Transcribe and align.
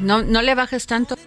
No, 0.00 0.22
no 0.22 0.40
le 0.40 0.54
bajes 0.54 0.86
tanto. 0.86 1.17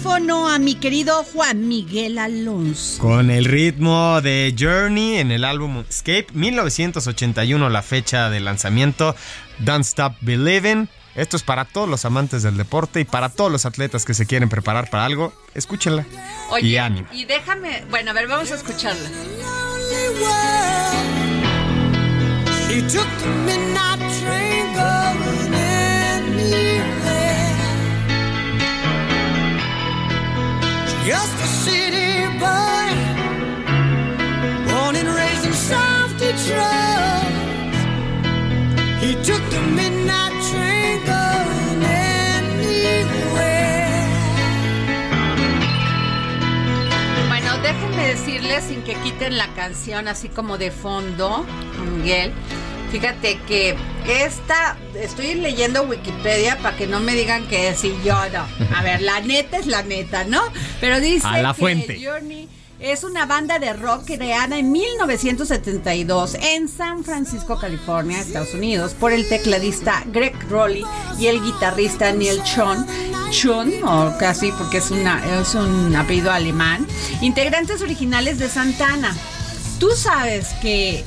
Micrófono 0.00 0.48
a 0.48 0.58
mi 0.58 0.76
querido 0.76 1.24
Juan 1.24 1.68
Miguel 1.68 2.18
Alonso. 2.18 3.02
Con 3.02 3.30
el 3.30 3.44
ritmo 3.44 4.22
de 4.22 4.54
Journey 4.58 5.18
en 5.18 5.30
el 5.30 5.44
álbum 5.44 5.84
Escape, 5.86 6.28
1981 6.32 7.68
la 7.68 7.82
fecha 7.82 8.30
de 8.30 8.40
lanzamiento, 8.40 9.14
Don't 9.58 9.84
Stop 9.84 10.14
Believing. 10.22 10.88
Esto 11.16 11.36
es 11.36 11.42
para 11.42 11.66
todos 11.66 11.86
los 11.86 12.06
amantes 12.06 12.42
del 12.42 12.56
deporte 12.56 13.00
y 13.00 13.04
para 13.04 13.28
todos 13.28 13.52
los 13.52 13.66
atletas 13.66 14.06
que 14.06 14.14
se 14.14 14.24
quieren 14.24 14.48
preparar 14.48 14.88
para 14.88 15.04
algo. 15.04 15.34
Escúchenla. 15.54 16.06
Oye, 16.48 16.68
y 16.68 16.76
ánimo. 16.78 17.06
y 17.12 17.26
déjame, 17.26 17.84
bueno, 17.90 18.12
a 18.12 18.14
ver, 18.14 18.26
vamos 18.26 18.50
a 18.52 18.54
escucharla. 18.54 19.06
lonely 19.06 20.08
world. 20.22 21.20
She 22.68 22.80
took 22.88 23.08
the 23.18 23.28
midnight 23.44 23.98
train 24.18 24.74
going 24.74 25.49
Just 31.04 31.34
a 31.42 31.46
city 31.64 32.26
boy, 32.38 32.88
born 34.68 34.96
and 34.96 35.08
raised 35.08 35.44
in 35.46 35.52
South 35.54 36.12
Detroit. 36.18 37.74
He 39.00 39.14
took 39.24 39.42
the 39.50 39.60
midnight 39.74 40.34
train 40.50 41.00
going 41.06 41.82
anywhere. 41.82 43.00
Bueno, 47.28 47.58
déjenme 47.62 48.06
decirles 48.06 48.64
sin 48.64 48.82
que 48.82 48.94
quiten 48.96 49.38
la 49.38 49.48
canción 49.54 50.06
así 50.06 50.28
como 50.28 50.58
de 50.58 50.70
fondo, 50.70 51.46
Miguel. 51.96 52.32
Fíjate 52.90 53.38
que 53.46 53.76
esta, 54.08 54.76
estoy 54.94 55.34
leyendo 55.34 55.84
Wikipedia 55.84 56.58
para 56.58 56.76
que 56.76 56.86
no 56.86 57.00
me 57.00 57.14
digan 57.14 57.46
que 57.46 57.74
sí, 57.74 57.94
yo 58.04 58.14
no. 58.30 58.46
A 58.76 58.82
ver, 58.82 59.00
la 59.00 59.20
neta 59.20 59.58
es 59.58 59.66
la 59.66 59.82
neta, 59.82 60.24
¿no? 60.24 60.42
Pero 60.80 61.00
dice 61.00 61.26
A 61.26 61.40
la 61.40 61.54
que 61.54 61.60
fuente. 61.60 62.00
Journey 62.04 62.48
es 62.80 63.04
una 63.04 63.26
banda 63.26 63.58
de 63.58 63.74
rock 63.74 64.06
creada 64.06 64.58
en 64.58 64.72
1972 64.72 66.34
en 66.34 66.66
San 66.66 67.04
Francisco, 67.04 67.58
California, 67.60 68.20
Estados 68.20 68.54
Unidos, 68.54 68.94
por 68.98 69.12
el 69.12 69.28
tecladista 69.28 70.02
Greg 70.06 70.34
Rowley 70.48 70.84
y 71.18 71.26
el 71.26 71.42
guitarrista 71.42 72.10
Neil 72.12 72.42
Chon. 72.42 72.86
Chun, 73.30 73.72
o 73.84 74.16
casi 74.18 74.50
porque 74.52 74.78
es, 74.78 74.90
una, 74.90 75.40
es 75.40 75.54
un 75.54 75.94
apellido 75.94 76.32
alemán, 76.32 76.86
integrantes 77.20 77.82
originales 77.82 78.38
de 78.38 78.48
Santana. 78.48 79.14
Tú 79.78 79.90
sabes 79.94 80.48
que 80.60 81.04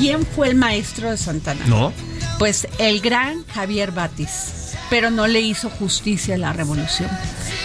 quién 0.00 0.26
fue 0.26 0.48
el 0.48 0.54
maestro 0.56 1.10
de 1.10 1.16
Santana. 1.16 1.64
¿No? 1.66 1.92
Pues 2.38 2.66
el 2.78 3.00
gran 3.02 3.44
Javier 3.48 3.92
Batis, 3.92 4.74
pero 4.88 5.10
no 5.10 5.26
le 5.26 5.40
hizo 5.40 5.68
justicia 5.68 6.34
a 6.36 6.38
la 6.38 6.52
revolución. 6.54 7.10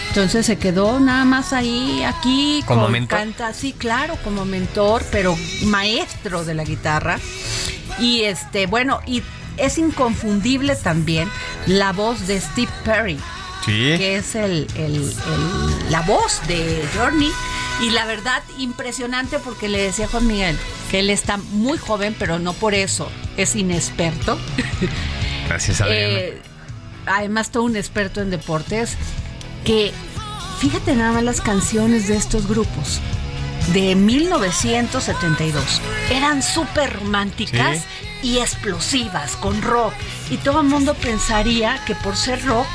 Entonces 0.08 0.44
se 0.46 0.58
quedó 0.58 1.00
nada 1.00 1.24
más 1.24 1.52
ahí, 1.54 2.02
aquí, 2.04 2.62
¿Como 2.66 2.82
con- 2.82 2.92
mentor? 2.92 3.18
canta, 3.18 3.52
sí, 3.54 3.72
claro, 3.72 4.16
como 4.22 4.44
mentor, 4.44 5.02
pero 5.10 5.36
maestro 5.64 6.44
de 6.44 6.54
la 6.54 6.64
guitarra. 6.64 7.18
Y 7.98 8.22
este, 8.22 8.66
bueno, 8.66 9.00
y 9.06 9.22
es 9.56 9.78
inconfundible 9.78 10.76
también 10.76 11.30
la 11.66 11.92
voz 11.92 12.26
de 12.26 12.38
Steve 12.40 12.70
Perry, 12.84 13.18
Sí. 13.64 13.72
que 13.96 14.16
es 14.16 14.34
el, 14.34 14.66
el- 14.76 14.94
el- 14.96 15.90
la 15.90 16.02
voz 16.02 16.40
de 16.46 16.82
Journey. 16.96 17.30
Y 17.80 17.90
la 17.90 18.06
verdad, 18.06 18.42
impresionante 18.58 19.38
porque 19.38 19.68
le 19.68 19.78
decía 19.82 20.06
a 20.06 20.08
Juan 20.08 20.26
Miguel 20.26 20.56
que 20.90 21.00
él 21.00 21.10
está 21.10 21.36
muy 21.36 21.76
joven, 21.78 22.14
pero 22.18 22.38
no 22.38 22.52
por 22.54 22.74
eso 22.74 23.10
es 23.36 23.54
inexperto. 23.54 24.38
Gracias, 25.48 25.80
Adriana. 25.80 26.18
Eh, 26.18 26.42
además, 27.06 27.50
todo 27.50 27.64
un 27.64 27.76
experto 27.76 28.20
en 28.22 28.30
deportes. 28.30 28.96
Que 29.64 29.92
fíjate 30.60 30.94
nada 30.94 31.12
más 31.12 31.22
las 31.24 31.40
canciones 31.40 32.08
de 32.08 32.16
estos 32.16 32.46
grupos 32.48 33.00
de 33.74 33.94
1972. 33.94 35.80
Eran 36.10 36.42
súper 36.42 36.92
románticas 36.94 37.80
y 38.22 38.38
explosivas 38.38 39.36
con 39.36 39.60
rock. 39.60 39.92
Y 40.30 40.36
todo 40.38 40.60
el 40.62 40.66
mundo 40.68 40.94
pensaría 40.94 41.78
que 41.84 41.94
por 41.96 42.16
ser 42.16 42.44
rock 42.44 42.66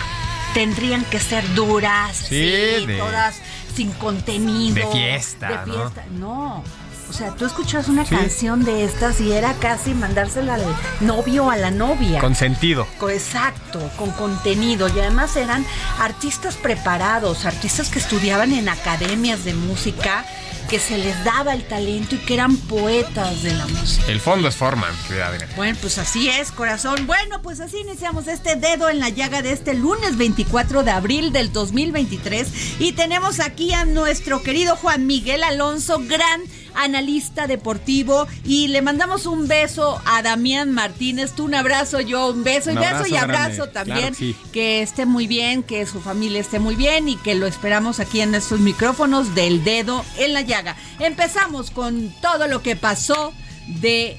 tendrían 0.53 1.05
que 1.05 1.19
ser 1.19 1.43
duras, 1.55 2.17
Sí, 2.17 2.53
así, 2.75 2.85
de- 2.85 2.97
todas 2.97 3.39
sin 3.73 3.91
contenido. 3.93 4.75
de 4.75 4.87
fiesta, 4.87 5.47
de 5.47 5.55
¿no? 5.55 5.73
fiesta. 5.73 6.05
No. 6.11 6.63
O 7.11 7.13
sea, 7.13 7.31
tú 7.31 7.45
escuchas 7.45 7.89
una 7.89 8.05
canción 8.05 8.63
de 8.63 8.85
estas 8.85 9.19
y 9.19 9.33
era 9.33 9.53
casi 9.55 9.93
mandársela 9.93 10.53
al 10.53 10.63
novio 11.01 11.47
o 11.47 11.51
a 11.51 11.57
la 11.57 11.69
novia. 11.69 12.21
Con 12.21 12.35
sentido. 12.35 12.87
Exacto, 13.09 13.81
con 13.97 14.11
contenido. 14.11 14.87
Y 14.87 14.97
además 14.97 15.35
eran 15.35 15.65
artistas 15.99 16.55
preparados, 16.55 17.45
artistas 17.45 17.89
que 17.89 17.99
estudiaban 17.99 18.53
en 18.53 18.69
academias 18.69 19.43
de 19.43 19.53
música, 19.53 20.23
que 20.71 20.79
se 20.79 20.97
les 20.97 21.21
daba 21.25 21.53
el 21.53 21.67
talento 21.67 22.15
y 22.15 22.19
que 22.19 22.33
eran 22.33 22.55
poetas 22.55 23.43
de 23.43 23.53
la 23.53 23.67
música. 23.67 24.09
El 24.09 24.21
fondo 24.21 24.47
es 24.47 24.55
forma, 24.55 24.87
Adriana. 24.87 25.45
Bueno, 25.57 25.77
pues 25.81 25.97
así 25.97 26.29
es, 26.29 26.53
corazón. 26.53 27.05
Bueno, 27.05 27.41
pues 27.41 27.59
así 27.59 27.79
iniciamos 27.79 28.29
este 28.29 28.55
dedo 28.55 28.87
en 28.87 29.01
la 29.01 29.09
llaga 29.09 29.41
de 29.41 29.51
este 29.51 29.73
lunes 29.73 30.15
24 30.15 30.83
de 30.83 30.91
abril 30.91 31.33
del 31.33 31.51
2023. 31.51 32.79
Y 32.79 32.93
tenemos 32.93 33.41
aquí 33.41 33.73
a 33.73 33.83
nuestro 33.83 34.43
querido 34.43 34.77
Juan 34.77 35.07
Miguel 35.07 35.43
Alonso, 35.43 35.99
gran 36.07 36.41
analista 36.75 37.47
deportivo. 37.47 38.27
Y 38.43 38.67
le 38.69 38.81
mandamos 38.81 39.25
un 39.25 39.47
beso 39.47 40.01
a 40.05 40.21
Damián 40.21 40.71
Martínez. 40.71 41.33
Tú 41.35 41.45
un 41.45 41.55
abrazo, 41.55 41.99
yo 42.01 42.29
un 42.31 42.43
beso 42.43 42.71
y 42.71 42.73
Un 42.75 42.79
beso 42.79 42.89
abrazo 42.95 43.07
y 43.13 43.17
abrazo 43.17 43.55
grande. 43.55 43.73
también. 43.73 43.97
Claro 43.99 44.11
que 44.11 44.15
sí. 44.17 44.35
Que 44.51 44.81
esté 44.81 45.05
muy 45.05 45.27
bien, 45.27 45.63
que 45.63 45.85
su 45.85 46.01
familia 46.01 46.39
esté 46.39 46.59
muy 46.59 46.75
bien 46.75 47.09
y 47.09 47.15
que 47.17 47.35
lo 47.35 47.47
esperamos 47.47 47.99
aquí 47.99 48.21
en 48.21 48.35
estos 48.35 48.59
micrófonos 48.59 49.35
del 49.35 49.63
dedo 49.63 50.05
en 50.17 50.33
la 50.33 50.41
llaga. 50.41 50.75
Empezamos 50.99 51.71
con 51.71 52.13
todo 52.21 52.47
lo 52.47 52.61
que 52.61 52.75
pasó 52.75 53.33
de 53.67 54.17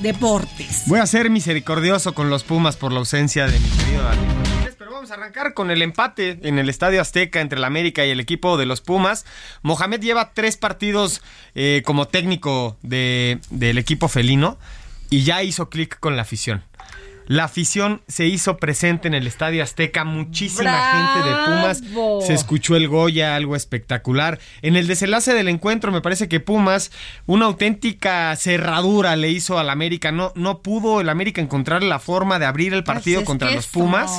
deportes. 0.00 0.82
Voy 0.86 1.00
a 1.00 1.06
ser 1.06 1.30
misericordioso 1.30 2.14
con 2.14 2.30
los 2.30 2.42
Pumas 2.44 2.76
por 2.76 2.92
la 2.92 2.98
ausencia 2.98 3.46
de 3.46 3.58
mi 3.58 3.68
querido 3.68 4.02
Daniel 4.02 4.33
vamos 5.04 5.18
a 5.18 5.20
arrancar 5.20 5.52
con 5.52 5.70
el 5.70 5.82
empate 5.82 6.38
en 6.44 6.58
el 6.58 6.70
Estadio 6.70 6.98
Azteca 7.02 7.42
entre 7.42 7.58
el 7.58 7.64
América 7.64 8.06
y 8.06 8.10
el 8.10 8.20
equipo 8.20 8.56
de 8.56 8.64
los 8.64 8.80
Pumas. 8.80 9.26
Mohamed 9.60 10.00
lleva 10.00 10.32
tres 10.32 10.56
partidos 10.56 11.20
eh, 11.54 11.82
como 11.84 12.08
técnico 12.08 12.78
de- 12.80 13.38
del 13.50 13.76
equipo 13.76 14.08
felino 14.08 14.56
y 15.10 15.22
ya 15.24 15.42
hizo 15.42 15.68
clic 15.68 15.98
con 16.00 16.16
la 16.16 16.22
afición. 16.22 16.64
La 17.26 17.44
afición 17.44 18.02
se 18.06 18.26
hizo 18.26 18.58
presente 18.58 19.08
en 19.08 19.14
el 19.14 19.26
Estadio 19.26 19.62
Azteca, 19.62 20.04
muchísima 20.04 21.14
gente 21.14 21.28
de 21.28 21.34
Pumas. 21.46 22.26
Se 22.26 22.34
escuchó 22.34 22.76
el 22.76 22.88
Goya, 22.88 23.34
algo 23.34 23.56
espectacular. 23.56 24.38
En 24.60 24.76
el 24.76 24.86
desenlace 24.86 25.32
del 25.32 25.48
encuentro 25.48 25.90
me 25.90 26.02
parece 26.02 26.28
que 26.28 26.40
Pumas, 26.40 26.90
una 27.26 27.46
auténtica 27.46 28.36
cerradura 28.36 29.16
le 29.16 29.30
hizo 29.30 29.58
al 29.58 29.70
América. 29.70 30.12
No, 30.12 30.32
no 30.34 30.60
pudo 30.60 31.00
el 31.00 31.08
América 31.08 31.40
encontrar 31.40 31.82
la 31.82 31.98
forma 31.98 32.38
de 32.38 32.46
abrir 32.46 32.74
el 32.74 32.84
partido 32.84 33.20
Pues 33.20 33.22
es 33.22 33.26
contra 33.26 33.50
los 33.52 33.66
Pumas. 33.68 34.10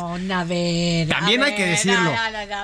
ver, 0.47 1.07
También 1.07 1.43
hay 1.43 1.55
que 1.55 1.65
decirlo. 1.65 2.11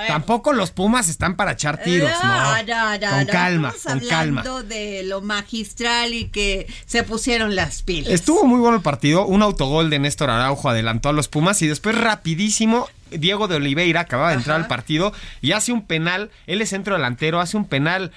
Tampoco 0.08 0.54
los 0.54 0.72
Pumas 0.72 1.08
están 1.08 1.36
para 1.36 1.52
echar 1.52 1.84
tiros, 1.84 2.12
con 2.12 3.26
calma, 3.28 3.74
con 3.84 4.00
calma. 4.00 4.42
hablando 4.42 4.64
de 4.64 5.04
lo 5.04 5.22
magistral 5.22 6.14
y 6.14 6.30
que 6.30 6.68
se 6.86 7.04
pusieron 7.04 7.56
las 7.56 7.84
pilas. 7.84 8.12
Estuvo 8.12 8.46
muy 8.46 8.60
bueno 8.60 8.78
el 8.78 8.84
partido. 8.84 9.28
Un 9.28 9.44
autogol 9.44 9.90
de 9.92 10.00
Néstor 10.00 10.31
Araujo 10.32 10.70
adelantó 10.70 11.10
a 11.10 11.14
los 11.14 11.28
Pumas 11.28 11.62
y 11.62 11.68
después 11.68 11.98
rapidísimo 11.98 12.88
Diego 13.12 13.48
de 13.48 13.56
Oliveira 13.56 14.02
acababa 14.02 14.30
de 14.30 14.36
entrar 14.36 14.60
al 14.60 14.68
partido 14.68 15.14
y 15.42 15.52
hace 15.52 15.72
un 15.72 15.86
penal. 15.86 16.32
Él 16.48 16.62
es 16.62 16.70
centro 16.70 16.96
delantero, 16.96 17.40
hace 17.40 17.58
un 17.58 17.66
penal. 17.66 18.12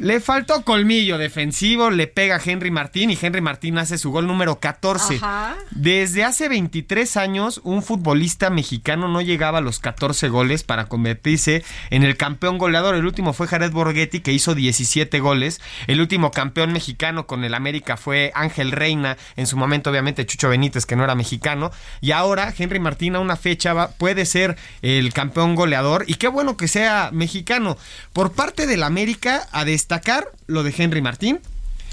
Le 0.00 0.20
faltó 0.20 0.62
colmillo 0.64 1.18
defensivo, 1.18 1.90
le 1.90 2.06
pega 2.06 2.36
a 2.36 2.40
Henry 2.44 2.70
Martín 2.70 3.10
y 3.10 3.18
Henry 3.20 3.40
Martín 3.40 3.78
hace 3.78 3.98
su 3.98 4.10
gol 4.10 4.26
número 4.26 4.60
14. 4.60 5.16
Ajá. 5.16 5.56
Desde 5.70 6.24
hace 6.24 6.48
23 6.48 7.16
años, 7.16 7.60
un 7.64 7.82
futbolista 7.82 8.50
mexicano 8.50 9.08
no 9.08 9.22
llegaba 9.22 9.58
a 9.58 9.62
los 9.62 9.78
14 9.80 10.28
goles 10.28 10.62
para 10.62 10.86
convertirse 10.86 11.64
en 11.90 12.02
el 12.04 12.16
campeón 12.16 12.58
goleador. 12.58 12.94
El 12.94 13.06
último 13.06 13.32
fue 13.32 13.48
Jared 13.48 13.72
Borghetti, 13.72 14.20
que 14.20 14.32
hizo 14.32 14.54
17 14.54 15.18
goles. 15.20 15.60
El 15.86 16.00
último 16.00 16.30
campeón 16.30 16.72
mexicano 16.72 17.26
con 17.26 17.42
el 17.44 17.54
América 17.54 17.96
fue 17.96 18.30
Ángel 18.34 18.72
Reina. 18.72 19.16
En 19.36 19.46
su 19.46 19.56
momento, 19.56 19.90
obviamente, 19.90 20.26
Chucho 20.26 20.48
Benítez, 20.50 20.86
que 20.86 20.96
no 20.96 21.04
era 21.04 21.14
mexicano. 21.14 21.70
Y 22.00 22.12
ahora, 22.12 22.52
Henry 22.56 22.78
Martín, 22.78 23.16
a 23.16 23.20
una 23.20 23.36
fecha, 23.36 23.72
va- 23.72 23.90
puede 23.92 24.26
ser 24.26 24.56
el 24.82 25.12
campeón 25.12 25.54
goleador. 25.54 26.04
Y 26.06 26.14
qué 26.14 26.28
bueno 26.28 26.56
que 26.56 26.68
sea 26.68 27.10
mexicano. 27.12 27.76
Por 28.12 28.32
parte 28.32 28.66
del 28.66 28.82
América, 28.82 29.48
a 29.52 29.64
destacar 29.78 30.32
lo 30.48 30.64
de 30.64 30.74
Henry 30.76 31.00
Martín. 31.00 31.38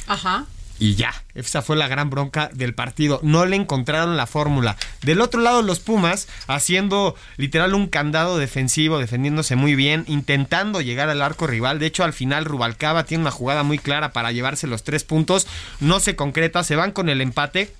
Ajá. 0.07 0.45
Y 0.79 0.95
ya, 0.95 1.13
esa 1.35 1.61
fue 1.61 1.77
la 1.77 1.87
gran 1.87 2.09
bronca 2.09 2.49
del 2.51 2.73
partido. 2.73 3.19
No 3.23 3.45
le 3.45 3.55
encontraron 3.55 4.17
la 4.17 4.25
fórmula. 4.25 4.75
Del 5.03 5.21
otro 5.21 5.39
lado, 5.39 5.61
los 5.61 5.79
Pumas, 5.79 6.27
haciendo 6.47 7.15
literal 7.37 7.75
un 7.75 7.87
candado 7.87 8.37
defensivo, 8.37 8.97
defendiéndose 8.97 9.55
muy 9.55 9.75
bien, 9.75 10.03
intentando 10.07 10.81
llegar 10.81 11.09
al 11.09 11.21
arco 11.21 11.47
rival. 11.47 11.77
De 11.77 11.85
hecho, 11.85 12.03
al 12.03 12.11
final, 12.11 12.43
Rubalcaba 12.43 13.05
tiene 13.05 13.21
una 13.21 13.31
jugada 13.31 13.61
muy 13.61 13.77
clara 13.77 14.11
para 14.11 14.31
llevarse 14.31 14.67
los 14.67 14.83
tres 14.83 15.03
puntos. 15.03 15.47
No 15.79 15.99
se 15.99 16.15
concreta, 16.15 16.63
se 16.63 16.75
van 16.75 16.91
con 16.91 17.07
el 17.07 17.21
empate. 17.21 17.71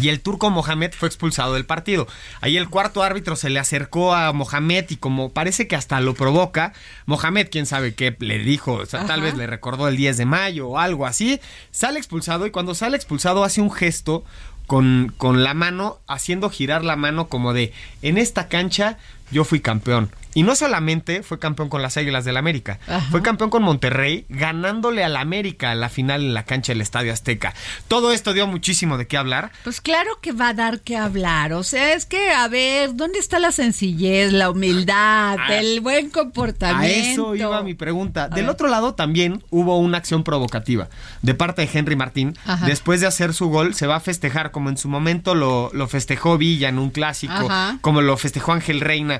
Y 0.00 0.08
el 0.08 0.20
turco 0.20 0.50
Mohamed 0.50 0.92
fue 0.92 1.08
expulsado 1.08 1.54
del 1.54 1.66
partido. 1.66 2.06
Ahí 2.40 2.56
el 2.56 2.68
cuarto 2.68 3.02
árbitro 3.02 3.36
se 3.36 3.50
le 3.50 3.60
acercó 3.60 4.14
a 4.14 4.32
Mohamed 4.32 4.86
y 4.90 4.96
como 4.96 5.30
parece 5.30 5.68
que 5.68 5.76
hasta 5.76 6.00
lo 6.00 6.14
provoca, 6.14 6.72
Mohamed, 7.06 7.48
quién 7.50 7.66
sabe 7.66 7.94
qué 7.94 8.16
le 8.18 8.38
dijo, 8.38 8.74
o 8.74 8.86
sea, 8.86 9.06
tal 9.06 9.22
vez 9.22 9.34
le 9.34 9.46
recordó 9.46 9.88
el 9.88 9.96
10 9.96 10.16
de 10.16 10.24
mayo 10.26 10.68
o 10.68 10.78
algo 10.78 11.06
así, 11.06 11.40
sale 11.70 11.98
expulsado 11.98 12.46
y 12.46 12.50
cuando 12.50 12.74
sale 12.74 12.96
expulsado 12.96 13.44
hace 13.44 13.60
un 13.60 13.70
gesto 13.70 14.24
con, 14.66 15.14
con 15.16 15.44
la 15.44 15.54
mano, 15.54 16.00
haciendo 16.06 16.50
girar 16.50 16.84
la 16.84 16.96
mano 16.96 17.28
como 17.28 17.52
de, 17.52 17.72
en 18.02 18.18
esta 18.18 18.48
cancha 18.48 18.98
yo 19.30 19.44
fui 19.44 19.60
campeón. 19.60 20.10
Y 20.36 20.42
no 20.42 20.56
solamente 20.56 21.22
fue 21.22 21.38
campeón 21.38 21.68
con 21.68 21.80
las 21.80 21.96
Águilas 21.96 22.24
del 22.24 22.36
América, 22.36 22.80
Ajá. 22.88 23.06
fue 23.08 23.22
campeón 23.22 23.50
con 23.50 23.62
Monterrey, 23.62 24.26
ganándole 24.28 25.04
al 25.04 25.16
América 25.16 25.70
a 25.70 25.74
la 25.76 25.88
final 25.88 26.22
en 26.22 26.34
la 26.34 26.42
cancha 26.42 26.72
del 26.72 26.80
Estadio 26.80 27.12
Azteca. 27.12 27.54
Todo 27.86 28.10
esto 28.10 28.32
dio 28.32 28.48
muchísimo 28.48 28.98
de 28.98 29.06
qué 29.06 29.16
hablar. 29.16 29.52
Pues 29.62 29.80
claro 29.80 30.18
que 30.20 30.32
va 30.32 30.48
a 30.48 30.54
dar 30.54 30.80
que 30.80 30.96
hablar. 30.96 31.52
O 31.52 31.62
sea, 31.62 31.94
es 31.94 32.04
que, 32.04 32.30
a 32.32 32.48
ver, 32.48 32.96
¿dónde 32.96 33.20
está 33.20 33.38
la 33.38 33.52
sencillez, 33.52 34.32
la 34.32 34.50
humildad, 34.50 35.38
A- 35.38 35.54
el 35.56 35.80
buen 35.80 36.06
A 36.08 36.10
comportamiento? 36.10 37.22
eso 37.32 37.34
iba 37.36 37.62
mi 37.62 37.74
pregunta. 37.74 38.28
Del 38.28 38.46
ver. 38.46 38.50
otro 38.50 38.66
lado 38.66 38.94
también 38.94 39.40
hubo 39.50 39.78
una 39.78 39.98
acción 39.98 40.24
provocativa 40.24 40.88
de 41.22 41.34
parte 41.34 41.62
de 41.64 41.70
Henry 41.78 41.94
Martín. 41.94 42.36
Ajá. 42.44 42.66
Después 42.66 43.00
de 43.00 43.06
hacer 43.06 43.34
su 43.34 43.50
gol, 43.50 43.74
se 43.74 43.86
va 43.86 43.96
a 43.96 44.00
festejar 44.00 44.50
como 44.50 44.68
en 44.68 44.76
su 44.78 44.88
momento 44.88 45.36
lo, 45.36 45.70
lo 45.72 45.86
festejó 45.86 46.38
Villa 46.38 46.68
en 46.68 46.80
un 46.80 46.90
clásico, 46.90 47.32
Ajá. 47.32 47.78
como 47.82 48.00
lo 48.02 48.16
festejó 48.16 48.52
Ángel 48.52 48.80
Reina. 48.80 49.13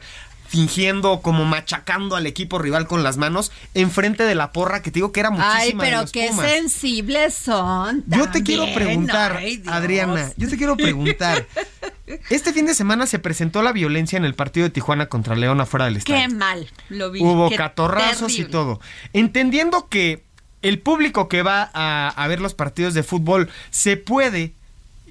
Fingiendo, 0.47 1.21
como 1.21 1.45
machacando 1.47 2.15
al 2.17 2.27
equipo 2.27 2.59
rival 2.59 2.87
con 2.87 3.03
las 3.03 3.17
manos, 3.17 3.51
enfrente 3.73 4.23
de 4.25 4.35
la 4.37 4.53
porra 4.53 4.83
que 4.83 4.91
te 4.91 4.97
digo 4.99 5.11
que 5.11 5.21
era 5.21 5.31
muchísima 5.31 5.57
Ay, 5.57 5.73
de 5.73 5.79
pero 5.79 6.01
los 6.03 6.13
qué 6.13 6.29
Pumas. 6.29 6.49
sensibles 6.49 7.35
son. 7.35 8.05
Yo 8.07 8.31
te 8.31 8.43
quiero 8.45 8.73
preguntar, 8.73 9.39
Ay. 9.39 9.63
Adriana, 9.67 10.31
yo 10.37 10.49
te 10.49 10.57
quiero 10.57 10.77
preguntar. 10.77 11.47
Este 12.29 12.53
fin 12.53 12.67
de 12.67 12.75
semana 12.75 13.07
se 13.07 13.19
presentó 13.19 13.63
la 13.63 13.73
violencia 13.73 14.17
en 14.19 14.25
el 14.27 14.35
partido 14.35 14.65
de 14.65 14.71
Tijuana 14.71 15.07
contra 15.07 15.35
León 15.35 15.61
afuera 15.61 15.87
del 15.87 15.97
estadio. 15.97 16.29
Qué 16.29 16.35
mal 16.35 16.71
lo 16.91 17.11
vi. 17.11 17.21
Hubo 17.21 17.49
qué 17.49 17.57
catorrazos 17.57 18.39
y 18.39 18.45
todo. 18.45 18.81
Entendiendo 19.15 19.89
que 19.89 20.25
el 20.63 20.79
público 20.79 21.29
que 21.29 21.43
va 21.43 21.71
a, 21.73 22.09
a 22.11 22.29
ver 22.29 22.41
los 22.41 22.55
partidos 22.55 22.95
de 22.95 23.03
fútbol 23.03 23.51
se 23.71 23.97
puede 23.97 24.55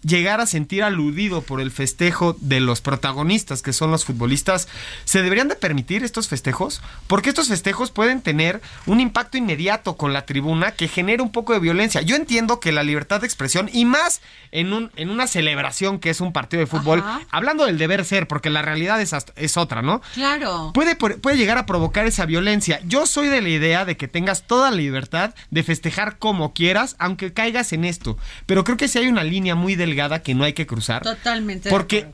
llegar 0.04 0.42
a 0.42 0.46
sentir 0.46 0.84
aludido 0.84 1.42
por 1.42 1.62
el 1.62 1.72
festejo 1.72 2.36
de 2.40 2.60
los 2.60 2.82
protagonistas 2.82 3.62
que 3.62 3.74
son 3.74 3.92
los 3.92 4.06
futbolistas, 4.06 4.68
¿se 5.06 5.22
deberían 5.22 5.48
de 5.48 5.56
permitir 5.56 6.04
estos 6.04 6.28
festejos? 6.28 6.82
Porque 7.08 7.30
estos 7.30 7.48
festejos 7.48 7.92
pueden 7.92 8.22
tener 8.22 8.62
un 8.86 9.00
impacto 9.00 9.38
inmediato 9.38 9.96
con 9.96 10.14
la 10.14 10.26
tribuna 10.26 10.72
que 10.72 10.88
genera 10.88 11.24
un 11.24 11.32
poco 11.32 11.54
de 11.54 11.60
violencia. 11.60 12.02
Yo 12.02 12.16
entiendo 12.16 12.60
que 12.60 12.72
la 12.72 12.84
libertad 12.84 13.22
de 13.22 13.28
expresión 13.28 13.70
y 13.72 13.86
más 13.86 14.22
en, 14.52 14.74
un, 14.74 14.92
en 14.96 15.10
una 15.10 15.28
celebración 15.28 16.00
que 16.00 16.10
es 16.10 16.22
un 16.22 16.34
partido 16.34 16.60
de 16.60 16.68
fútbol, 16.68 17.00
Ajá. 17.00 17.22
hablando 17.32 17.66
del 17.66 17.78
deber 17.78 18.06
ser, 18.06 18.28
porque 18.28 18.50
la 18.50 18.62
realidad 18.62 19.02
es, 19.02 19.16
es 19.36 19.58
otra, 19.58 19.82
¿no? 19.82 20.02
Claro. 20.14 20.72
puede, 20.74 20.96
puede 20.96 21.38
llegar 21.38 21.58
a 21.58 21.66
provocar 21.66 22.06
esa 22.06 22.26
violencia. 22.26 22.80
Yo 22.86 23.06
soy 23.06 23.28
de 23.28 23.42
la 23.42 23.50
idea 23.50 23.86
de 23.86 23.98
que 23.98 24.08
tengas 24.08 24.44
toda 24.44 24.70
la 24.72 24.78
libertad 24.78 25.34
de 25.50 25.64
festejar 25.64 26.18
como 26.18 26.54
quieras, 26.54 26.96
aunque 27.00 27.34
caigas 27.34 27.74
en 27.74 27.86
esto. 27.86 28.18
Pero 28.46 28.64
creo 28.64 28.78
que 28.78 28.88
sí 28.88 29.00
hay 29.00 29.08
una 29.08 29.24
línea 29.24 29.56
muy 29.56 29.76
delgada 29.76 29.93
que 30.24 30.34
no 30.36 30.44
hay 30.44 30.54
que 30.54 30.66
cruzar. 30.68 31.04
Totalmente. 31.04 31.70
Porque 31.70 32.08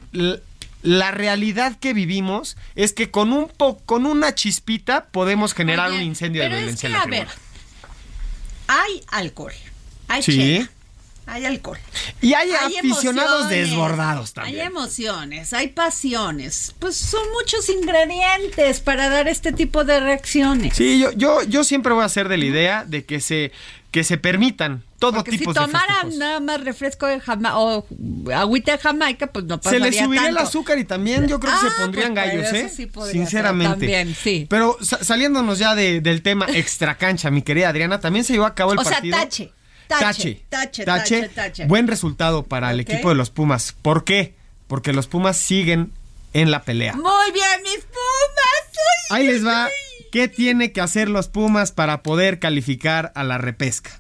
la 0.82 1.12
realidad 1.12 1.78
que 1.80 1.94
vivimos 1.94 2.56
es 2.76 2.94
que 2.94 3.12
con 3.12 3.34
un 3.34 3.48
po 3.50 3.80
con 3.86 4.06
una 4.06 4.34
chispita 4.36 5.06
podemos 5.08 5.54
generar 5.54 5.90
Oye, 5.90 5.98
un 5.98 6.04
incendio 6.04 6.42
de 6.42 6.48
pero 6.48 6.58
es 6.58 6.62
violencia 6.64 6.90
que, 6.90 6.94
en 6.96 7.00
la 7.00 7.04
a 7.04 7.08
ver, 7.08 7.28
tribuna. 7.28 7.46
hay 8.68 9.04
alcohol. 9.10 9.54
Hay 10.08 10.24
Sí. 10.24 10.38
chela, 10.38 10.70
Hay 11.32 11.46
alcohol. 11.46 11.78
Y 12.22 12.34
hay, 12.34 12.50
Hay 12.52 12.78
aficionados 12.78 13.50
desbordados 13.50 14.30
Hay 14.30 14.34
también. 14.34 14.66
emociones, 14.68 15.54
hay 15.54 15.68
pasiones. 15.70 16.74
Pues 16.80 16.96
son 16.98 17.22
muchos 17.34 17.70
ingredientes 17.70 18.80
para 18.80 19.10
dar 19.10 19.28
este 19.28 19.52
tipo 19.52 19.84
de 19.84 20.00
reacciones. 20.00 20.76
Sí, 20.76 21.00
yo, 21.00 21.12
yo, 21.12 21.44
yo 21.44 21.64
siempre 21.64 21.94
voy 21.94 22.04
a 22.04 22.10
ser 22.10 22.30
de 22.30 22.38
la 22.38 22.46
idea 22.46 22.86
de 22.86 23.06
que 23.06 23.20
se, 23.22 23.52
que 23.92 24.04
se 24.04 24.18
permitan 24.18 24.84
todo 24.98 25.14
Porque 25.14 25.32
si 25.32 25.38
tipo 25.38 25.54
de 25.54 25.60
tomaran 25.62 25.88
festejos. 25.88 26.18
nada 26.18 26.40
más 26.40 26.62
refresco 26.64 27.06
de 27.06 27.20
Jamaica 27.20 27.58
o 27.58 27.86
agüita 28.36 28.74
de 28.74 28.78
Jamaica, 28.80 29.28
pues 29.28 29.46
no 29.46 29.56
Se 29.56 29.62
pasaría 29.62 29.86
le 29.86 30.04
subiría 30.04 30.30
el 30.30 30.38
azúcar 30.38 30.78
y 30.80 30.84
también 30.86 31.28
yo 31.28 31.40
creo 31.40 31.54
que 31.54 31.68
Ah, 31.68 31.70
se 31.76 31.82
pondrían 31.82 32.14
pues, 32.14 32.26
gallos, 32.28 32.54
¿eh? 32.54 32.70
sí 32.70 32.90
Sinceramente. 33.12 33.72
también, 33.80 34.16
sí. 34.16 34.46
Pero 34.50 34.78
sa- 34.82 35.04
saliéndonos 35.04 35.58
ya 35.60 35.76
de- 35.76 36.02
del 36.02 36.22
tema 36.22 36.48
extra 36.54 36.98
cancha, 36.98 37.30
mi 37.32 37.42
querida 37.44 37.70
Adriana, 37.70 38.00
también 38.00 38.26
se 38.26 38.34
llevó 38.34 38.46
a 38.46 38.56
cabo 38.56 38.74
el 38.74 38.80
O 38.80 38.84
sea, 38.84 38.94
partido. 38.94 39.18
tache, 39.18 39.54
tache, 39.98 40.42
tache, 40.50 40.86
tache, 40.86 41.30
tache. 41.30 41.66
Buen 41.66 41.88
resultado 41.88 42.44
para 42.44 42.72
el 42.72 42.80
equipo 42.80 43.10
de 43.10 43.16
los 43.16 43.30
Pumas. 43.30 43.76
¿Por 43.82 44.04
qué? 44.04 44.36
Porque 44.68 44.94
los 44.94 45.08
Pumas 45.08 45.38
siguen 45.38 45.92
en 46.34 46.52
la 46.52 46.62
pelea. 46.64 46.94
Muy 46.94 47.32
bien, 47.34 47.64
mis 47.64 47.84
pumas. 47.86 49.10
Ahí 49.10 49.26
les 49.26 49.46
va. 49.46 49.68
¿Qué 50.12 50.28
tiene 50.28 50.72
que 50.72 50.82
hacer 50.82 51.10
los 51.10 51.28
Pumas 51.28 51.72
para 51.72 52.02
poder 52.04 52.40
calificar 52.40 53.12
a 53.16 53.24
la 53.24 53.38
repesca? 53.38 54.00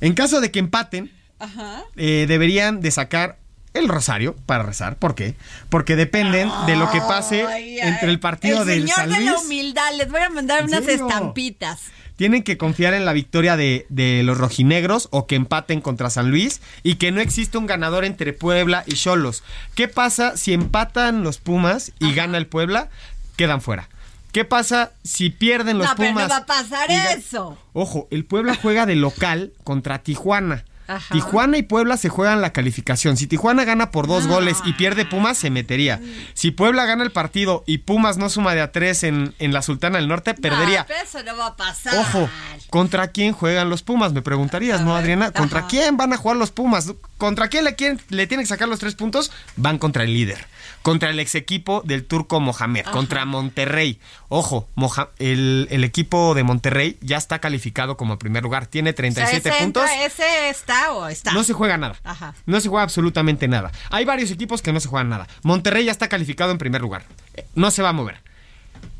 En 0.00 0.14
caso 0.14 0.40
de 0.40 0.50
que 0.50 0.58
empaten, 0.58 1.12
Ajá. 1.38 1.82
eh, 1.96 2.26
deberían 2.28 2.80
de 2.80 2.90
sacar 2.90 3.38
el 3.74 3.88
rosario 3.88 4.34
para 4.46 4.62
rezar. 4.62 4.96
¿Por 4.96 5.14
qué? 5.14 5.34
Porque 5.68 5.96
dependen 5.96 6.50
de 6.66 6.76
lo 6.76 6.90
que 6.90 7.00
pase 7.00 7.46
Ay, 7.46 7.78
entre 7.80 8.10
el 8.10 8.18
partido 8.20 8.62
el 8.62 8.68
del 8.68 8.80
señor 8.82 8.96
San 8.96 9.10
de 9.10 9.20
la 9.20 9.38
humildad. 9.38 9.92
Les 9.96 10.10
voy 10.10 10.20
a 10.22 10.30
mandar 10.30 10.60
¿En 10.60 10.66
unas 10.66 10.88
estampitas. 10.88 11.80
Tienen 12.16 12.42
que 12.42 12.56
confiar 12.56 12.94
en 12.94 13.04
la 13.04 13.12
victoria 13.12 13.56
de, 13.56 13.86
de 13.88 14.22
los 14.22 14.38
rojinegros 14.38 15.08
o 15.12 15.26
que 15.26 15.36
empaten 15.36 15.80
contra 15.80 16.10
San 16.10 16.30
Luis 16.30 16.60
y 16.82 16.96
que 16.96 17.12
no 17.12 17.20
existe 17.20 17.58
un 17.58 17.66
ganador 17.66 18.04
entre 18.04 18.32
Puebla 18.32 18.84
y 18.86 18.94
Cholos. 18.94 19.44
¿Qué 19.74 19.86
pasa 19.88 20.36
si 20.36 20.52
empatan 20.52 21.22
los 21.22 21.38
Pumas 21.38 21.92
y 21.98 22.14
gana 22.14 22.38
el 22.38 22.46
Puebla? 22.46 22.88
Quedan 23.36 23.60
fuera. 23.60 23.88
¿Qué 24.32 24.44
pasa 24.44 24.92
si 25.02 25.30
pierden 25.30 25.78
los 25.78 25.88
no, 25.88 25.94
pero 25.96 26.10
Pumas? 26.10 26.28
no 26.28 26.34
va 26.34 26.36
a 26.38 26.46
pasar 26.46 26.90
eso. 26.90 27.56
Ojo, 27.72 28.08
el 28.10 28.24
Puebla 28.24 28.54
juega 28.54 28.84
de 28.84 28.94
local 28.94 29.52
contra 29.64 30.00
Tijuana. 30.00 30.64
Ajá. 30.86 31.12
Tijuana 31.12 31.58
y 31.58 31.62
Puebla 31.62 31.96
se 31.96 32.08
juegan 32.08 32.40
la 32.40 32.52
calificación. 32.52 33.16
Si 33.16 33.26
Tijuana 33.26 33.64
gana 33.64 33.90
por 33.90 34.06
dos 34.06 34.26
goles 34.26 34.58
y 34.64 34.72
pierde 34.74 35.04
Pumas, 35.04 35.38
se 35.38 35.50
metería. 35.50 36.00
Si 36.34 36.50
Puebla 36.50 36.84
gana 36.84 37.04
el 37.04 37.12
partido 37.12 37.64
y 37.66 37.78
Pumas 37.78 38.16
no 38.18 38.28
suma 38.28 38.54
de 38.54 38.60
a 38.60 38.72
tres 38.72 39.02
en, 39.02 39.34
en 39.38 39.52
la 39.52 39.62
Sultana 39.62 39.98
del 39.98 40.08
Norte, 40.08 40.34
perdería. 40.34 40.80
No, 40.80 40.86
pero 40.86 41.00
eso 41.02 41.22
no 41.22 41.36
va 41.36 41.46
a 41.48 41.56
pasar. 41.56 41.94
Ojo, 41.96 42.28
¿contra 42.70 43.08
quién 43.08 43.32
juegan 43.32 43.70
los 43.70 43.82
Pumas? 43.82 44.12
Me 44.12 44.22
preguntarías, 44.22 44.80
¿no, 44.80 44.96
Adriana? 44.96 45.30
¿Contra 45.32 45.60
ajá. 45.60 45.68
quién 45.68 45.96
van 45.96 46.12
a 46.12 46.16
jugar 46.16 46.36
los 46.36 46.50
Pumas? 46.50 46.92
¿Contra 47.18 47.48
quién 47.48 47.64
le, 47.64 47.74
quieren, 47.74 48.00
le 48.08 48.26
tienen 48.26 48.44
que 48.44 48.48
sacar 48.48 48.68
los 48.68 48.78
tres 48.78 48.94
puntos? 48.94 49.32
Van 49.56 49.78
contra 49.78 50.04
el 50.04 50.12
líder. 50.12 50.46
Contra 50.86 51.10
el 51.10 51.18
ex 51.18 51.34
equipo 51.34 51.82
del 51.84 52.04
turco 52.06 52.38
Mohamed. 52.38 52.84
Contra 52.86 53.24
Monterrey. 53.24 53.98
Ojo, 54.28 54.68
Moja- 54.76 55.10
el, 55.18 55.66
el 55.72 55.82
equipo 55.82 56.34
de 56.34 56.44
Monterrey 56.44 56.96
ya 57.00 57.16
está 57.16 57.40
calificado 57.40 57.96
como 57.96 58.18
primer 58.18 58.44
lugar. 58.44 58.66
Tiene 58.66 58.90
O 58.90 58.92
sea, 58.92 58.96
37 58.96 59.48
ese 59.48 59.58
puntos. 59.64 59.82
entra- 59.82 60.04
ese 60.06 60.48
está 60.48 60.92
o 60.92 61.08
está. 61.08 61.32
No 61.32 61.42
se 61.42 61.52
juega 61.54 61.76
nada. 61.76 61.96
Ajá. 62.04 62.34
No 62.46 62.60
se 62.60 62.68
juega 62.68 62.84
absolutamente 62.84 63.48
nada. 63.48 63.72
Hay 63.90 64.04
varios 64.04 64.30
equipos 64.30 64.62
que 64.62 64.72
no 64.72 64.78
se 64.78 64.88
juegan 64.88 65.08
nada. 65.08 65.26
Monterrey 65.42 65.84
ya 65.86 65.92
está 65.92 66.08
calificado 66.08 66.52
en 66.52 66.58
primer 66.58 66.80
lugar. 66.80 67.04
Eh, 67.34 67.46
No 67.56 67.70
se 67.72 67.82
va 67.82 67.88
a 67.88 67.92
mover. 67.92 68.22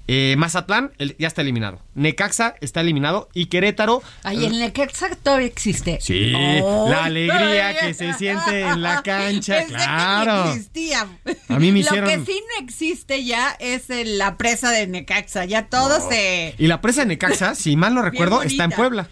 Eh, 0.08 0.36
Mazatlán 0.38 0.92
el- 0.98 1.16
ya 1.18 1.26
está 1.26 1.42
eliminado. 1.42 1.80
Necaxa 1.94 2.54
está 2.60 2.80
eliminado. 2.80 3.28
Y 3.34 3.46
Querétaro. 3.46 4.02
Ay, 4.22 4.44
el 4.44 4.58
Necaxa 4.58 5.08
todavía 5.16 5.48
existe. 5.48 5.98
Sí, 6.00 6.32
Oh, 6.62 6.88
la 6.88 7.04
alegría 7.06 7.76
que 7.80 7.92
se 7.94 8.12
siente 8.14 8.60
en 8.60 8.82
la 8.82 9.02
cancha, 9.04 9.56
Pensé 9.58 9.74
claro. 9.74 10.50
existía. 10.52 11.06
A 11.48 11.58
mí 11.58 11.72
me 11.72 11.80
Lo 11.80 11.86
hicieron- 11.86 12.08
que 12.24 12.32
sí 12.32 12.40
no 12.56 12.64
existe 12.64 13.24
ya 13.24 13.56
es 13.58 13.90
el- 13.90 14.18
la 14.18 14.36
presa 14.36 14.70
de 14.70 14.86
Necaxa. 14.86 15.44
Ya 15.44 15.66
todo 15.66 16.08
se. 16.08 16.54
Y 16.58 16.66
la 16.68 16.80
presa 16.80 17.00
de 17.00 17.06
Necaxa, 17.08 17.54
si 17.56 17.76
mal 17.76 17.94
no 17.94 18.02
recuerdo, 18.02 18.42
está 18.42 18.64
en. 18.64 18.70
Puebla. 18.70 19.08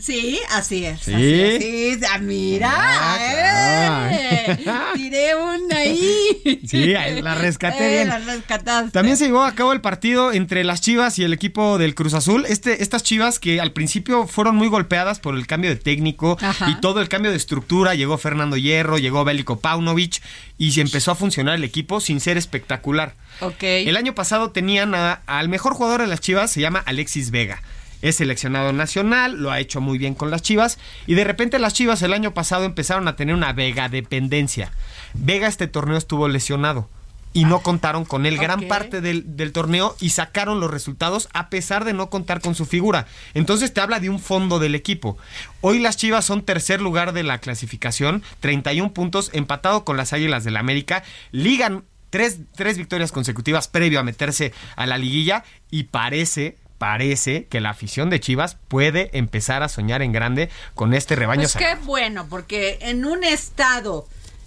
Sí, 0.00 0.38
así 0.50 0.84
es. 0.84 1.00
Sí. 1.00 1.14
así 1.14 1.32
es, 1.42 1.62
sí. 2.00 2.00
Ah, 2.12 2.18
mira. 2.18 2.70
Ah, 2.76 4.08
eh, 4.12 4.58
claro. 4.62 4.84
tiré 4.94 5.34
una 5.36 5.76
ahí. 5.76 6.60
Sí, 6.66 6.86
la 6.92 7.34
rescaté 7.34 7.84
Eh, 7.86 7.94
bien. 7.96 8.08
La 8.08 8.18
rescataste. 8.18 8.90
También 8.90 9.16
se 9.16 9.26
llevó 9.26 9.44
a 9.44 9.54
cabo 9.54 9.72
el 9.72 9.80
partido 9.80 10.32
entre 10.32 10.64
las 10.64 10.80
Chivas 10.80 11.18
y 11.18 11.24
el 11.24 11.32
equipo 11.32 11.78
del 11.78 11.94
Cruz 11.94 12.14
Azul. 12.14 12.44
Este, 12.48 12.82
estas 12.82 13.02
Chivas 13.02 13.38
que 13.38 13.60
al 13.60 13.72
principio 13.72 14.26
fueron 14.26 14.56
muy 14.56 14.68
golpeadas 14.68 15.20
por 15.20 15.34
el 15.36 15.46
cambio 15.46 15.70
de 15.70 15.76
técnico 15.76 16.36
Ajá. 16.40 16.70
y 16.70 16.80
todo 16.80 17.00
el 17.00 17.08
cambio 17.08 17.30
de 17.30 17.36
estructura. 17.36 17.94
Llegó 17.94 18.18
Fernando 18.18 18.56
Hierro, 18.56 18.98
llegó 18.98 19.24
Bélico 19.24 19.60
Paunovic 19.60 20.20
y 20.58 20.72
se 20.72 20.80
empezó 20.80 21.12
a 21.12 21.14
funcionar 21.14 21.54
el 21.56 21.64
equipo 21.64 22.00
sin 22.00 22.20
ser 22.20 22.36
espectacular. 22.36 23.14
Ok. 23.40 23.62
El 23.62 23.96
año 23.96 24.14
pasado 24.14 24.50
tenían 24.50 24.94
a- 24.94 25.20
al 25.26 25.48
mejor 25.48 25.74
jugador 25.74 26.00
de 26.00 26.06
las 26.06 26.20
Chivas, 26.20 26.50
se 26.50 26.60
llama 26.60 26.82
Alexis 26.86 27.30
Vega. 27.30 27.62
Es 28.04 28.16
seleccionado 28.16 28.74
nacional, 28.74 29.40
lo 29.40 29.50
ha 29.50 29.60
hecho 29.60 29.80
muy 29.80 29.96
bien 29.96 30.14
con 30.14 30.30
las 30.30 30.42
Chivas 30.42 30.78
y 31.06 31.14
de 31.14 31.24
repente 31.24 31.58
las 31.58 31.72
Chivas 31.72 32.02
el 32.02 32.12
año 32.12 32.34
pasado 32.34 32.64
empezaron 32.64 33.08
a 33.08 33.16
tener 33.16 33.34
una 33.34 33.54
Vega 33.54 33.88
dependencia. 33.88 34.72
Vega 35.14 35.48
este 35.48 35.68
torneo 35.68 35.96
estuvo 35.96 36.28
lesionado 36.28 36.90
y 37.32 37.46
no 37.46 37.60
contaron 37.60 38.04
con 38.04 38.26
él 38.26 38.36
gran 38.36 38.68
parte 38.68 39.00
del, 39.00 39.38
del 39.38 39.52
torneo 39.52 39.96
y 40.00 40.10
sacaron 40.10 40.60
los 40.60 40.70
resultados 40.70 41.30
a 41.32 41.48
pesar 41.48 41.86
de 41.86 41.94
no 41.94 42.10
contar 42.10 42.42
con 42.42 42.54
su 42.54 42.66
figura. 42.66 43.06
Entonces 43.32 43.72
te 43.72 43.80
habla 43.80 44.00
de 44.00 44.10
un 44.10 44.20
fondo 44.20 44.58
del 44.58 44.74
equipo. 44.74 45.16
Hoy 45.62 45.78
las 45.78 45.96
Chivas 45.96 46.26
son 46.26 46.42
tercer 46.42 46.82
lugar 46.82 47.14
de 47.14 47.22
la 47.22 47.38
clasificación, 47.38 48.22
31 48.40 48.92
puntos, 48.92 49.30
empatado 49.32 49.86
con 49.86 49.96
las 49.96 50.12
Águilas 50.12 50.44
del 50.44 50.58
América, 50.58 51.04
ligan 51.32 51.84
tres, 52.10 52.40
tres 52.54 52.76
victorias 52.76 53.12
consecutivas 53.12 53.66
previo 53.66 53.98
a 53.98 54.04
meterse 54.04 54.52
a 54.76 54.86
la 54.86 54.98
liguilla 54.98 55.42
y 55.70 55.84
parece 55.84 56.58
parece 56.84 57.46
que 57.46 57.62
la 57.62 57.70
afición 57.70 58.10
de 58.10 58.20
Chivas 58.20 58.58
puede 58.68 59.08
empezar 59.16 59.62
a 59.62 59.70
soñar 59.70 60.02
en 60.02 60.12
grande 60.12 60.50
con 60.74 60.92
este 60.92 61.16
rebaño 61.16 61.48
Pues 61.50 61.56
qué 61.56 61.76
bueno, 61.82 62.26
porque 62.28 62.76
en 62.82 63.06
un 63.06 63.24
estado 63.24 64.06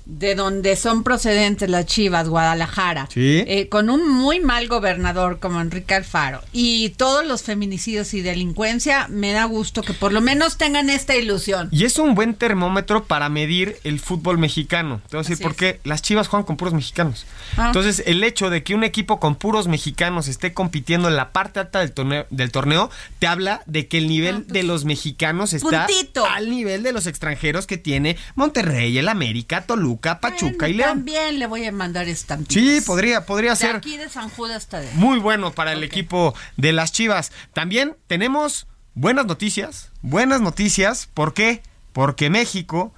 de 0.09 0.35
donde 0.35 0.75
son 0.77 1.03
procedentes 1.03 1.69
las 1.69 1.85
Chivas, 1.85 2.29
Guadalajara, 2.29 3.07
Sí. 3.11 3.43
eh, 3.45 3.67
con 3.69 3.89
un 3.89 4.07
muy 4.09 4.39
mal 4.39 4.67
gobernador 4.67 5.39
como 5.39 5.59
Enrique 5.59 5.93
Alfaro 5.95 6.41
y 6.53 6.89
todos 6.91 7.25
los 7.25 7.43
feminicidios 7.43 8.13
y 8.13 8.21
delincuencia, 8.21 9.07
me 9.09 9.33
da 9.33 9.43
gusto 9.45 9.81
que 9.81 9.93
por 9.93 10.13
lo 10.13 10.21
menos 10.21 10.57
tengan 10.57 10.89
esta 10.89 11.15
ilusión. 11.15 11.67
Y 11.71 11.83
es 11.85 11.99
un 11.99 12.15
buen 12.15 12.35
termómetro 12.35 13.03
para 13.05 13.27
medir 13.29 13.77
el 13.83 13.99
fútbol 13.99 14.37
mexicano. 14.37 15.01
Te 15.09 15.17
voy 15.17 15.19
a 15.19 15.27
decir 15.27 15.33
Así 15.35 15.43
por 15.43 15.51
es. 15.51 15.57
qué 15.57 15.79
las 15.83 16.01
Chivas 16.01 16.27
juegan 16.29 16.45
con 16.45 16.55
puros 16.57 16.73
mexicanos. 16.73 17.25
Ah. 17.57 17.67
Entonces, 17.67 18.01
el 18.05 18.23
hecho 18.23 18.49
de 18.49 18.63
que 18.63 18.75
un 18.75 18.83
equipo 18.85 19.19
con 19.19 19.35
puros 19.35 19.67
mexicanos 19.67 20.27
esté 20.29 20.53
compitiendo 20.53 21.09
en 21.09 21.15
la 21.17 21.31
parte 21.33 21.59
alta 21.59 21.79
del 21.79 21.91
torneo, 21.91 22.25
del 22.29 22.51
torneo 22.51 22.89
te 23.19 23.27
habla 23.27 23.61
de 23.65 23.87
que 23.87 23.97
el 23.97 24.07
nivel 24.07 24.47
de 24.47 24.63
los 24.63 24.85
mexicanos 24.85 25.53
está 25.53 25.85
Puntito. 25.85 26.25
al 26.25 26.49
nivel 26.49 26.81
de 26.83 26.93
los 26.93 27.07
extranjeros 27.07 27.67
que 27.67 27.77
tiene 27.77 28.15
Monterrey, 28.35 28.97
el 28.97 29.09
América, 29.09 29.61
Toluca, 29.65 29.96
Pachuca 30.01 30.55
Bueno, 30.59 30.67
y 30.67 30.73
León. 30.73 30.89
También 30.89 31.39
le 31.39 31.45
voy 31.47 31.65
a 31.65 31.71
mandar 31.71 32.07
estampitas. 32.07 32.53
Sí, 32.63 32.81
podría, 32.81 33.25
podría 33.25 33.51
De 33.51 33.55
ser 33.57 33.75
aquí 33.75 33.97
de 33.97 34.09
San 34.09 34.29
Judas 34.29 34.57
hasta 34.57 34.79
de... 34.79 34.91
muy 34.93 35.19
bueno 35.19 35.51
para 35.51 35.73
el 35.73 35.83
equipo 35.83 36.33
de 36.55 36.71
las 36.73 36.91
Chivas. 36.91 37.31
También 37.53 37.95
tenemos 38.07 38.67
buenas 38.93 39.25
noticias, 39.25 39.91
buenas 40.01 40.41
noticias. 40.41 41.07
¿Por 41.13 41.33
qué? 41.33 41.61
Porque 41.93 42.29
México 42.29 42.93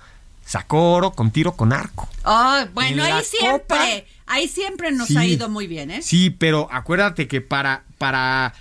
sacó 0.45 0.93
oro 0.93 1.11
con 1.11 1.31
tiro 1.31 1.55
con 1.55 1.73
arco. 1.73 2.09
Ah, 2.23 2.67
bueno, 2.73 3.03
ahí 3.03 3.23
siempre, 3.23 3.51
Copa- 3.51 4.03
ahí 4.27 4.47
siempre 4.47 4.91
nos 4.91 5.07
Sí. 5.09 5.17
ha 5.17 5.25
ido 5.25 5.47
muy 5.49 5.67
bien, 5.67 5.91
¿eh? 5.91 6.01
Sí, 6.01 6.29
pero 6.31 6.67
acuérdate 6.71 7.27
que 7.27 7.39
para, 7.41 7.83
para 7.97 8.53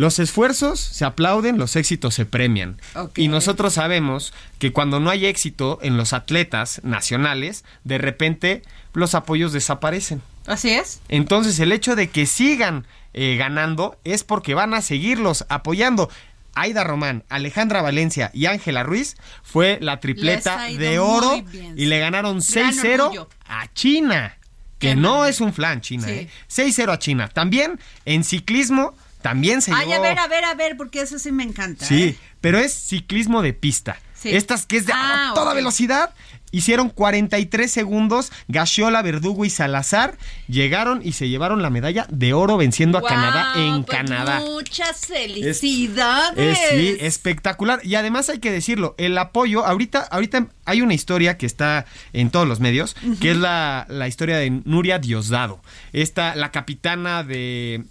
los 0.00 0.18
esfuerzos 0.18 0.80
se 0.80 1.04
aplauden, 1.04 1.58
los 1.58 1.76
éxitos 1.76 2.14
se 2.14 2.24
premian. 2.24 2.78
Y 3.16 3.28
nosotros 3.28 3.74
sabemos 3.74 4.32
que 4.58 4.72
cuando 4.72 4.98
no 4.98 5.10
hay 5.10 5.26
éxito 5.26 5.78
en 5.82 5.98
los 5.98 6.14
atletas 6.14 6.80
nacionales, 6.84 7.64
de 7.84 7.98
repente 7.98 8.62
los 8.94 9.14
apoyos 9.14 9.52
desaparecen. 9.52 10.22
Así 10.46 10.70
es. 10.70 11.02
Entonces 11.10 11.58
el 11.60 11.70
hecho 11.70 11.96
de 11.96 12.08
que 12.08 12.24
sigan 12.24 12.86
eh, 13.12 13.36
ganando 13.36 13.98
es 14.04 14.24
porque 14.24 14.54
van 14.54 14.72
a 14.72 14.80
seguirlos 14.80 15.44
apoyando. 15.50 16.08
Aida 16.54 16.82
Román, 16.82 17.22
Alejandra 17.28 17.82
Valencia 17.82 18.30
y 18.32 18.46
Ángela 18.46 18.82
Ruiz 18.82 19.18
fue 19.42 19.76
la 19.82 20.00
tripleta 20.00 20.64
de 20.68 20.98
oro 20.98 21.44
y 21.76 21.84
le 21.84 21.98
ganaron 21.98 22.40
Gran 22.40 22.72
6-0 22.72 23.00
orgullo. 23.02 23.28
a 23.46 23.70
China, 23.74 24.38
que 24.78 24.88
Qué 24.88 24.96
no 24.96 25.26
es 25.26 25.42
un 25.42 25.52
flan 25.52 25.82
China, 25.82 26.06
Sí. 26.08 26.12
¿eh? 26.12 26.28
6-0 26.48 26.90
a 26.90 26.98
China. 26.98 27.28
También 27.28 27.78
en 28.06 28.24
ciclismo 28.24 28.94
también 29.22 29.62
se 29.62 29.72
Ay, 29.72 29.86
llevó 29.88 30.04
a 30.04 30.08
ver, 30.08 30.18
a 30.18 30.26
ver, 30.28 30.44
a 30.44 30.54
ver, 30.54 30.76
porque 30.76 31.00
eso 31.02 31.18
sí 31.18 31.32
me 31.32 31.42
encanta. 31.44 31.84
Sí, 31.86 32.02
¿eh? 32.02 32.16
pero 32.40 32.58
es 32.58 32.72
ciclismo 32.74 33.42
de 33.42 33.52
pista. 33.52 33.98
Sí. 34.14 34.30
Estas 34.36 34.66
que 34.66 34.76
es 34.76 34.86
de 34.86 34.92
Ah, 34.94 35.30
a 35.30 35.34
toda 35.34 35.54
velocidad. 35.54 36.14
Hicieron 36.52 36.90
43 36.90 37.70
segundos. 37.70 38.32
Gashiola, 38.48 39.00
Verdugo 39.02 39.44
y 39.44 39.50
Salazar 39.50 40.18
llegaron 40.48 41.00
y 41.04 41.12
se 41.12 41.28
llevaron 41.28 41.62
la 41.62 41.70
medalla 41.70 42.06
de 42.10 42.32
oro 42.34 42.56
venciendo 42.56 42.98
a 42.98 43.02
Canadá 43.02 43.52
en 43.56 43.84
pues 43.84 43.96
Canadá. 43.96 44.40
Muchas 44.40 45.04
Es- 45.04 45.06
felicidades. 45.06 46.58
es- 46.58 46.68
sí, 46.70 46.96
espectacular. 47.00 47.80
Y 47.84 47.94
además 47.94 48.28
hay 48.30 48.40
que 48.40 48.50
decirlo, 48.50 48.94
el 48.98 49.16
apoyo, 49.16 49.64
ahorita, 49.64 50.00
ahorita 50.10 50.48
hay 50.64 50.82
una 50.82 50.94
historia 50.94 51.38
que 51.38 51.46
está 51.46 51.86
en 52.12 52.30
todos 52.30 52.48
los 52.48 52.60
medios, 52.60 52.96
que 53.20 53.30
es 53.30 53.36
la, 53.36 53.86
la 53.88 54.08
historia 54.08 54.36
de 54.38 54.50
Nuria 54.50 54.98
Diosdado. 54.98 55.60
Esta, 55.92 56.34
la 56.34 56.50
capitana 56.50 57.22
de. 57.22 57.84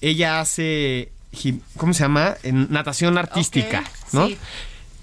Ella 0.00 0.40
hace. 0.40 1.10
¿Cómo 1.76 1.92
se 1.92 2.02
llama? 2.04 2.34
En 2.42 2.70
natación 2.72 3.18
artística, 3.18 3.84
¿no? 4.12 4.26
sí. 4.28 4.38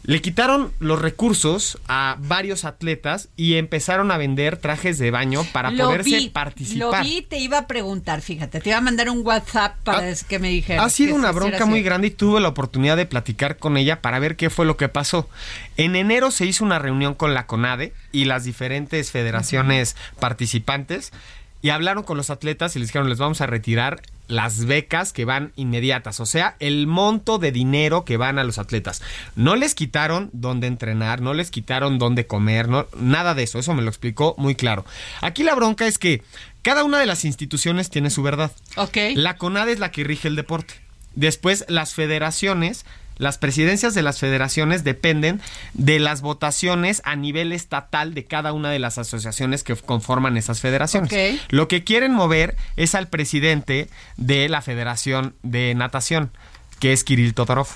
Le 0.06 0.22
quitaron 0.22 0.74
los 0.80 1.02
recursos 1.02 1.78
a 1.88 2.18
varios 2.20 2.66
atletas 2.66 3.30
y 3.38 3.54
empezaron 3.54 4.12
a 4.12 4.18
vender 4.18 4.58
trajes 4.58 4.98
de 4.98 5.12
baño 5.12 5.46
para 5.54 5.72
Lo 5.72 5.86
poderse 5.86 6.10
vi, 6.18 6.30
participar. 6.30 7.06
Lo 7.06 7.10
vi, 7.10 7.22
te 7.22 7.38
iba 7.40 7.60
a 7.60 7.68
preguntar, 7.68 8.20
fíjate, 8.22 8.60
te 8.60 8.68
iba 8.72 8.80
a 8.80 8.82
mandar 8.82 9.10
un 9.10 9.26
WhatsApp 9.26 9.78
para 9.86 10.00
Ha- 10.10 10.16
que 10.28 10.40
me 10.40 10.50
dijeras. 10.50 10.86
Ha 10.86 10.90
sido 10.90 11.16
una 11.16 11.32
bronca 11.32 11.66
muy 11.66 11.82
grande 11.84 12.08
y 12.08 12.12
tuve 12.12 12.42
la 12.42 12.50
oportunidad 12.50 12.98
de 12.98 13.06
platicar 13.06 13.56
con 13.56 13.78
ella 13.78 14.02
para 14.02 14.20
ver 14.20 14.36
qué 14.36 14.50
fue 14.50 14.66
lo 14.66 14.76
que 14.76 14.90
pasó. 14.90 15.30
En 15.78 15.96
enero 15.96 16.32
se 16.32 16.46
hizo 16.46 16.66
una 16.66 16.80
reunión 16.80 17.14
con 17.14 17.34
la 17.34 17.46
CONADE 17.48 17.94
y 18.12 18.26
las 18.26 18.44
diferentes 18.44 19.10
federaciones 19.10 19.96
participantes 20.20 21.14
y 21.62 21.70
hablaron 21.70 22.04
con 22.04 22.18
los 22.18 22.30
atletas 22.30 22.76
y 22.76 22.80
les 22.80 22.90
dijeron 22.90 23.08
les 23.08 23.20
vamos 23.20 23.40
a 23.40 23.46
retirar 23.46 24.02
las 24.28 24.66
becas 24.66 25.14
que 25.14 25.26
van 25.26 25.52
inmediatas, 25.56 26.20
o 26.20 26.26
sea, 26.26 26.56
el 26.60 26.88
monto 26.88 27.38
de 27.40 27.52
dinero 27.52 28.06
que 28.06 28.18
van 28.18 28.40
a 28.40 28.44
los 28.44 28.58
atletas. 28.58 29.02
No 29.36 29.56
les 29.56 29.76
quitaron 29.76 30.30
dónde 30.34 30.68
entrenar, 30.68 31.22
no 31.22 31.34
les 31.34 31.52
quitaron 31.52 32.00
dónde 32.00 32.26
comer, 32.26 32.70
no, 32.70 32.88
nada 32.98 33.34
de 33.34 33.44
eso, 33.44 33.60
eso 33.60 33.74
me 33.74 33.82
lo 33.82 33.90
explicó 33.90 34.36
muy 34.38 34.56
claro. 34.56 34.86
Aquí 35.22 35.44
la 35.44 35.56
bronca 35.56 35.86
es 35.88 35.98
que 35.98 36.24
cada 36.62 36.84
una 36.84 37.00
de 37.00 37.06
las 37.06 37.26
instituciones 37.26 37.90
tiene 37.90 38.10
su 38.10 38.24
verdad. 38.24 38.52
Ok. 38.78 38.98
La 39.16 39.38
CONADE 39.38 39.74
es 39.74 39.80
la 39.80 39.92
que 39.92 40.04
rige 40.04 40.30
el 40.30 40.36
deporte. 40.36 40.76
Después, 41.16 41.66
las 41.68 41.94
federaciones 41.94 42.86
las 43.18 43.38
presidencias 43.38 43.94
de 43.94 44.02
las 44.02 44.20
federaciones 44.20 44.84
dependen 44.84 45.42
de 45.74 46.00
las 46.00 46.22
votaciones 46.22 47.02
a 47.06 47.16
nivel 47.16 47.52
estatal 47.52 48.14
de 48.14 48.26
cada 48.26 48.54
una 48.54 48.70
de 48.70 48.80
las 48.80 48.98
asociaciones 48.98 49.64
que 49.64 49.76
conforman 49.76 50.38
esas 50.38 50.60
federaciones. 50.62 51.40
Lo 51.50 51.68
que 51.68 51.84
quieren 51.84 52.14
mover 52.14 52.56
es 52.76 52.96
al 52.96 53.08
presidente 53.08 53.90
de 54.18 54.50
la 54.50 54.62
Federación 54.62 55.36
de 55.44 55.74
Natación, 55.76 56.32
que 56.80 56.94
es 56.94 57.04
Kirill 57.04 57.34
Todorov. 57.34 57.68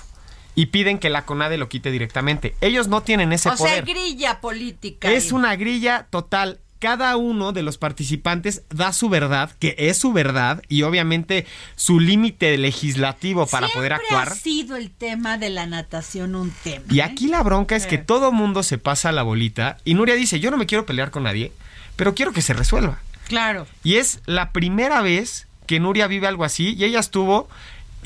Y 0.54 0.66
piden 0.66 0.98
que 0.98 1.08
la 1.08 1.24
CONADE 1.24 1.56
lo 1.56 1.68
quite 1.68 1.92
directamente. 1.92 2.56
Ellos 2.60 2.88
no 2.88 3.02
tienen 3.02 3.32
ese 3.32 3.48
O 3.48 3.56
sea, 3.56 3.64
poder. 3.68 3.84
grilla 3.84 4.40
política. 4.40 5.08
Es 5.12 5.26
ahí. 5.26 5.32
una 5.32 5.54
grilla 5.54 6.08
total. 6.10 6.58
Cada 6.78 7.16
uno 7.16 7.52
de 7.52 7.62
los 7.62 7.76
participantes 7.76 8.62
da 8.70 8.92
su 8.92 9.08
verdad, 9.08 9.50
que 9.58 9.74
es 9.78 9.98
su 9.98 10.12
verdad, 10.12 10.62
y 10.68 10.82
obviamente 10.82 11.46
su 11.74 11.98
límite 11.98 12.56
legislativo 12.56 13.46
para 13.46 13.68
poder 13.68 13.94
actuar. 13.94 14.28
ha 14.28 14.34
sido 14.34 14.76
el 14.76 14.90
tema 14.90 15.38
de 15.38 15.50
la 15.50 15.66
natación 15.66 16.34
un 16.34 16.52
tema. 16.62 16.84
Y 16.90 17.00
¿eh? 17.00 17.02
aquí 17.02 17.26
la 17.26 17.42
bronca 17.42 17.74
es 17.74 17.86
que 17.86 17.98
todo 17.98 18.30
mundo 18.30 18.62
se 18.62 18.78
pasa 18.78 19.10
la 19.10 19.22
bolita. 19.22 19.78
Y 19.84 19.94
Nuria 19.94 20.14
dice: 20.14 20.40
Yo 20.40 20.50
no 20.50 20.56
me 20.56 20.66
quiero 20.66 20.86
pelear 20.86 21.10
con 21.10 21.24
nadie, 21.24 21.52
pero 21.96 22.14
quiero 22.14 22.32
que 22.32 22.42
se 22.42 22.54
resuelva. 22.54 23.00
Claro. 23.26 23.66
Y 23.84 23.96
es 23.96 24.20
la 24.26 24.52
primera 24.52 25.02
vez 25.02 25.48
que 25.66 25.80
Nuria 25.80 26.06
vive 26.06 26.26
algo 26.26 26.44
así. 26.44 26.74
Y 26.76 26.84
ella 26.84 27.00
estuvo 27.00 27.48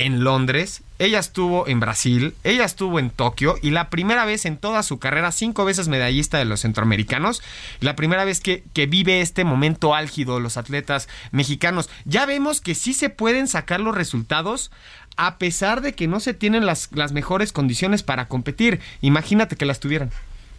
en 0.02 0.25
Londres, 0.25 0.82
ella 0.99 1.18
estuvo 1.18 1.66
en 1.66 1.80
Brasil, 1.80 2.35
ella 2.44 2.64
estuvo 2.64 2.99
en 2.99 3.11
Tokio. 3.11 3.56
Y 3.62 3.71
la 3.71 3.90
primera 3.90 4.25
vez 4.25 4.44
en 4.44 4.56
toda 4.56 4.82
su 4.82 4.99
carrera, 4.99 5.32
cinco 5.32 5.64
veces 5.64 5.88
medallista 5.88 6.38
de 6.38 6.44
los 6.44 6.61
centroamericanos. 6.61 7.42
La 7.80 7.97
primera 7.97 8.25
vez 8.25 8.40
que, 8.40 8.64
que 8.73 8.87
vive 8.87 9.21
este 9.21 9.44
momento 9.44 9.94
álgido 9.94 10.40
los 10.40 10.56
atletas 10.56 11.09
mexicanos. 11.30 11.90
Ya 12.04 12.26
vemos 12.26 12.61
que 12.61 12.75
sí 12.75 12.94
se 12.94 13.11
pueden 13.11 13.49
sacar 13.49 13.80
los 13.80 13.94
resultados. 13.94 14.71
A 15.16 15.38
pesar 15.38 15.82
de 15.82 15.94
que 15.94 16.09
no 16.09 16.21
se 16.21 16.35
tienen 16.35 16.66
las, 16.66 16.88
las 16.92 17.12
mejores 17.12 17.52
condiciones 17.52 18.02
para 18.02 18.28
competir. 18.28 18.80
Imagínate 19.02 19.56
que 19.56 19.66
las 19.66 19.80
tuvieran. 19.80 20.11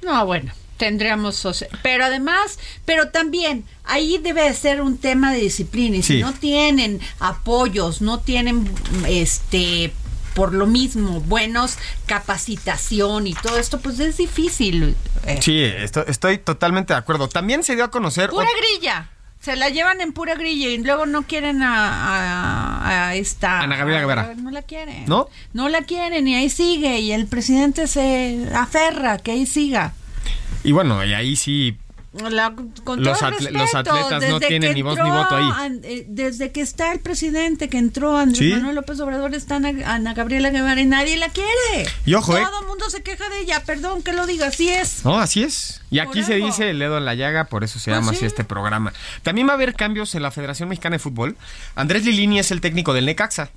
No, 0.04 0.26
bueno, 0.26 0.52
tendríamos, 0.84 1.46
o 1.46 1.54
sea, 1.54 1.70
pero 1.82 2.04
además, 2.04 2.60
pero 2.84 3.08
también 3.10 3.64
ahí 3.86 4.18
debe 4.18 4.42
de 4.44 4.54
ser 4.54 4.82
un 4.82 4.98
tema 4.98 5.32
de 5.32 5.40
disciplina 5.40 5.96
y 5.96 6.04
Sí. 6.04 6.16
si 6.18 6.22
no 6.22 6.34
tienen 6.34 7.00
apoyos, 7.20 8.02
no 8.02 8.20
tienen 8.20 8.70
este 9.08 9.94
por 10.34 10.54
lo 10.54 10.66
mismo 10.68 11.22
buenos 11.22 11.78
capacitación 12.06 13.28
y 13.28 13.34
todo 13.34 13.58
esto, 13.58 13.80
pues 13.80 14.00
es 14.00 14.18
difícil. 14.18 14.96
eh. 15.26 15.40
Sí, 15.42 15.62
esto- 15.62 16.06
estoy 16.08 16.38
totalmente 16.38 16.92
de 16.94 17.00
acuerdo. 17.00 17.30
También 17.30 17.64
se 17.64 17.76
dio 17.76 17.86
a 17.86 17.92
conocer... 17.92 18.30
Pura 18.32 18.50
grilla. 18.58 19.10
Se 19.40 19.56
la 19.56 19.70
llevan 19.70 20.02
en 20.02 20.12
pura 20.12 20.36
grilla 20.36 20.70
y 20.70 20.78
luego 20.80 21.06
no 21.06 21.24
quieren 21.28 21.62
a, 21.64 21.74
a- 22.88 23.08
a 23.10 23.16
esta... 23.16 23.60
Ana 23.62 23.76
Gabriela 23.78 24.00
Guevara. 24.02 24.34
No 24.36 24.52
la 24.52 24.62
quieren. 24.64 25.06
¿No? 25.06 25.30
No 25.54 25.70
la 25.70 25.82
quieren 25.84 26.28
y 26.28 26.36
ahí 26.36 26.50
sigue 26.50 27.00
y 27.00 27.12
el 27.12 27.28
presidente 27.28 27.88
se 27.88 28.48
aferra 28.56 29.18
que 29.20 29.32
ahí 29.32 29.46
siga. 29.46 29.94
Y 30.64 30.72
bueno, 30.72 31.04
y 31.06 31.14
ahí 31.14 31.36
sí 31.36 31.78
La- 32.30 32.54
con 32.84 33.04
Los 33.04 33.18
todo 33.18 33.30
atle- 33.32 33.38
respeto, 33.40 33.58
los 33.58 33.74
atletas 33.74 34.30
no 34.30 34.40
tienen 34.40 34.76
ni 34.76 34.84
voz 34.84 35.00
entró 35.00 35.06
ni 35.12 35.18
voto 35.18 35.36
ahí. 35.36 35.80
Eh, 35.84 36.06
desde 36.08 36.52
que 36.52 36.62
está 36.62 36.92
el 36.94 37.00
presidente 37.00 37.70
que 37.70 37.80
entró, 37.80 38.16
Andrés 38.16 38.38
Sí. 38.38 38.52
Manuel 38.54 38.76
López 38.76 39.00
Obrador, 39.00 39.34
está 39.34 39.56
Ana, 39.56 39.72
Ana 39.92 40.14
Gabriela 40.14 40.52
Guevara 40.52 40.80
y 40.80 40.86
nadie 40.86 41.18
la 41.18 41.30
quiere. 41.30 41.90
Y 42.06 42.14
ojo, 42.14 42.38
¿eh? 42.38 42.44
Todo 42.46 42.62
el 42.62 42.68
mundo 42.68 42.88
se 42.92 43.02
queja 43.02 43.28
de 43.30 43.40
ella, 43.40 43.64
perdón 43.66 44.04
que 44.04 44.14
lo 44.14 44.28
diga, 44.28 44.46
así 44.46 44.70
es. 44.70 45.04
No, 45.04 45.18
así 45.18 45.42
es. 45.42 45.82
Y 45.90 45.98
Por 46.00 46.10
aquí 46.10 46.22
se 46.24 46.36
dice 46.36 46.70
el 46.70 46.78
dedo 46.78 47.00
en 47.00 47.06
la 47.06 47.16
llaga, 47.16 47.46
por 47.46 47.64
eso 47.64 47.80
se 47.80 47.90
Pues 47.90 48.00
llama 48.00 48.12
sí. 48.12 48.18
así 48.18 48.26
este 48.28 48.44
programa. 48.44 48.94
También 49.24 49.48
va 49.48 49.54
a 49.54 49.56
haber 49.56 49.74
cambios 49.74 50.14
en 50.14 50.22
la 50.22 50.30
Federación 50.30 50.70
Mexicana 50.70 50.94
de 50.98 51.00
Fútbol. 51.00 51.36
Andrés 51.74 52.06
Lilini 52.06 52.38
es 52.38 52.52
el 52.52 52.62
técnico 52.62 52.94
del 52.94 53.08
Necaxa. 53.08 53.50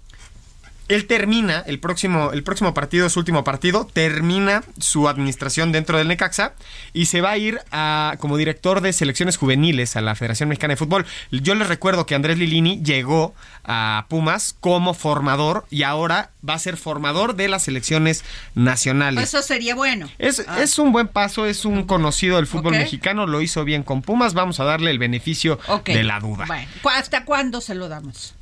Él 0.89 1.07
termina 1.07 1.63
el 1.67 1.81
próximo, 1.81 2.31
el 2.33 2.43
próximo 2.45 2.73
partido, 2.75 3.09
su 3.11 3.19
último 3.19 3.43
partido, 3.45 3.89
termina 3.93 4.63
su 4.79 5.09
administración 5.09 5.73
dentro 5.73 5.99
del 5.99 6.07
Necaxa 6.09 6.53
y 6.93 7.07
se 7.07 7.21
va 7.21 7.31
a 7.33 7.39
ir 7.39 7.59
a, 7.73 8.15
como 8.21 8.37
director 8.37 8.81
de 8.81 8.93
selecciones 8.93 9.37
juveniles 9.37 9.97
a 9.97 10.01
la 10.01 10.15
Federación 10.15 10.49
Mexicana 10.49 10.73
de 10.73 10.77
Fútbol. 10.77 11.05
Yo 11.33 11.55
les 11.57 11.67
recuerdo 11.69 12.07
que 12.07 12.15
Andrés 12.15 12.39
Lilini 12.39 12.83
llegó 12.85 13.35
a 13.65 14.07
Pumas 14.09 14.55
como 14.61 14.95
formador 14.95 15.67
y 15.71 15.83
ahora 15.83 16.31
va 16.49 16.55
a 16.55 16.59
ser 16.61 16.77
formador 16.77 17.35
de 17.35 17.49
las 17.49 17.65
selecciones 17.65 18.25
nacionales. 18.55 19.25
Eso 19.25 19.43
sería 19.43 19.75
bueno. 19.75 20.09
Es, 20.19 20.45
Ah. 20.47 20.63
es 20.63 20.79
un 20.79 20.93
buen 20.93 21.09
paso, 21.09 21.47
es 21.47 21.65
un 21.65 21.83
conocido 21.83 22.37
del 22.37 22.47
fútbol 22.47 22.75
mexicano, 22.75 23.27
lo 23.27 23.41
hizo 23.41 23.65
bien 23.65 23.83
con 23.83 24.03
Pumas, 24.03 24.35
vamos 24.35 24.61
a 24.61 24.65
darle 24.65 24.93
el 24.93 25.01
beneficio 25.01 25.59
de 25.85 26.05
la 26.05 26.21
duda. 26.21 26.45
Bueno, 26.47 26.69
¿cu- 26.83 26.91
¿hasta 26.91 27.25
cuándo 27.25 27.61
se 27.61 27.75
lo 27.75 27.89
damos? 27.89 28.36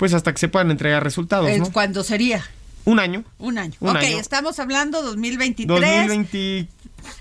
Pues 0.00 0.12
hasta 0.14 0.32
que 0.32 0.38
se 0.38 0.48
puedan 0.48 0.72
entregar 0.72 1.04
resultados, 1.04 1.48
Eh, 1.48 1.58
¿no? 1.58 1.70
¿Cuándo 1.70 2.02
sería? 2.02 2.42
Un 2.86 2.98
año. 2.98 3.22
Un 3.38 3.58
año. 3.58 3.74
Un 3.80 3.90
ok, 3.90 3.96
año. 3.96 4.18
estamos 4.18 4.58
hablando 4.58 5.02
2023. 5.02 5.68
2020, 5.68 6.68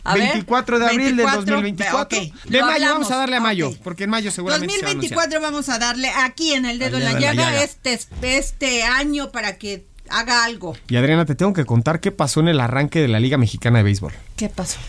A 0.06 0.14
ver, 0.16 0.24
24 0.30 0.80
de 0.80 0.86
abril 0.86 1.00
24, 1.16 1.40
del 1.42 1.46
2024. 1.56 2.02
ok, 2.02 2.12
de 2.50 2.62
mayo, 2.62 2.74
hablamos, 2.74 2.94
vamos 2.94 3.12
a 3.12 3.16
darle 3.18 3.36
a 3.36 3.40
mayo, 3.42 3.72
porque 3.84 4.06
en 4.06 4.10
mayo 4.10 4.32
seguramente 4.32 4.74
se 4.74 4.82
va 4.82 4.88
a. 4.92 4.94
2024 4.94 5.42
vamos 5.42 5.70
a 5.70 5.78
darle 5.78 6.10
aquí 6.10 6.54
en 6.54 6.66
el 6.66 6.80
dedo 6.80 6.98
en 6.98 7.04
la 7.04 7.12
la 7.14 7.20
llaga, 7.20 7.34
llaga. 7.52 7.64
Este, 7.64 8.00
este 8.24 8.84
año 8.84 9.32
para 9.32 9.58
que 9.58 9.86
haga 10.10 10.46
algo. 10.46 10.76
Y 10.88 10.96
Adriana, 10.96 11.26
te 11.26 11.36
tengo 11.36 11.52
que 11.54 11.66
contar 11.66 12.00
qué 12.00 12.12
pasó 12.12 12.40
en 12.40 12.48
el 12.48 12.60
arranque 12.62 13.02
de 13.02 13.10
la 13.10 13.20
Liga 13.20 13.38
Mexicana 13.38 13.80
de 13.80 13.84
Béisbol. 13.84 14.14
¿Qué 14.38 14.48
pasó? 14.50 14.80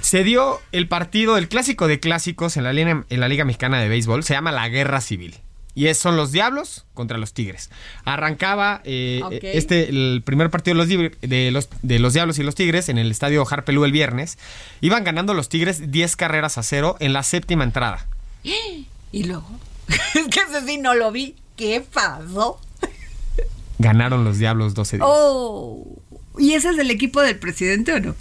Se 0.00 0.22
dio 0.24 0.60
el 0.70 0.86
partido, 0.88 1.36
el 1.36 1.48
clásico 1.48 1.88
de 1.88 1.98
clásicos 2.00 2.56
en 2.56 2.62
la, 2.64 2.72
Liga- 2.72 3.04
en 3.08 3.20
la 3.20 3.26
Liga 3.28 3.44
Mexicana 3.44 3.80
de 3.80 3.88
Béisbol, 3.88 4.22
se 4.24 4.34
llama 4.34 4.52
la 4.52 4.68
Guerra 4.68 5.00
Civil. 5.00 5.36
Y 5.74 5.86
es, 5.86 5.96
son 5.98 6.16
los 6.16 6.32
Diablos 6.32 6.84
contra 6.92 7.16
los 7.18 7.32
Tigres. 7.32 7.70
Arrancaba 8.04 8.82
eh, 8.84 9.20
Ok. 9.24 9.32
este 9.42 9.88
el 9.88 10.22
primer 10.24 10.50
partido 10.50 10.76
de 10.76 10.96
los, 10.96 11.10
de, 11.20 11.50
los, 11.50 11.68
de 11.80 11.98
los 11.98 12.12
Diablos 12.12 12.38
y 12.38 12.42
los 12.42 12.54
Tigres 12.54 12.88
en 12.90 12.98
el 12.98 13.10
estadio 13.10 13.46
Harpelú 13.48 13.84
el 13.84 13.92
viernes. 13.92 14.38
Iban 14.82 15.02
ganando 15.04 15.32
los 15.34 15.48
Tigres 15.48 15.90
10 15.90 16.16
carreras 16.16 16.58
a 16.58 16.62
cero 16.62 16.96
en 17.00 17.12
la 17.12 17.22
séptima 17.22 17.64
entrada. 17.64 18.06
Y 19.14 19.24
luego, 19.24 19.46
es 19.88 20.26
que 20.28 20.40
ese 20.40 20.66
sí 20.66 20.78
no 20.78 20.94
lo 20.94 21.12
vi. 21.12 21.36
¿Qué 21.54 21.82
pasó? 21.92 22.58
Ganaron 23.78 24.24
los 24.24 24.38
Diablos 24.38 24.72
12 24.74 24.96
días. 24.96 25.06
Oh. 25.10 25.86
¿Y 26.38 26.54
ese 26.54 26.70
es 26.70 26.78
el 26.78 26.90
equipo 26.90 27.20
del 27.20 27.38
presidente 27.38 27.92
o 27.92 28.00
no? 28.00 28.14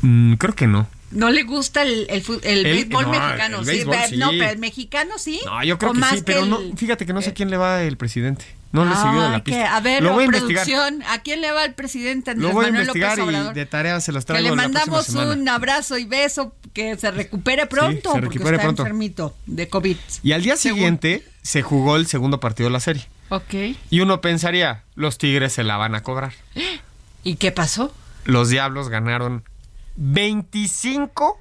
Mm, 0.00 0.34
creo 0.34 0.54
que 0.54 0.66
no. 0.66 0.86
¿No 1.14 1.30
le 1.30 1.44
gusta 1.44 1.82
el, 1.82 2.06
el, 2.10 2.22
fu- 2.22 2.40
el 2.42 2.58
El- 2.58 2.64
béisbol 2.64 3.04
no, 3.04 3.10
mexicano? 3.10 3.58
el 3.60 3.64
sí, 3.64 3.70
béisbol, 3.70 3.96
ve- 3.96 4.08
sí. 4.08 4.16
No, 4.16 4.30
pero 4.30 4.50
el 4.50 4.58
mexicano 4.58 5.18
sí. 5.18 5.40
No, 5.44 5.62
yo 5.64 5.78
creo 5.78 5.92
¿O 5.92 5.94
que 5.94 6.02
sí, 6.16 6.22
pero 6.26 6.44
no, 6.44 6.58
fíjate 6.76 7.06
que 7.06 7.12
no 7.12 7.22
sé 7.22 7.32
quién 7.32 7.50
le 7.50 7.56
va 7.56 7.82
el 7.82 7.96
presidente. 7.96 8.44
No 8.72 8.84
le 8.84 8.90
he 8.92 8.96
seguido 8.96 9.26
Ah, 9.26 9.30
la 9.30 9.36
que- 9.44 9.52
pista. 9.52 9.76
a 9.76 9.80
ver, 9.80 10.02
Lo 10.02 10.14
voy 10.14 10.24
a 10.24 10.26
investigar. 10.26 10.64
producción, 10.66 11.02
¿a 11.08 11.22
quién 11.22 11.40
le 11.40 11.52
va 11.52 11.64
el 11.64 11.74
presidente 11.74 12.32
Andrés 12.32 12.48
Lo 12.48 12.52
voy 12.54 12.64
a 12.64 12.68
Manuel 12.68 12.82
investigar 12.88 13.18
López 13.18 13.36
y 13.52 13.54
de 13.54 13.66
tarea 13.66 14.00
se 14.00 14.10
los 14.10 14.24
Que 14.24 14.32
traigo 14.32 14.48
le 14.50 14.56
la 14.56 14.68
próxima 14.68 14.96
mandamos 14.96 15.38
un 15.38 15.48
abrazo 15.48 15.96
y 15.96 16.04
beso, 16.06 16.52
que 16.72 16.96
se 16.98 17.12
recupere 17.12 17.66
pronto, 17.66 18.12
se 18.12 18.20
porque 18.20 18.38
recupere 18.38 18.56
está 18.56 18.62
pronto. 18.64 18.82
enfermito 18.82 19.36
de 19.46 19.68
COVID. 19.68 19.96
Y 20.24 20.32
al 20.32 20.42
día 20.42 20.56
Según. 20.56 20.78
siguiente 20.78 21.24
se 21.42 21.62
jugó 21.62 21.94
el 21.94 22.08
segundo 22.08 22.40
partido 22.40 22.68
de 22.68 22.72
la 22.72 22.80
serie. 22.80 23.06
Ok. 23.28 23.54
Y 23.90 24.00
uno 24.00 24.20
pensaría, 24.20 24.82
los 24.96 25.18
Tigres 25.18 25.52
se 25.52 25.62
la 25.62 25.76
van 25.76 25.94
a 25.94 26.02
cobrar. 26.02 26.32
¿Y 27.22 27.36
qué 27.36 27.52
pasó? 27.52 27.94
Los 28.24 28.48
Diablos 28.48 28.88
ganaron 28.88 29.44
25 29.96 31.40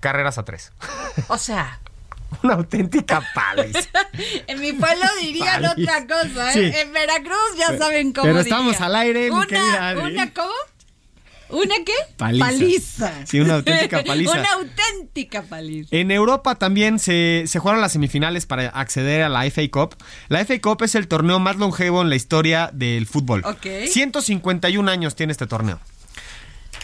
carreras 0.00 0.38
a 0.38 0.44
3. 0.44 0.72
O 1.28 1.38
sea, 1.38 1.80
Una 2.42 2.54
auténtica 2.54 3.22
paliza. 3.34 3.88
en 4.46 4.60
mi 4.60 4.72
pueblo 4.72 5.04
dirían 5.20 5.62
Paliza. 5.62 5.98
otra 5.98 6.06
cosa, 6.06 6.50
¿eh? 6.50 6.72
Sí. 6.72 6.78
En 6.78 6.92
Veracruz 6.92 7.56
ya 7.58 7.78
saben 7.78 8.12
cómo 8.12 8.26
pero 8.26 8.40
estamos 8.40 8.80
al 8.80 8.96
aire, 8.96 9.30
mi 9.30 9.36
una, 9.36 9.46
querida 9.46 9.88
Adri. 9.88 10.14
¿Una 10.14 10.32
cómo? 10.32 10.52
¿Una 11.48 11.76
qué? 11.84 11.92
Paliza. 12.16 13.12
Sí, 13.24 13.38
una 13.38 13.54
auténtica 13.54 14.02
paliza. 14.06 14.32
una 14.32 14.52
auténtica 14.54 15.42
paliza. 15.42 15.88
En 15.94 16.10
Europa 16.10 16.56
también 16.56 16.98
se, 16.98 17.44
se 17.46 17.58
jugaron 17.60 17.80
las 17.80 17.92
semifinales 17.92 18.46
para 18.46 18.68
acceder 18.68 19.22
a 19.22 19.28
la 19.28 19.48
FA 19.48 19.62
Cup. 19.70 19.94
La 20.28 20.44
FA 20.44 20.60
Cup 20.60 20.82
es 20.82 20.96
el 20.96 21.06
torneo 21.06 21.38
más 21.38 21.56
longevo 21.56 22.02
en 22.02 22.10
la 22.10 22.16
historia 22.16 22.70
del 22.72 23.06
fútbol. 23.06 23.42
Ok. 23.44 23.66
151 23.86 24.90
años 24.90 25.14
tiene 25.14 25.30
este 25.30 25.46
torneo. 25.46 25.78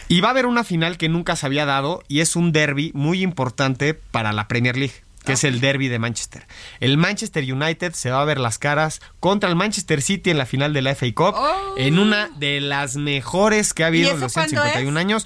Y 0.07 0.21
va 0.21 0.27
a 0.29 0.31
haber 0.31 0.45
una 0.45 0.63
final 0.63 0.97
que 0.97 1.09
nunca 1.09 1.35
se 1.35 1.45
había 1.45 1.65
dado 1.65 2.03
y 2.07 2.19
es 2.19 2.35
un 2.35 2.51
derby 2.51 2.91
muy 2.93 3.21
importante 3.23 3.93
para 3.93 4.31
la 4.33 4.47
Premier 4.47 4.77
League, 4.77 4.93
que 5.25 5.33
es 5.33 5.43
el 5.43 5.59
derby 5.59 5.87
de 5.87 5.97
Manchester. 5.99 6.45
El 6.79 6.97
Manchester 6.97 7.43
United 7.51 7.93
se 7.93 8.11
va 8.11 8.21
a 8.21 8.25
ver 8.25 8.39
las 8.39 8.59
caras 8.59 9.01
contra 9.19 9.49
el 9.49 9.55
Manchester 9.55 10.01
City 10.01 10.29
en 10.29 10.37
la 10.37 10.45
final 10.45 10.73
de 10.73 10.81
la 10.81 10.91
FA 10.91 11.07
Cup, 11.15 11.33
Oh. 11.35 11.75
en 11.77 11.97
una 11.99 12.29
de 12.37 12.61
las 12.61 12.95
mejores 12.95 13.73
que 13.73 13.83
ha 13.83 13.87
habido 13.87 14.09
¿Y 14.09 14.13
en 14.13 14.19
los 14.19 14.33
cuándo 14.33 14.49
151 14.61 14.99
es? 14.99 15.05
años. 15.05 15.25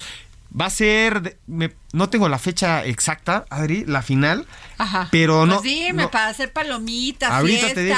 Va 0.58 0.64
a 0.66 0.70
ser, 0.70 1.38
me- 1.46 1.74
no 1.92 2.08
tengo 2.08 2.26
la 2.30 2.38
fecha 2.38 2.82
exacta, 2.86 3.44
Adri, 3.50 3.84
la 3.86 4.00
final, 4.00 4.46
Ajá. 4.78 5.08
pero 5.10 5.44
no. 5.44 5.56
Pues 5.60 5.64
dime, 5.64 6.04
no- 6.04 6.10
para 6.10 6.28
hacer 6.28 6.52
palomitas, 6.54 7.30
Ahorita 7.30 7.58
fiesta. 7.66 7.74
te 7.74 7.84
digo. 7.84 7.96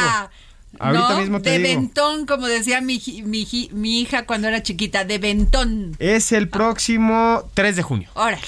Ahorita 0.79 1.11
¿no? 1.11 1.21
mismo 1.21 1.43
te 1.43 1.51
de 1.51 1.59
digo. 1.59 1.81
ventón, 1.81 2.27
como 2.27 2.47
decía 2.47 2.81
mi, 2.81 3.01
mi, 3.25 3.69
mi 3.73 4.01
hija 4.01 4.25
cuando 4.25 4.49
era 4.49 4.63
chiquita, 4.63 5.05
de 5.05 5.19
ventón. 5.19 5.97
Es 5.99 6.33
el 6.33 6.49
próximo 6.49 7.51
3 7.55 7.77
de 7.77 7.83
junio. 7.83 8.09
Órale. 8.15 8.41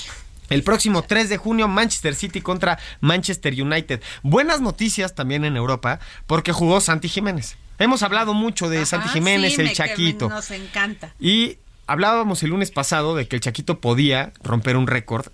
El 0.49 0.63
próximo 0.63 1.03
3 1.03 1.29
de 1.31 1.37
junio, 1.39 1.67
Manchester 1.67 2.15
City 2.15 2.41
contra 2.43 2.79
Manchester 3.01 3.55
United. 3.61 4.03
Buenas 4.23 4.61
noticias 4.61 5.15
también 5.15 5.45
en 5.45 5.57
Europa, 5.57 5.99
porque 6.27 6.53
jugó 6.53 6.81
Santi 6.81 7.09
Jiménez. 7.09 7.57
Hemos 7.79 8.03
hablado 8.03 8.35
mucho 8.35 8.69
de 8.69 8.85
Santi 8.87 9.09
Jiménez, 9.09 9.55
sí, 9.55 9.61
el 9.63 9.69
me- 9.69 9.73
Chaquito. 9.75 10.29
Nos 10.29 10.51
encanta. 10.51 11.15
Y 11.19 11.57
hablábamos 11.87 12.43
el 12.43 12.51
lunes 12.51 12.71
pasado 12.71 13.17
de 13.17 13.27
que 13.27 13.37
el 13.37 13.41
Chaquito 13.43 13.81
podía 13.81 14.33
romper 14.43 14.77
un 14.77 14.87
récord 14.87 15.27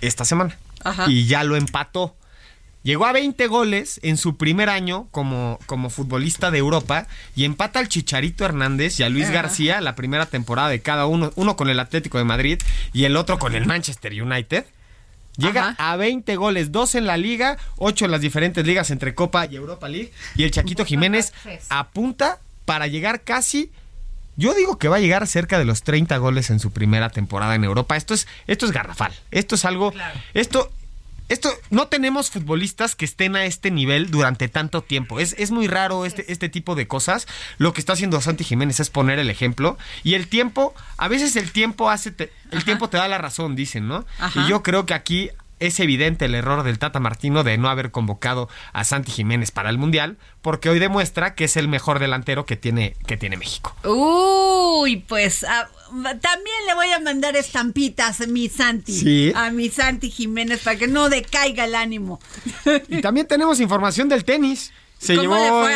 esta 0.00 0.24
semana. 0.24 0.58
Ajá. 0.82 1.06
Y 1.08 1.26
ya 1.26 1.44
lo 1.44 1.56
empató. 1.56 2.16
Llegó 2.84 3.06
a 3.06 3.12
20 3.12 3.46
goles 3.46 3.98
en 4.02 4.18
su 4.18 4.36
primer 4.36 4.68
año 4.68 5.08
como, 5.10 5.58
como 5.64 5.88
futbolista 5.88 6.50
de 6.50 6.58
Europa 6.58 7.08
y 7.34 7.44
empata 7.44 7.78
al 7.78 7.88
Chicharito 7.88 8.44
Hernández 8.44 9.00
y 9.00 9.02
a 9.04 9.08
Luis 9.08 9.30
García 9.30 9.80
la 9.80 9.96
primera 9.96 10.26
temporada 10.26 10.68
de 10.68 10.82
cada 10.82 11.06
uno, 11.06 11.32
uno 11.34 11.56
con 11.56 11.70
el 11.70 11.80
Atlético 11.80 12.18
de 12.18 12.24
Madrid 12.24 12.60
y 12.92 13.04
el 13.04 13.16
otro 13.16 13.38
con 13.38 13.54
el 13.54 13.64
Manchester 13.64 14.12
United. 14.22 14.66
Llega 15.38 15.70
Ajá. 15.70 15.92
a 15.92 15.96
20 15.96 16.36
goles, 16.36 16.72
dos 16.72 16.94
en 16.94 17.06
la 17.06 17.16
liga, 17.16 17.56
ocho 17.78 18.04
en 18.04 18.10
las 18.10 18.20
diferentes 18.20 18.66
ligas 18.66 18.90
entre 18.90 19.14
Copa 19.14 19.46
y 19.46 19.56
Europa 19.56 19.88
League. 19.88 20.12
Y 20.36 20.44
el 20.44 20.50
Chaquito 20.50 20.84
Jiménez 20.86 21.32
apunta 21.70 22.38
para 22.66 22.86
llegar 22.86 23.22
casi 23.22 23.70
yo 24.36 24.52
digo 24.52 24.78
que 24.78 24.88
va 24.88 24.96
a 24.96 25.00
llegar 25.00 25.26
cerca 25.26 25.58
de 25.58 25.64
los 25.64 25.84
30 25.84 26.16
goles 26.18 26.50
en 26.50 26.58
su 26.60 26.72
primera 26.72 27.08
temporada 27.08 27.54
en 27.54 27.64
Europa. 27.64 27.96
Esto 27.96 28.14
es, 28.14 28.26
esto 28.46 28.66
es 28.66 28.72
garrafal. 28.72 29.12
Esto 29.30 29.54
es 29.54 29.64
algo. 29.64 29.94
Esto. 30.34 30.70
Esto, 31.28 31.50
no 31.70 31.86
tenemos 31.88 32.30
futbolistas 32.30 32.94
que 32.94 33.04
estén 33.06 33.34
a 33.34 33.46
este 33.46 33.70
nivel 33.70 34.10
durante 34.10 34.48
tanto 34.48 34.82
tiempo. 34.82 35.20
Es, 35.20 35.34
es 35.38 35.50
muy 35.50 35.66
raro 35.68 36.04
este, 36.04 36.30
este 36.30 36.48
tipo 36.50 36.74
de 36.74 36.86
cosas. 36.86 37.26
Lo 37.58 37.72
que 37.72 37.80
está 37.80 37.94
haciendo 37.94 38.20
Santi 38.20 38.44
Jiménez 38.44 38.78
es 38.80 38.90
poner 38.90 39.18
el 39.18 39.30
ejemplo. 39.30 39.78
Y 40.02 40.14
el 40.14 40.28
tiempo, 40.28 40.74
a 40.98 41.08
veces 41.08 41.34
el 41.36 41.50
tiempo 41.50 41.88
hace, 41.88 42.10
te- 42.10 42.30
el 42.50 42.64
tiempo 42.64 42.88
te 42.90 42.98
da 42.98 43.08
la 43.08 43.16
razón, 43.18 43.56
dicen, 43.56 43.88
¿no? 43.88 44.04
Ajá. 44.18 44.44
Y 44.44 44.48
yo 44.50 44.62
creo 44.62 44.84
que 44.84 44.92
aquí 44.94 45.30
es 45.60 45.80
evidente 45.80 46.24
el 46.24 46.34
error 46.34 46.62
del 46.62 46.78
Tata 46.78 47.00
Martino 47.00 47.44
de 47.44 47.58
no 47.58 47.68
haber 47.68 47.90
convocado 47.90 48.48
a 48.72 48.84
Santi 48.84 49.10
Jiménez 49.12 49.50
para 49.50 49.70
el 49.70 49.78
Mundial, 49.78 50.16
porque 50.42 50.68
hoy 50.68 50.78
demuestra 50.78 51.34
que 51.34 51.44
es 51.44 51.56
el 51.56 51.68
mejor 51.68 51.98
delantero 51.98 52.46
que 52.46 52.56
tiene, 52.56 52.96
que 53.06 53.16
tiene 53.16 53.36
México. 53.36 53.74
Uy, 53.84 54.96
pues 54.96 55.44
ah, 55.44 55.68
también 56.20 56.56
le 56.66 56.74
voy 56.74 56.90
a 56.90 57.00
mandar 57.00 57.36
estampitas 57.36 58.20
a 58.20 58.26
mi 58.26 58.48
Santi. 58.48 58.92
Sí. 58.92 59.32
A 59.34 59.50
mi 59.50 59.68
Santi 59.68 60.10
Jiménez 60.10 60.60
para 60.62 60.76
que 60.76 60.88
no 60.88 61.08
decaiga 61.08 61.64
el 61.64 61.74
ánimo. 61.74 62.20
Y 62.88 63.00
también 63.00 63.26
tenemos 63.26 63.60
información 63.60 64.08
del 64.08 64.24
tenis. 64.24 64.72
Se 64.98 65.16
¿Cómo 65.16 65.34
le 65.34 65.42
llevó 65.42 65.68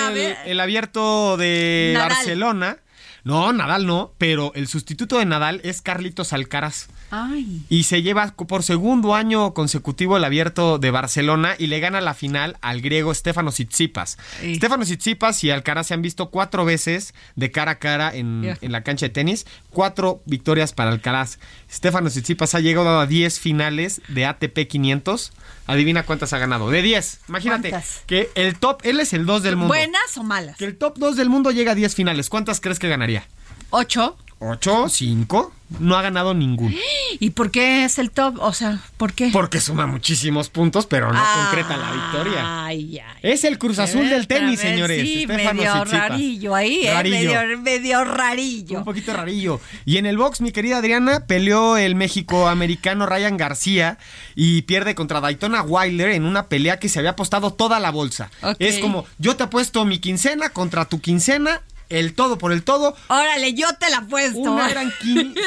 el, 0.45 0.61
abierto 0.61 1.37
de 1.37 1.93
Nadal. 1.95 2.09
Barcelona. 2.11 2.79
No, 3.25 3.53
Nadal 3.53 3.87
no, 3.87 4.13
pero 4.17 4.53
el 4.55 4.69
sustituto 4.69 5.19
de 5.19 5.27
Nadal 5.27 5.61
es 5.65 5.83
Carlitos 5.83 6.33
Alcaraz. 6.33 6.89
Ay. 7.11 7.63
Y 7.69 7.85
se 7.85 8.03
lleva 8.03 8.27
por 8.35 8.63
segundo 8.63 9.15
año 9.15 9.55
consecutivo 9.55 10.17
el 10.17 10.25
abierto 10.25 10.79
de 10.79 10.91
Barcelona 10.91 11.55
y 11.59 11.69
le 11.69 11.81
gana 11.81 12.01
la 12.01 12.15
final 12.15 12.57
al 12.61 12.81
griego 12.81 13.15
Stefano 13.15 13.51
Tsitsipas. 13.51 14.19
Sí. 14.41 14.57
Stefano 14.57 14.85
Tsitsipas 14.85 15.43
y 15.45 15.51
Alcaraz 15.51 15.89
se 15.89 15.95
han 15.95 16.03
visto 16.03 16.31
cuatro 16.31 16.65
veces 16.65 17.15
de 17.37 17.51
cara 17.51 17.73
a 17.73 17.79
cara 17.79 18.15
en, 18.15 18.57
la 18.61 18.83
cancha 18.83 19.07
de 19.07 19.11
tenis. 19.11 19.47
Cuatro 19.71 20.23
victorias 20.27 20.73
para 20.73 20.91
Alcaraz. 20.91 21.39
Stefano 21.71 22.11
Tsitsipas 22.11 22.55
ha 22.55 22.61
llegado 22.61 23.01
a 23.01 23.07
10 23.07 23.41
finales 23.41 24.03
de 24.09 24.27
ATP 24.27 24.67
500. 24.69 25.33
Adivina 25.67 26.05
cuántas 26.05 26.33
ha 26.33 26.39
ganado. 26.39 26.71
De 26.71 26.83
10. 26.83 27.21
Imagínate 27.29 27.71
¿Cuántas? 27.71 28.03
que 28.07 28.31
el 28.35 28.59
top, 28.59 28.81
él 28.85 29.01
es 29.01 29.13
el 29.13 29.27
2 29.27 29.43
del 29.43 29.57
mundo. 29.57 29.75
¿Buenas 29.75 30.17
o 30.17 30.23
malas? 30.23 30.57
Que 30.57 30.65
el 30.65 30.77
top 30.77 30.99
2 30.99 31.17
del 31.17 31.29
mundo 31.29 31.51
llega 31.51 31.73
a 31.73 31.75
10 31.75 31.95
finales. 31.95 32.29
¿Cuántas 32.29 32.61
crees 32.61 32.79
que 32.79 32.89
ganaría? 32.89 33.27
Ocho. 33.71 34.17
8, 34.41 34.89
5. 34.89 35.53
No 35.81 35.99
ha 35.99 36.03
ganado 36.03 36.33
ninguno. 36.33 36.75
¿Y 37.21 37.31
por 37.31 37.51
qué 37.51 37.85
es 37.85 37.99
el 37.99 38.11
top? 38.11 38.37
O 38.41 38.55
sea, 38.55 38.79
¿por 38.97 39.13
qué? 39.13 39.29
Porque 39.33 39.61
suma 39.61 39.87
muchísimos 39.87 40.49
puntos, 40.49 40.87
pero 40.87 41.13
no 41.13 41.23
concreta 41.35 41.77
la 41.77 41.93
victoria. 41.93 42.65
Ay, 42.65 42.99
ay. 42.99 43.19
Es 43.23 43.45
el 43.45 43.59
Cruz 43.59 43.79
Azul 43.79 44.09
del 44.09 44.27
tenis, 44.27 44.63
ver, 44.63 44.73
señores. 44.73 45.03
Sí, 45.03 45.27
medio 45.27 45.85
rarillo 45.85 46.55
ahí, 46.55 46.87
¿eh? 46.87 46.95
Rarillo. 46.95 47.19
Medio, 47.19 47.59
medio 47.59 48.05
rarillo. 48.05 48.79
Un 48.79 48.85
poquito 48.85 49.13
rarillo. 49.13 49.61
Y 49.85 49.99
en 49.99 50.07
el 50.07 50.17
box, 50.17 50.41
mi 50.41 50.53
querida 50.53 50.79
Adriana, 50.79 51.27
peleó 51.27 51.77
el 51.77 51.95
México-americano 51.97 53.05
Ryan 53.05 53.37
García 53.37 53.99
y 54.35 54.63
pierde 54.63 54.95
contra 54.95 55.21
Daytona 55.21 55.63
Wilder 55.63 56.11
en 56.11 56.25
una 56.25 56.47
pelea 56.47 56.79
que 56.79 56.89
se 56.89 56.99
había 56.99 57.11
apostado 57.11 57.53
toda 57.53 57.79
la 57.79 57.91
bolsa. 57.91 58.31
Es 58.59 58.79
como, 58.79 59.05
yo 59.19 59.37
te 59.37 59.43
apuesto 59.43 59.85
mi 59.85 59.99
quincena 59.99 60.49
contra 60.51 60.87
tu 60.87 61.01
quincena, 61.01 61.61
el 61.89 62.15
todo 62.15 62.39
por 62.39 62.53
el 62.53 62.63
todo. 62.63 62.97
Órale, 63.09 63.55
yo 63.55 63.67
te 63.79 63.91
la 63.91 63.99
apuesto. 63.99 64.39
Una 64.39 64.71
eran 64.71 64.93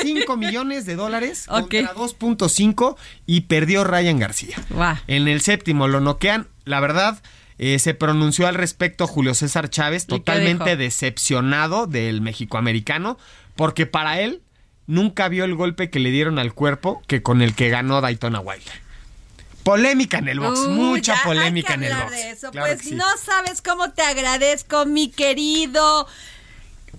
5 0.01 0.37
millones 0.37 0.85
de 0.85 0.95
dólares 0.95 1.45
contra 1.49 1.93
2.5 1.93 2.95
y 3.25 3.41
perdió 3.41 3.83
Ryan 3.83 4.19
García. 4.19 4.57
En 5.07 5.27
el 5.27 5.41
séptimo 5.41 5.87
lo 5.87 6.01
noquean. 6.01 6.47
La 6.65 6.79
verdad, 6.79 7.21
eh, 7.57 7.79
se 7.79 7.93
pronunció 7.93 8.47
al 8.47 8.55
respecto 8.55 9.07
Julio 9.07 9.33
César 9.33 9.69
Chávez, 9.69 10.03
¿Y 10.03 10.05
qué 10.05 10.11
totalmente 10.17 10.77
decepcionado 10.77 11.87
del 11.87 12.21
mexicoamericano, 12.21 13.17
porque 13.55 13.85
para 13.85 14.19
él 14.19 14.41
nunca 14.87 15.29
vio 15.29 15.45
el 15.45 15.55
golpe 15.55 15.89
que 15.89 15.99
le 15.99 16.11
dieron 16.11 16.39
al 16.39 16.53
cuerpo 16.53 17.01
que 17.07 17.21
con 17.21 17.41
el 17.41 17.53
que 17.53 17.69
ganó 17.69 18.01
Daytona 18.01 18.39
Wilder. 18.39 18.81
Polémica 19.63 20.17
en 20.19 20.27
el 20.27 20.39
box, 20.39 20.59
Uy, 20.59 20.73
mucha 20.73 21.13
ya 21.13 21.19
hay 21.19 21.25
polémica 21.25 21.67
que 21.69 21.73
en 21.73 21.83
el 21.83 21.97
box. 21.97 22.11
de 22.11 22.29
eso. 22.31 22.51
Claro 22.51 22.67
pues 22.73 22.87
sí. 22.87 22.95
no 22.95 23.05
sabes 23.23 23.61
cómo 23.61 23.91
te 23.91 24.01
agradezco, 24.01 24.85
mi 24.85 25.09
querido 25.09 26.07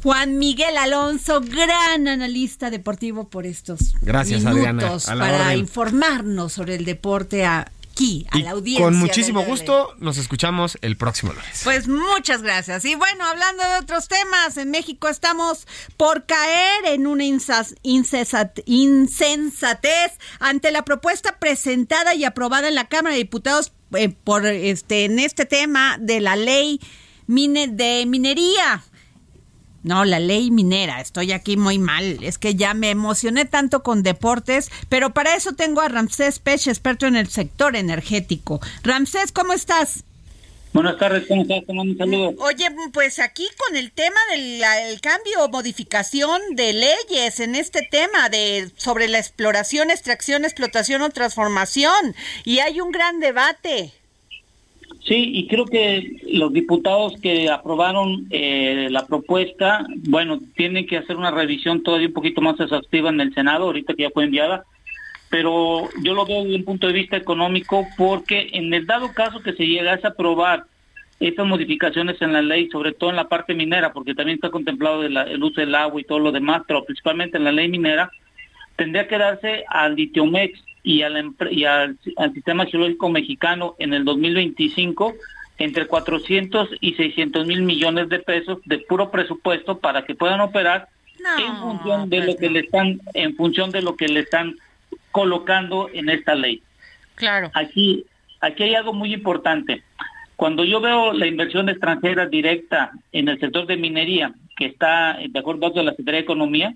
Juan 0.02 0.38
Miguel 0.38 0.76
Alonso, 0.78 1.40
gran 1.40 2.08
analista 2.08 2.70
deportivo 2.70 3.28
por 3.28 3.46
estos 3.46 3.94
Gracias, 4.00 4.42
minutos 4.44 5.08
Adriana, 5.08 5.24
a 5.26 5.28
para 5.30 5.46
orden. 5.46 5.58
informarnos 5.58 6.52
sobre 6.52 6.74
el 6.76 6.84
deporte 6.84 7.44
aquí, 7.92 8.26
a 8.30 8.38
Y 8.38 8.42
la 8.42 8.50
audiencia. 8.52 8.84
con 8.84 8.96
muchísimo 8.96 9.44
gusto 9.44 9.94
nos 9.98 10.16
escuchamos 10.18 10.76
el 10.82 10.96
próximo 10.96 11.32
lunes. 11.32 11.60
Pues 11.62 11.86
muchas 11.88 12.42
gracias. 12.42 12.84
Y 12.84 12.94
bueno, 12.94 13.24
hablando 13.24 13.62
de 13.62 13.76
otros 13.80 14.08
temas, 14.08 14.56
en 14.56 14.70
México 14.70 15.08
estamos 15.08 15.66
por 15.96 16.24
caer 16.26 16.86
en 16.86 17.06
una 17.06 17.24
insensatez 18.64 20.12
ante 20.40 20.70
la 20.70 20.84
propuesta 20.84 21.38
presentada 21.38 22.14
y 22.14 22.24
aprobada 22.24 22.68
en 22.68 22.74
la 22.74 22.88
Cámara 22.88 23.14
de 23.14 23.18
Diputados 23.22 23.72
eh, 23.94 24.08
por 24.08 24.46
este 24.46 25.04
en 25.04 25.18
este 25.18 25.44
tema 25.44 25.96
de 26.00 26.20
la 26.20 26.36
ley 26.36 26.80
mine- 27.26 27.68
de 27.68 28.04
minería. 28.06 28.82
No, 29.82 30.04
la 30.04 30.20
ley 30.20 30.50
minera, 30.50 31.00
estoy 31.00 31.32
aquí 31.32 31.56
muy 31.56 31.78
mal. 31.78 32.18
Es 32.22 32.38
que 32.38 32.54
ya 32.54 32.72
me 32.74 32.90
emocioné 32.90 33.44
tanto 33.44 33.82
con 33.82 34.02
deportes, 34.02 34.70
pero 34.88 35.12
para 35.12 35.34
eso 35.34 35.52
tengo 35.54 35.80
a 35.80 35.88
Ramsés 35.88 36.38
Pech, 36.38 36.68
experto 36.68 37.06
en 37.06 37.16
el 37.16 37.28
sector 37.28 37.74
energético. 37.74 38.60
Ramsés, 38.84 39.32
¿cómo 39.32 39.52
estás? 39.52 40.04
Buenas 40.72 40.96
tardes, 40.98 41.24
¿cómo 41.28 41.42
estás? 41.42 41.66
Te 41.66 41.72
mando 41.74 41.92
un 41.92 41.98
saludo. 41.98 42.34
Oye, 42.38 42.66
pues 42.94 43.18
aquí 43.18 43.46
con 43.58 43.76
el 43.76 43.92
tema 43.92 44.16
del 44.30 44.62
el 44.62 45.00
cambio 45.02 45.44
o 45.44 45.48
modificación 45.48 46.40
de 46.52 46.72
leyes 46.72 47.40
en 47.40 47.56
este 47.56 47.82
tema 47.82 48.30
de 48.30 48.70
sobre 48.76 49.08
la 49.08 49.18
exploración, 49.18 49.90
extracción, 49.90 50.44
explotación 50.44 51.02
o 51.02 51.10
transformación 51.10 52.14
y 52.44 52.60
hay 52.60 52.80
un 52.80 52.90
gran 52.90 53.20
debate. 53.20 53.92
Sí, 55.04 55.32
y 55.34 55.48
creo 55.48 55.66
que 55.66 56.16
los 56.30 56.52
diputados 56.52 57.14
que 57.20 57.50
aprobaron 57.50 58.26
eh, 58.30 58.88
la 58.90 59.06
propuesta, 59.06 59.84
bueno, 59.96 60.38
tienen 60.54 60.86
que 60.86 60.96
hacer 60.96 61.16
una 61.16 61.32
revisión 61.32 61.82
todavía 61.82 62.06
un 62.06 62.12
poquito 62.12 62.40
más 62.40 62.58
exhaustiva 62.60 63.10
en 63.10 63.20
el 63.20 63.34
Senado, 63.34 63.64
ahorita 63.64 63.94
que 63.94 64.04
ya 64.04 64.10
fue 64.10 64.24
enviada, 64.24 64.64
pero 65.28 65.90
yo 65.96 66.14
lo 66.14 66.24
veo 66.24 66.44
desde 66.44 66.56
un 66.56 66.64
punto 66.64 66.86
de 66.86 66.92
vista 66.92 67.16
económico 67.16 67.92
porque 67.96 68.50
en 68.52 68.72
el 68.72 68.86
dado 68.86 69.12
caso 69.12 69.42
que 69.42 69.54
se 69.54 69.66
llegase 69.66 70.06
a 70.06 70.10
aprobar 70.10 70.64
estas 71.18 71.46
modificaciones 71.46 72.20
en 72.22 72.32
la 72.32 72.42
ley, 72.42 72.68
sobre 72.70 72.92
todo 72.92 73.10
en 73.10 73.16
la 73.16 73.28
parte 73.28 73.54
minera, 73.54 73.92
porque 73.92 74.14
también 74.14 74.36
está 74.36 74.50
contemplado 74.50 75.02
de 75.02 75.10
la- 75.10 75.22
el 75.24 75.42
uso 75.42 75.60
del 75.60 75.74
agua 75.74 76.00
y 76.00 76.04
todo 76.04 76.18
lo 76.20 76.32
demás, 76.32 76.62
pero 76.66 76.84
principalmente 76.84 77.38
en 77.38 77.44
la 77.44 77.52
ley 77.52 77.68
minera, 77.68 78.10
tendría 78.82 79.06
que 79.08 79.18
darse 79.18 79.64
al 79.68 79.94
Litiomex 79.94 80.58
y 80.82 81.02
al, 81.02 81.14
empre- 81.16 81.52
y 81.52 81.64
al, 81.64 81.96
al 82.16 82.32
Sistema 82.34 82.66
Geológico 82.66 83.08
Mexicano 83.08 83.76
en 83.78 83.94
el 83.94 84.04
2025 84.04 85.14
entre 85.58 85.86
400 85.86 86.70
y 86.80 86.94
600 86.94 87.46
mil 87.46 87.62
millones 87.62 88.08
de 88.08 88.18
pesos 88.18 88.58
de 88.64 88.78
puro 88.78 89.10
presupuesto 89.10 89.78
para 89.78 90.04
que 90.04 90.14
puedan 90.16 90.40
operar 90.40 90.88
en 91.38 91.56
función 91.58 92.10
de 92.10 92.20
lo 92.26 92.36
que 92.36 92.50
le 92.50 92.60
están 92.60 93.00
en 93.14 93.36
función 93.36 93.70
de 93.70 93.82
lo 93.82 93.94
que 93.94 94.08
le 94.08 94.20
están 94.20 94.56
colocando 95.12 95.88
en 95.92 96.08
esta 96.08 96.34
ley. 96.34 96.62
Claro. 97.14 97.50
Aquí, 97.54 98.04
aquí 98.40 98.64
hay 98.64 98.74
algo 98.74 98.92
muy 98.92 99.12
importante. 99.14 99.82
Cuando 100.34 100.64
yo 100.64 100.80
veo 100.80 101.12
la 101.12 101.26
inversión 101.26 101.68
extranjera 101.68 102.26
directa 102.26 102.90
en 103.12 103.28
el 103.28 103.38
sector 103.38 103.66
de 103.66 103.76
minería, 103.76 104.32
que 104.56 104.66
está 104.66 105.16
de 105.28 105.38
acuerdo 105.38 105.66
a 105.66 105.82
la 105.84 105.92
Secretaría 105.92 106.18
de 106.20 106.24
Economía, 106.24 106.74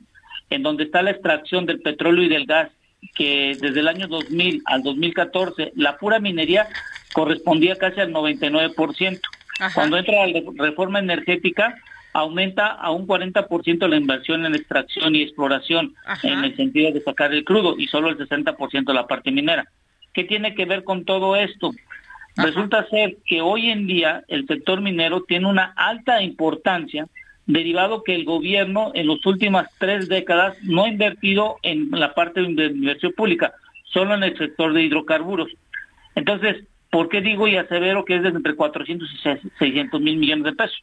en 0.51 0.63
donde 0.63 0.85
está 0.85 1.03
la 1.03 1.11
extracción 1.11 1.67
del 1.67 1.81
petróleo 1.81 2.25
y 2.25 2.29
del 2.29 2.47
gas, 2.47 2.71
que 3.15 3.57
desde 3.61 3.81
el 3.81 3.89
año 3.89 4.09
2000 4.09 4.63
al 4.67 4.83
2014, 4.83 5.73
la 5.77 5.97
pura 5.99 6.19
minería 6.19 6.69
correspondía 7.13 7.77
casi 7.77 8.01
al 8.01 8.13
99%. 8.13 9.21
Ajá. 9.59 9.75
Cuando 9.75 9.97
entra 9.97 10.27
la 10.27 10.43
reforma 10.57 10.99
energética, 10.99 11.77
aumenta 12.13 12.69
a 12.69 12.91
un 12.91 13.07
40% 13.07 13.89
la 13.89 13.97
inversión 13.97 14.45
en 14.47 14.55
extracción 14.55 15.15
y 15.15 15.23
exploración 15.23 15.95
Ajá. 16.07 16.29
en 16.29 16.45
el 16.45 16.57
sentido 16.57 16.93
de 16.93 17.03
sacar 17.03 17.33
el 17.33 17.45
crudo 17.45 17.77
y 17.79 17.89
solo 17.89 18.09
el 18.09 18.19
60% 18.19 18.93
la 18.93 19.07
parte 19.07 19.31
minera. 19.31 19.67
¿Qué 20.13 20.25
tiene 20.25 20.55
que 20.55 20.65
ver 20.65 20.85
con 20.85 21.05
todo 21.05 21.37
esto? 21.37 21.73
Resulta 22.37 22.87
ser 22.89 23.17
que 23.25 23.41
hoy 23.41 23.71
en 23.71 23.87
día 23.87 24.23
el 24.29 24.47
sector 24.47 24.81
minero 24.83 25.23
tiene 25.23 25.47
una 25.47 25.73
alta 25.75 26.23
importancia 26.23 27.07
derivado 27.47 28.03
que 28.03 28.15
el 28.15 28.25
gobierno 28.25 28.91
en 28.95 29.07
las 29.07 29.25
últimas 29.25 29.69
tres 29.79 30.09
décadas 30.09 30.57
no 30.63 30.85
ha 30.85 30.89
invertido 30.89 31.57
en 31.63 31.91
la 31.93 32.15
parte 32.15 32.41
de 32.43 32.67
inversión 32.67 33.13
pública, 33.13 33.55
solo 33.85 34.15
en 34.15 34.25
el 34.25 34.37
sector 34.37 34.73
de 34.73 34.83
hidrocarburos. 34.83 35.49
Entonces, 36.15 36.65
¿por 36.91 37.09
qué 37.09 37.21
digo 37.21 37.47
y 37.47 37.57
asevero 37.57 38.05
que 38.05 38.17
es 38.17 38.23
de 38.23 38.31
entre 38.31 38.55
400 38.55 39.09
y 39.13 39.49
600 39.59 40.01
mil 40.01 40.17
millones 40.17 40.45
de 40.45 40.53
pesos? 40.53 40.79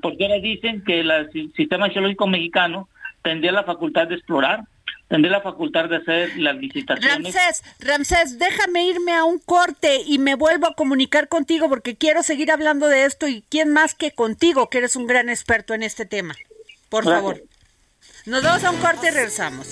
Porque 0.00 0.24
ahora 0.24 0.40
dicen 0.40 0.82
que 0.84 1.00
el 1.00 1.52
sistema 1.54 1.90
geológico 1.90 2.26
mexicano 2.26 2.88
tendría 3.22 3.52
la 3.52 3.64
facultad 3.64 4.08
de 4.08 4.14
explorar, 4.14 4.60
tendré 5.08 5.30
la 5.30 5.40
facultad 5.40 5.88
de 5.88 5.96
hacer 5.96 6.36
las 6.36 6.56
licitaciones. 6.56 7.34
Ramsés, 7.34 7.62
Ramsés, 7.80 8.38
déjame 8.38 8.86
irme 8.86 9.12
a 9.12 9.24
un 9.24 9.38
corte 9.38 10.02
y 10.06 10.18
me 10.18 10.34
vuelvo 10.34 10.66
a 10.66 10.74
comunicar 10.74 11.28
contigo 11.28 11.68
porque 11.68 11.96
quiero 11.96 12.22
seguir 12.22 12.50
hablando 12.50 12.88
de 12.88 13.04
esto 13.04 13.28
y 13.28 13.42
quién 13.48 13.72
más 13.72 13.94
que 13.94 14.12
contigo, 14.12 14.68
que 14.68 14.78
eres 14.78 14.96
un 14.96 15.06
gran 15.06 15.28
experto 15.28 15.74
en 15.74 15.82
este 15.82 16.06
tema. 16.06 16.34
Por 16.88 17.04
favor. 17.04 17.42
Nos 18.26 18.42
vamos 18.42 18.64
a 18.64 18.70
un 18.70 18.78
corte 18.78 19.08
y 19.08 19.10
regresamos. 19.10 19.68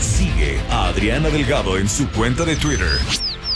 Sigue 0.00 0.60
a 0.70 0.86
Adriana 0.86 1.30
Delgado 1.30 1.78
en 1.78 1.88
su 1.88 2.08
cuenta 2.10 2.44
de 2.44 2.54
Twitter 2.54 2.86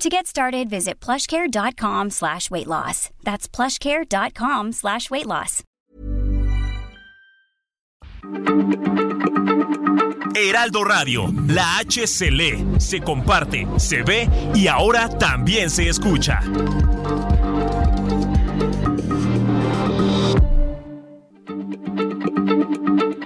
To 0.00 0.08
get 0.10 0.26
started, 0.26 0.68
visit 0.68 1.00
plushcare.com 1.00 2.10
slash 2.10 2.50
weight 2.50 2.66
loss. 2.66 3.10
That's 3.22 3.48
plushcare.com 3.48 4.72
slash 4.72 5.10
weight 5.10 5.26
loss. 5.26 5.62
Heraldo 10.36 10.82
Radio, 10.84 11.26
la 11.48 11.78
H 11.78 12.06
se 12.06 12.30
lee, 12.30 12.64
se 12.78 13.00
comparte, 13.00 13.66
se 13.78 14.02
ve 14.02 14.28
y 14.54 14.66
ahora 14.66 15.08
también 15.08 15.70
se 15.70 15.88
escucha. 15.88 16.40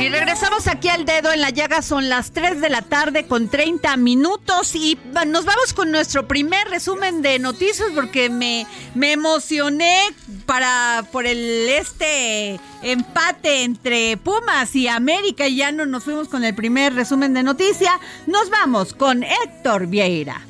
Y 0.00 0.08
regresamos 0.10 0.68
aquí 0.68 0.88
al 0.88 1.04
dedo 1.04 1.32
en 1.32 1.40
la 1.40 1.50
llaga, 1.50 1.82
son 1.82 2.08
las 2.08 2.30
3 2.30 2.60
de 2.60 2.70
la 2.70 2.82
tarde 2.82 3.26
con 3.26 3.48
30 3.48 3.96
minutos 3.96 4.76
y 4.76 4.96
nos 5.26 5.44
vamos 5.44 5.72
con 5.74 5.90
nuestro 5.90 6.28
primer 6.28 6.68
resumen 6.68 7.20
de 7.20 7.40
noticias 7.40 7.88
porque 7.96 8.30
me, 8.30 8.64
me 8.94 9.10
emocioné 9.10 10.00
para 10.46 11.04
por 11.10 11.26
el 11.26 11.68
este 11.68 12.60
empate 12.82 13.64
entre 13.64 14.16
Pumas 14.18 14.76
y 14.76 14.86
América 14.86 15.48
y 15.48 15.56
ya 15.56 15.72
no 15.72 15.84
nos 15.84 16.04
fuimos 16.04 16.28
con 16.28 16.44
el 16.44 16.54
primer 16.54 16.94
resumen 16.94 17.34
de 17.34 17.42
noticias. 17.42 17.94
Nos 18.28 18.50
vamos 18.50 18.94
con 18.94 19.24
Héctor 19.24 19.88
Vieira. 19.88 20.47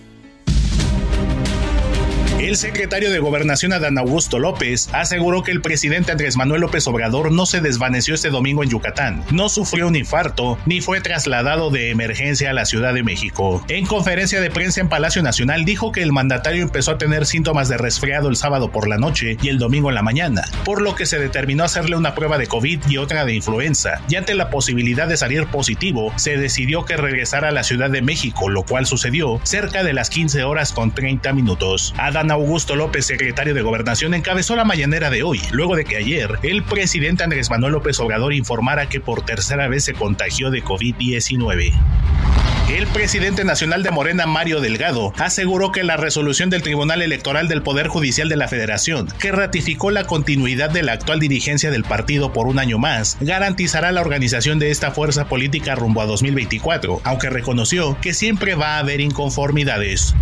El 2.39 2.57
secretario 2.57 3.11
de 3.11 3.19
Gobernación 3.19 3.73
Adán 3.73 3.99
Augusto 3.99 4.39
López 4.39 4.89
aseguró 4.93 5.43
que 5.43 5.51
el 5.51 5.61
presidente 5.61 6.13
Andrés 6.13 6.37
Manuel 6.37 6.61
López 6.61 6.87
Obrador 6.87 7.33
no 7.33 7.47
se 7.47 7.61
desvaneció 7.61 8.15
este 8.15 8.31
domingo 8.31 8.63
en 8.63 8.71
Yucatán, 8.71 9.25
no 9.33 9.49
sufrió 9.49 9.89
un 9.89 9.97
infarto 9.97 10.57
ni 10.65 10.81
fue 10.81 11.01
trasladado 11.01 11.71
de 11.71 11.91
emergencia 11.91 12.51
a 12.51 12.53
la 12.53 12.65
Ciudad 12.65 12.95
de 12.95 13.03
México. 13.03 13.65
En 13.67 13.87
conferencia 13.87 14.41
de 14.41 14.53
prensa 14.53 14.81
en 14.81 14.89
Palacio 14.89 15.21
Nacional 15.21 15.65
dijo 15.65 15.91
que 15.91 16.01
el 16.01 16.13
mandatario 16.13 16.63
empezó 16.63 16.93
a 16.93 16.99
tener 16.99 17.27
síntomas 17.27 17.69
de 17.69 17.77
resfriado 17.77 18.29
el 18.29 18.37
sábado 18.37 18.71
por 18.71 18.87
la 18.87 18.99
noche 18.99 19.37
y 19.43 19.49
el 19.49 19.59
domingo 19.59 19.89
en 19.89 19.97
la 19.97 20.03
mañana, 20.03 20.45
por 20.65 20.81
lo 20.81 20.95
que 20.95 21.07
se 21.07 21.19
determinó 21.19 21.65
hacerle 21.65 21.97
una 21.97 22.15
prueba 22.15 22.39
de 22.39 22.47
COVID 22.47 22.83
y 22.89 22.99
otra 22.99 23.25
de 23.25 23.35
influenza, 23.35 24.01
y 24.09 24.15
ante 24.15 24.35
la 24.35 24.49
posibilidad 24.49 25.09
de 25.09 25.17
salir 25.17 25.49
positivo, 25.49 26.13
se 26.15 26.37
decidió 26.37 26.85
que 26.85 26.97
regresara 26.97 27.49
a 27.49 27.53
la 27.53 27.65
Ciudad 27.65 27.91
de 27.91 28.01
México, 28.01 28.49
lo 28.49 28.63
cual 28.63 28.87
sucedió 28.87 29.41
cerca 29.43 29.83
de 29.83 29.93
las 29.93 30.09
15 30.09 30.45
horas 30.45 30.73
con 30.73 30.93
30 30.93 31.33
minutos. 31.33 31.95
Adán 31.99 32.28
Augusto 32.31 32.77
López, 32.77 33.07
secretario 33.07 33.55
de 33.55 33.63
Gobernación, 33.63 34.15
encabezó 34.15 34.57
la 34.57 34.65
mañanera 34.65 35.11
de 35.11 35.23
hoy, 35.23 35.41
luego 35.53 35.77
de 35.77 35.85
que 35.85 35.97
ayer 35.97 36.39
el 36.43 36.63
presidente 36.63 37.23
Andrés 37.23 37.51
Manuel 37.51 37.73
López 37.73 37.99
Obrador 38.01 38.33
informara 38.33 38.89
que 38.89 39.01
por 39.01 39.23
tercera 39.23 39.69
vez 39.69 39.85
se 39.85 39.95
contagió 39.95 40.51
de 40.51 40.63
COVID-19. 40.63 41.73
El 42.69 42.87
presidente 42.89 43.45
nacional 43.45 43.83
de 43.83 43.91
Morena, 43.91 44.27
Mario 44.27 44.61
Delgado, 44.61 45.15
aseguró 45.17 45.73
que 45.73 45.85
la 45.85 45.97
resolución 45.97 46.51
del 46.51 46.61
Tribunal 46.61 47.01
Electoral 47.01 47.49
del 47.49 47.63
Poder 47.63 47.89
Judicial 47.89 48.29
de 48.29 48.37
la 48.37 48.47
Federación, 48.47 49.09
que 49.19 49.33
ratificó 49.33 49.91
la 49.91 50.07
continuidad 50.07 50.69
de 50.69 50.83
la 50.83 50.93
actual 50.93 51.19
dirigencia 51.19 51.71
del 51.71 51.85
partido 51.85 52.31
por 52.31 52.47
un 52.47 52.59
año 52.59 52.77
más, 52.77 53.17
garantizará 53.21 53.91
la 53.91 54.03
organización 54.03 54.59
de 54.59 54.71
esta 54.71 54.91
fuerza 54.91 55.29
política 55.29 55.77
rumbo 55.77 56.03
a 56.03 56.07
2024, 56.07 57.01
aunque 57.05 57.31
reconoció 57.31 57.97
que 58.03 58.13
siempre 58.13 58.55
va 58.55 58.77
a 58.77 58.81
haber 58.81 59.01
inconformidades. 59.01 60.15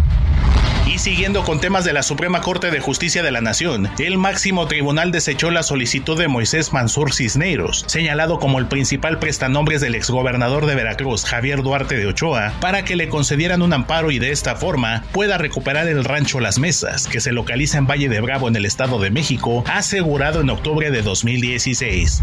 Siguiendo 0.97 1.45
con 1.45 1.61
temas 1.61 1.85
de 1.85 1.93
la 1.93 2.03
Suprema 2.03 2.41
Corte 2.41 2.71
de 2.71 2.81
Justicia 2.81 3.23
de 3.23 3.31
la 3.31 3.41
Nación, 3.41 3.89
el 3.99 4.19
máximo 4.19 4.67
tribunal 4.67 5.13
desechó 5.13 5.51
la 5.51 5.63
solicitud 5.63 6.19
de 6.19 6.27
Moisés 6.27 6.73
Mansur 6.73 7.13
Cisneros, 7.13 7.85
señalado 7.87 8.39
como 8.39 8.59
el 8.59 8.67
principal 8.67 9.19
prestanombres 9.19 9.81
del 9.81 9.95
exgobernador 9.95 10.67
de 10.67 10.75
Veracruz, 10.75 11.25
Javier 11.25 11.63
Duarte 11.63 11.97
de 11.97 12.07
Ochoa, 12.07 12.55
para 12.61 12.85
que 12.85 12.97
le 12.97 13.09
concedieran 13.09 13.63
un 13.63 13.73
amparo 13.73 14.11
y 14.11 14.19
de 14.19 14.33
esta 14.33 14.57
forma 14.57 15.05
pueda 15.13 15.39
recuperar 15.39 15.87
el 15.87 16.05
rancho 16.05 16.41
Las 16.41 16.59
Mesas, 16.59 17.07
que 17.07 17.21
se 17.21 17.33
localiza 17.33 17.79
en 17.79 17.87
Valle 17.87 18.09
de 18.09 18.21
Bravo 18.21 18.49
en 18.49 18.57
el 18.57 18.65
Estado 18.65 18.99
de 18.99 19.11
México, 19.11 19.65
asegurado 19.69 20.41
en 20.41 20.51
octubre 20.51 20.91
de 20.91 21.03
2016. 21.03 22.23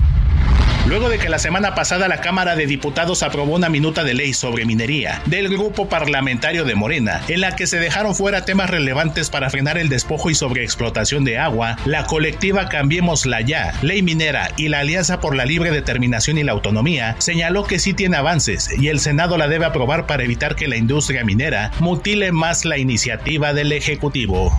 Luego 0.86 1.08
de 1.08 1.18
que 1.18 1.30
la 1.30 1.40
semana 1.40 1.76
pasada 1.76 2.10
la 2.10 2.20
Cámara 2.20 2.58
de 2.58 2.66
Diputados 2.66 3.24
aprobó 3.24 3.56
una 3.56 3.70
minuta 3.70 4.04
de 4.04 4.14
ley 4.14 4.34
sobre 4.34 4.66
minería 4.66 5.22
del 5.28 5.48
grupo 5.48 5.88
parlamentario 5.88 6.66
de 6.66 6.76
Morena, 6.76 7.22
en 7.30 7.40
la 7.40 7.56
que 7.56 7.68
se 7.68 7.80
dejaron 7.80 8.16
fuera 8.16 8.44
temas 8.44 8.70
relevantes 8.70 9.30
para 9.30 9.50
frenar 9.50 9.78
el 9.78 9.88
despojo 9.88 10.30
y 10.30 10.36
sobreexplotación 10.36 11.24
de 11.24 11.38
agua, 11.38 11.78
la 11.86 12.04
colectiva 12.06 12.68
Cambiémosla 12.68 13.40
Ya, 13.40 13.74
Ley 13.82 14.02
Minera 14.02 14.52
y 14.58 14.68
la 14.68 14.80
Alianza 14.80 15.22
por 15.22 15.38
la 15.38 15.46
Libre 15.46 15.72
Determinación 15.72 16.38
y 16.38 16.44
la 16.44 16.52
Autonomía 16.52 17.16
señaló 17.20 17.64
que 17.64 17.80
sí 17.80 17.94
tiene 17.94 18.18
avances 18.18 18.70
y 18.78 18.90
el 18.90 19.00
Senado 19.00 19.38
la 19.38 19.48
debe 19.48 19.64
aprobar 19.64 20.06
para 20.06 20.26
evitar 20.26 20.58
que 20.58 20.68
la 20.68 20.76
industria 20.76 21.24
minera 21.24 21.72
mutile 21.80 22.34
más 22.34 22.66
la 22.66 22.78
iniciativa 22.78 23.54
del 23.54 23.72
Ejecutivo. 23.72 24.52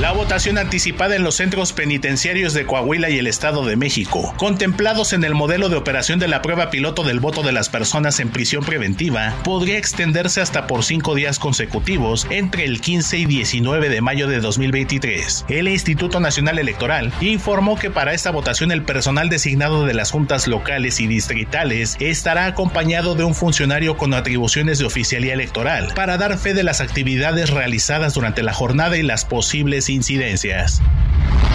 La 0.00 0.10
votación 0.10 0.58
anticipada 0.58 1.14
en 1.14 1.22
los 1.22 1.36
centros 1.36 1.72
penitenciarios 1.72 2.52
de 2.52 2.66
Coahuila 2.66 3.10
y 3.10 3.18
el 3.18 3.28
Estado 3.28 3.64
de 3.64 3.76
México, 3.76 4.34
contemplados 4.36 5.12
en 5.12 5.22
el 5.22 5.36
modelo 5.36 5.68
de 5.68 5.76
operación 5.76 6.18
de 6.18 6.26
la 6.26 6.42
prueba 6.42 6.68
piloto 6.68 7.04
del 7.04 7.20
voto 7.20 7.44
de 7.44 7.52
las 7.52 7.68
personas 7.68 8.18
en 8.18 8.30
prisión 8.30 8.64
preventiva, 8.64 9.32
podría 9.44 9.78
extenderse 9.78 10.40
hasta 10.40 10.66
por 10.66 10.82
cinco 10.82 11.14
días 11.14 11.38
consecutivos 11.38 12.26
entre 12.30 12.64
el 12.64 12.80
15 12.80 13.18
y 13.18 13.26
19 13.26 13.88
de 13.88 14.00
mayo 14.00 14.26
de 14.26 14.40
2023. 14.40 15.44
El 15.48 15.68
Instituto 15.68 16.18
Nacional 16.18 16.58
Electoral 16.58 17.12
informó 17.20 17.78
que 17.78 17.92
para 17.92 18.14
esta 18.14 18.32
votación 18.32 18.72
el 18.72 18.82
personal 18.82 19.28
designado 19.28 19.86
de 19.86 19.94
las 19.94 20.10
juntas 20.10 20.48
locales 20.48 20.98
y 20.98 21.06
distritales 21.06 21.96
estará 22.00 22.46
acompañado 22.46 23.14
de 23.14 23.22
un 23.22 23.36
funcionario 23.36 23.96
con 23.96 24.12
atribuciones 24.12 24.80
de 24.80 24.86
oficialía 24.86 25.34
electoral 25.34 25.92
para 25.94 26.18
dar 26.18 26.36
fe 26.36 26.52
de 26.52 26.64
las 26.64 26.80
actividades 26.80 27.50
realizadas 27.50 28.14
durante 28.14 28.42
la 28.42 28.52
jornada 28.52 28.96
y 28.96 29.02
las 29.04 29.24
posibles 29.24 29.83
incidencias. 29.88 30.80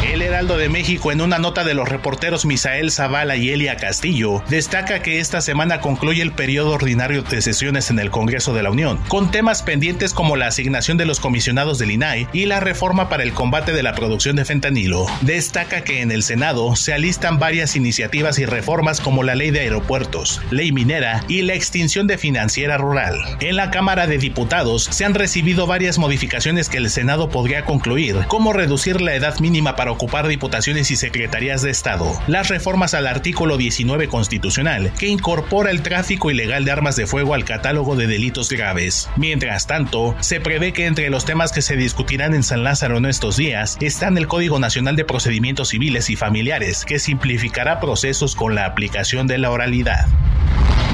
El 0.04 0.22
Heraldo 0.22 0.58
de 0.58 0.70
México, 0.70 1.12
en 1.12 1.20
una 1.20 1.40
nota 1.40 1.66
de 1.66 1.74
los 1.74 1.90
reporteros 1.90 2.46
Misael 2.46 2.90
Zavala 2.90 3.36
y 3.36 3.50
Elia 3.50 3.76
Castillo, 3.76 4.42
destaca 4.50 5.02
que 5.02 5.20
esta 5.20 5.42
semana 5.42 5.82
concluye 5.82 6.22
el 6.22 6.32
periodo 6.32 6.72
ordinario 6.72 7.22
de 7.22 7.42
sesiones 7.42 7.90
en 7.90 8.00
el 8.00 8.10
Congreso 8.10 8.54
de 8.54 8.64
la 8.64 8.72
Unión, 8.72 8.98
con 9.10 9.30
temas 9.30 9.62
pendientes 9.62 10.14
como 10.14 10.38
la 10.38 10.48
asignación 10.48 10.98
de 10.98 11.06
los 11.06 11.20
comisionados 11.20 11.80
del 11.80 11.92
INAI 11.92 12.28
y 12.32 12.46
la 12.46 12.62
reforma 12.62 13.10
para 13.10 13.24
el 13.24 13.34
combate 13.34 13.74
de 13.74 13.84
la 13.84 13.94
producción 13.94 14.38
de 14.38 14.46
fentanilo. 14.46 15.06
Destaca 15.22 15.82
que 15.82 16.02
en 16.02 16.12
el 16.12 16.24
Senado 16.24 16.78
se 16.78 16.94
alistan 16.94 17.38
varias 17.38 17.76
iniciativas 17.76 18.40
y 18.40 18.46
reformas 18.46 19.02
como 19.02 19.24
la 19.24 19.36
ley 19.36 19.52
de 19.52 19.60
aeropuertos, 19.60 20.42
ley 20.50 20.72
minera 20.72 21.24
y 21.28 21.42
la 21.42 21.56
extinción 21.56 22.08
de 22.08 22.18
financiera 22.18 22.78
rural. 22.78 23.20
En 23.42 23.58
la 23.58 23.70
Cámara 23.70 24.08
de 24.08 24.18
Diputados 24.18 24.86
se 24.86 25.04
han 25.04 25.14
recibido 25.14 25.68
varias 25.68 25.98
modificaciones 25.98 26.70
que 26.70 26.78
el 26.78 26.90
Senado 26.90 27.30
podría 27.30 27.66
concluir, 27.66 28.16
como 28.28 28.54
reducir 28.54 29.02
la 29.02 29.14
edad 29.14 29.40
mínima 29.40 29.76
para 29.76 29.88
ocupar 29.89 30.28
diputaciones 30.28 30.91
y 30.91 30.95
secretarías 30.95 31.62
de 31.62 31.71
Estado, 31.71 32.19
las 32.28 32.49
reformas 32.49 32.93
al 32.93 33.08
artículo 33.08 33.58
19 33.58 34.08
constitucional, 34.08 34.91
que 34.99 35.08
incorpora 35.08 35.71
el 35.71 35.82
tráfico 35.82 36.32
ilegal 36.32 36.65
de 36.65 36.71
armas 36.71 36.95
de 36.95 37.08
fuego 37.08 37.34
al 37.34 37.45
catálogo 37.45 37.95
de 37.95 38.08
delitos 38.08 38.49
graves. 38.49 39.10
Mientras 39.15 39.67
tanto, 39.67 40.15
se 40.19 40.39
prevé 40.39 40.73
que 40.73 40.86
entre 40.86 41.10
los 41.10 41.25
temas 41.25 41.52
que 41.52 41.62
se 41.62 41.75
discutirán 41.75 42.34
en 42.34 42.43
San 42.43 42.63
Lázaro 42.63 42.97
en 42.97 43.06
estos 43.06 43.38
días 43.38 43.78
están 43.82 44.17
el 44.17 44.28
Código 44.28 44.60
Nacional 44.60 44.95
de 44.95 45.06
Procedimientos 45.06 45.69
Civiles 45.69 46.10
y 46.10 46.15
Familiares, 46.15 46.86
que 46.86 46.99
simplificará 46.99 47.80
procesos 47.80 48.36
con 48.36 48.56
la 48.56 48.65
aplicación 48.65 49.28
de 49.28 49.38
la 49.38 49.52
oralidad. 49.52 50.08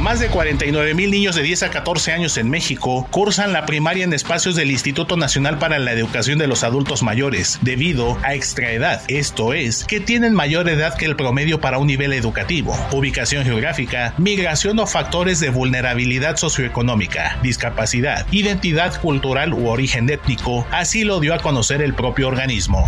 Más 0.06 0.20
de 0.20 0.28
49 0.28 0.94
mil 0.94 1.10
niños 1.10 1.36
de 1.36 1.42
10 1.42 1.64
a 1.64 1.70
14 1.72 2.12
años 2.12 2.38
en 2.38 2.48
México 2.48 3.08
cursan 3.10 3.54
la 3.54 3.66
primaria 3.66 4.04
en 4.04 4.14
espacios 4.14 4.56
del 4.56 4.70
Instituto 4.70 5.18
Nacional 5.18 5.58
para 5.58 5.80
la 5.80 5.94
Educación 5.94 6.38
de 6.38 6.46
los 6.46 6.64
Adultos 6.64 7.02
Mayores, 7.02 7.58
debido 7.64 8.16
a 8.22 8.36
extraedad, 8.36 8.85
esto 9.08 9.54
es, 9.54 9.84
que 9.84 10.00
tienen 10.00 10.34
mayor 10.34 10.70
edad 10.70 10.96
que 10.96 11.06
el 11.06 11.16
promedio 11.16 11.60
para 11.60 11.80
un 11.80 11.88
nivel 11.88 12.14
educativo, 12.14 12.78
ubicación 12.92 13.44
geográfica, 13.44 14.14
migración 14.18 14.78
o 14.80 14.86
factores 14.86 15.40
de 15.40 15.50
vulnerabilidad 15.50 16.38
socioeconómica, 16.38 17.40
discapacidad, 17.42 18.28
identidad 18.32 19.00
cultural 19.02 19.54
u 19.54 19.68
origen 19.70 20.10
étnico, 20.10 20.68
así 20.72 21.04
lo 21.04 21.20
dio 21.20 21.34
a 21.34 21.40
conocer 21.40 21.82
el 21.82 21.96
propio 21.96 22.28
organismo. 22.28 22.86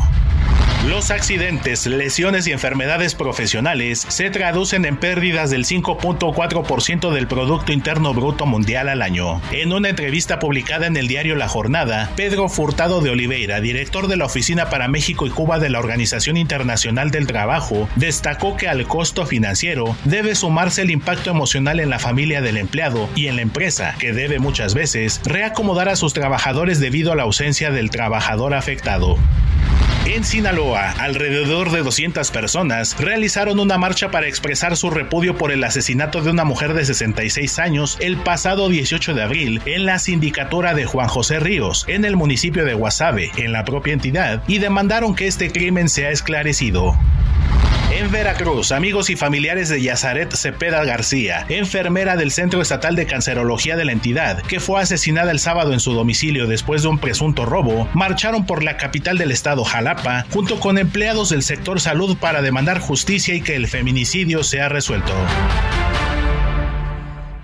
Los 0.97 1.12
accidentes, 1.12 1.86
lesiones 1.86 2.47
y 2.47 2.51
enfermedades 2.53 3.13
profesionales 3.13 4.03
se 4.10 4.31
traducen 4.31 4.83
en 4.83 4.97
pérdidas 4.97 5.51
del 5.51 5.63
5.4% 5.63 7.12
del 7.12 7.27
Producto 7.27 7.71
Interno 7.71 8.15
Bruto 8.15 8.47
Mundial 8.47 8.89
al 8.89 9.03
año. 9.03 9.39
En 9.51 9.73
una 9.73 9.89
entrevista 9.89 10.39
publicada 10.39 10.88
en 10.88 10.97
el 10.97 11.07
diario 11.07 11.36
La 11.36 11.47
Jornada, 11.47 12.10
Pedro 12.15 12.49
Furtado 12.49 12.99
de 12.99 13.12
Oliveira, 13.12 13.62
director 13.62 14.07
de 14.07 14.17
la 14.17 14.25
Oficina 14.25 14.71
para 14.71 14.88
México 14.88 15.27
y 15.27 15.29
Cuba 15.29 15.60
de 15.60 15.69
la 15.69 15.77
Organización 15.77 16.36
Internacional 16.36 17.12
del 17.12 17.27
Trabajo, 17.27 17.88
destacó 17.95 18.57
que 18.57 18.67
al 18.67 18.88
costo 18.88 19.27
financiero 19.27 19.95
debe 20.03 20.33
sumarse 20.33 20.81
el 20.81 20.89
impacto 20.89 21.29
emocional 21.29 21.79
en 21.79 21.91
la 21.91 21.99
familia 21.99 22.41
del 22.41 22.57
empleado 22.57 23.07
y 23.13 23.27
en 23.27 23.36
la 23.36 23.43
empresa, 23.43 23.93
que 23.99 24.13
debe 24.13 24.39
muchas 24.39 24.73
veces 24.73 25.21
reacomodar 25.25 25.89
a 25.89 25.95
sus 25.95 26.15
trabajadores 26.15 26.79
debido 26.79 27.12
a 27.12 27.15
la 27.15 27.21
ausencia 27.21 27.69
del 27.69 27.91
trabajador 27.91 28.55
afectado. 28.55 29.19
En 30.07 30.23
Sinaloa, 30.23 30.91
alrededor 30.91 31.69
de 31.69 31.83
200 31.83 32.31
personas 32.31 32.97
realizaron 32.97 33.59
una 33.59 33.77
marcha 33.77 34.09
para 34.09 34.25
expresar 34.25 34.77
su 34.77 34.89
repudio 34.89 35.37
por 35.37 35.51
el 35.51 35.61
asesinato 35.65 36.21
de 36.21 36.31
una 36.31 36.45
mujer 36.45 36.73
de 36.73 36.85
66 36.85 37.59
años 37.59 37.97
el 37.99 38.15
pasado 38.15 38.69
18 38.69 39.13
de 39.13 39.21
abril 39.21 39.61
en 39.65 39.85
la 39.85 39.99
sindicatura 39.99 40.73
de 40.73 40.85
Juan 40.85 41.09
José 41.09 41.41
Ríos, 41.41 41.83
en 41.89 42.05
el 42.05 42.15
municipio 42.15 42.63
de 42.63 42.73
Guasave, 42.73 43.31
en 43.35 43.51
la 43.51 43.65
propia 43.65 43.91
entidad, 43.91 44.43
y 44.47 44.59
demandaron 44.59 45.13
que 45.13 45.27
este 45.27 45.51
crimen 45.51 45.89
sea 45.89 46.09
esclarecido. 46.09 46.97
En 47.91 48.12
Veracruz, 48.12 48.71
amigos 48.71 49.10
y 49.10 49.15
familiares 49.15 49.69
de 49.69 49.81
Yazaret 49.81 50.31
Cepeda 50.36 50.83
García, 50.83 51.45
enfermera 51.49 52.15
del 52.15 52.31
Centro 52.31 52.62
Estatal 52.62 52.95
de 52.95 53.07
Cancerología 53.07 53.75
de 53.75 53.86
la 53.86 53.91
entidad, 53.91 54.41
que 54.43 54.60
fue 54.60 54.81
asesinada 54.81 55.31
el 55.31 55.39
sábado 55.39 55.73
en 55.73 55.79
su 55.79 55.93
domicilio 55.93 56.47
después 56.47 56.83
de 56.83 56.89
un 56.89 56.99
presunto 56.99 57.45
robo, 57.45 57.89
marcharon 57.93 58.45
por 58.45 58.63
la 58.63 58.77
capital 58.77 59.17
del 59.17 59.31
estado 59.31 59.63
Jalapa 59.63 60.25
junto 60.31 60.60
con 60.60 60.77
empleados 60.77 61.29
del 61.29 61.43
sector 61.43 61.79
salud 61.79 62.17
para 62.17 62.41
demandar 62.41 62.79
justicia 62.79 63.33
y 63.33 63.41
que 63.41 63.55
el 63.55 63.67
feminicidio 63.67 64.43
sea 64.43 64.69
resuelto. 64.69 65.13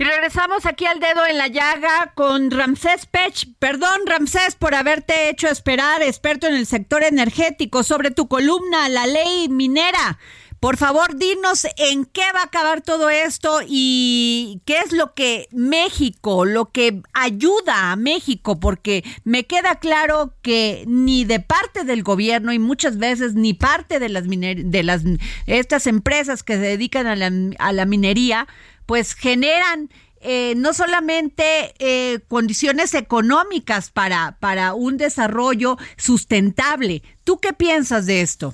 Regresamos 0.04 0.66
aquí 0.66 0.86
al 0.86 1.00
dedo 1.00 1.26
en 1.26 1.38
la 1.38 1.48
llaga 1.48 2.12
con 2.13 2.52
Ramsés 2.52 3.06
Pech. 3.06 3.48
Perdón, 3.58 4.02
Ramsés, 4.06 4.56
por 4.56 4.76
haberte 4.76 5.30
hecho 5.30 5.48
esperar, 5.48 6.02
experto 6.02 6.46
en 6.46 6.56
el 6.56 6.66
sector 6.66 7.04
energético, 7.04 7.84
sobre 7.84 8.12
tu 8.12 8.28
columna, 8.28 8.89
la 8.89 9.08
ley 9.08 9.48
minera. 9.48 10.20
Por 10.60 10.76
favor, 10.76 11.16
dinos 11.16 11.66
en 11.78 12.04
qué 12.04 12.24
va 12.34 12.42
a 12.42 12.46
acabar 12.46 12.82
todo 12.82 13.10
esto 13.10 13.60
y 13.66 14.62
qué 14.66 14.80
es 14.80 14.92
lo 14.92 15.13
que 15.13 15.48
México, 15.52 16.44
lo 16.44 16.72
que 16.72 17.02
ayuda 17.13 17.92
a 17.92 17.96
México, 17.96 18.60
porque 18.60 19.06
me 19.24 19.46
queda 19.46 19.76
claro 19.76 20.34
que 20.42 20.84
ni 20.86 21.24
de 21.24 21.39
parte 21.39 21.86
del 21.86 22.04
gobierno 22.04 22.52
y 22.52 22.60
muchas 22.60 22.98
veces 22.98 23.36
ni 23.36 23.54
parte 23.54 24.00
de 24.00 24.10
las 24.10 24.24
de 24.26 24.84
las 24.84 25.04
estas 25.48 25.88
empresas 25.88 26.44
que 26.44 26.56
se 26.56 26.62
dedican 26.62 27.08
a 27.08 27.16
la, 27.16 27.32
a 27.60 27.72
la 27.72 27.86
minería, 27.86 28.48
pues 28.86 29.13
generan 29.13 29.89
eh, 30.22 30.54
no 30.56 30.74
solamente 30.74 31.43
eh, 31.80 32.19
condiciones 32.28 32.93
económicas 32.93 33.91
para, 33.91 34.38
para 34.39 34.74
un 34.74 34.98
desarrollo 34.98 35.78
sustentable. 35.98 37.02
¿Tú 37.24 37.39
qué 37.39 37.54
piensas 37.54 38.06
de 38.06 38.22
esto? 38.22 38.54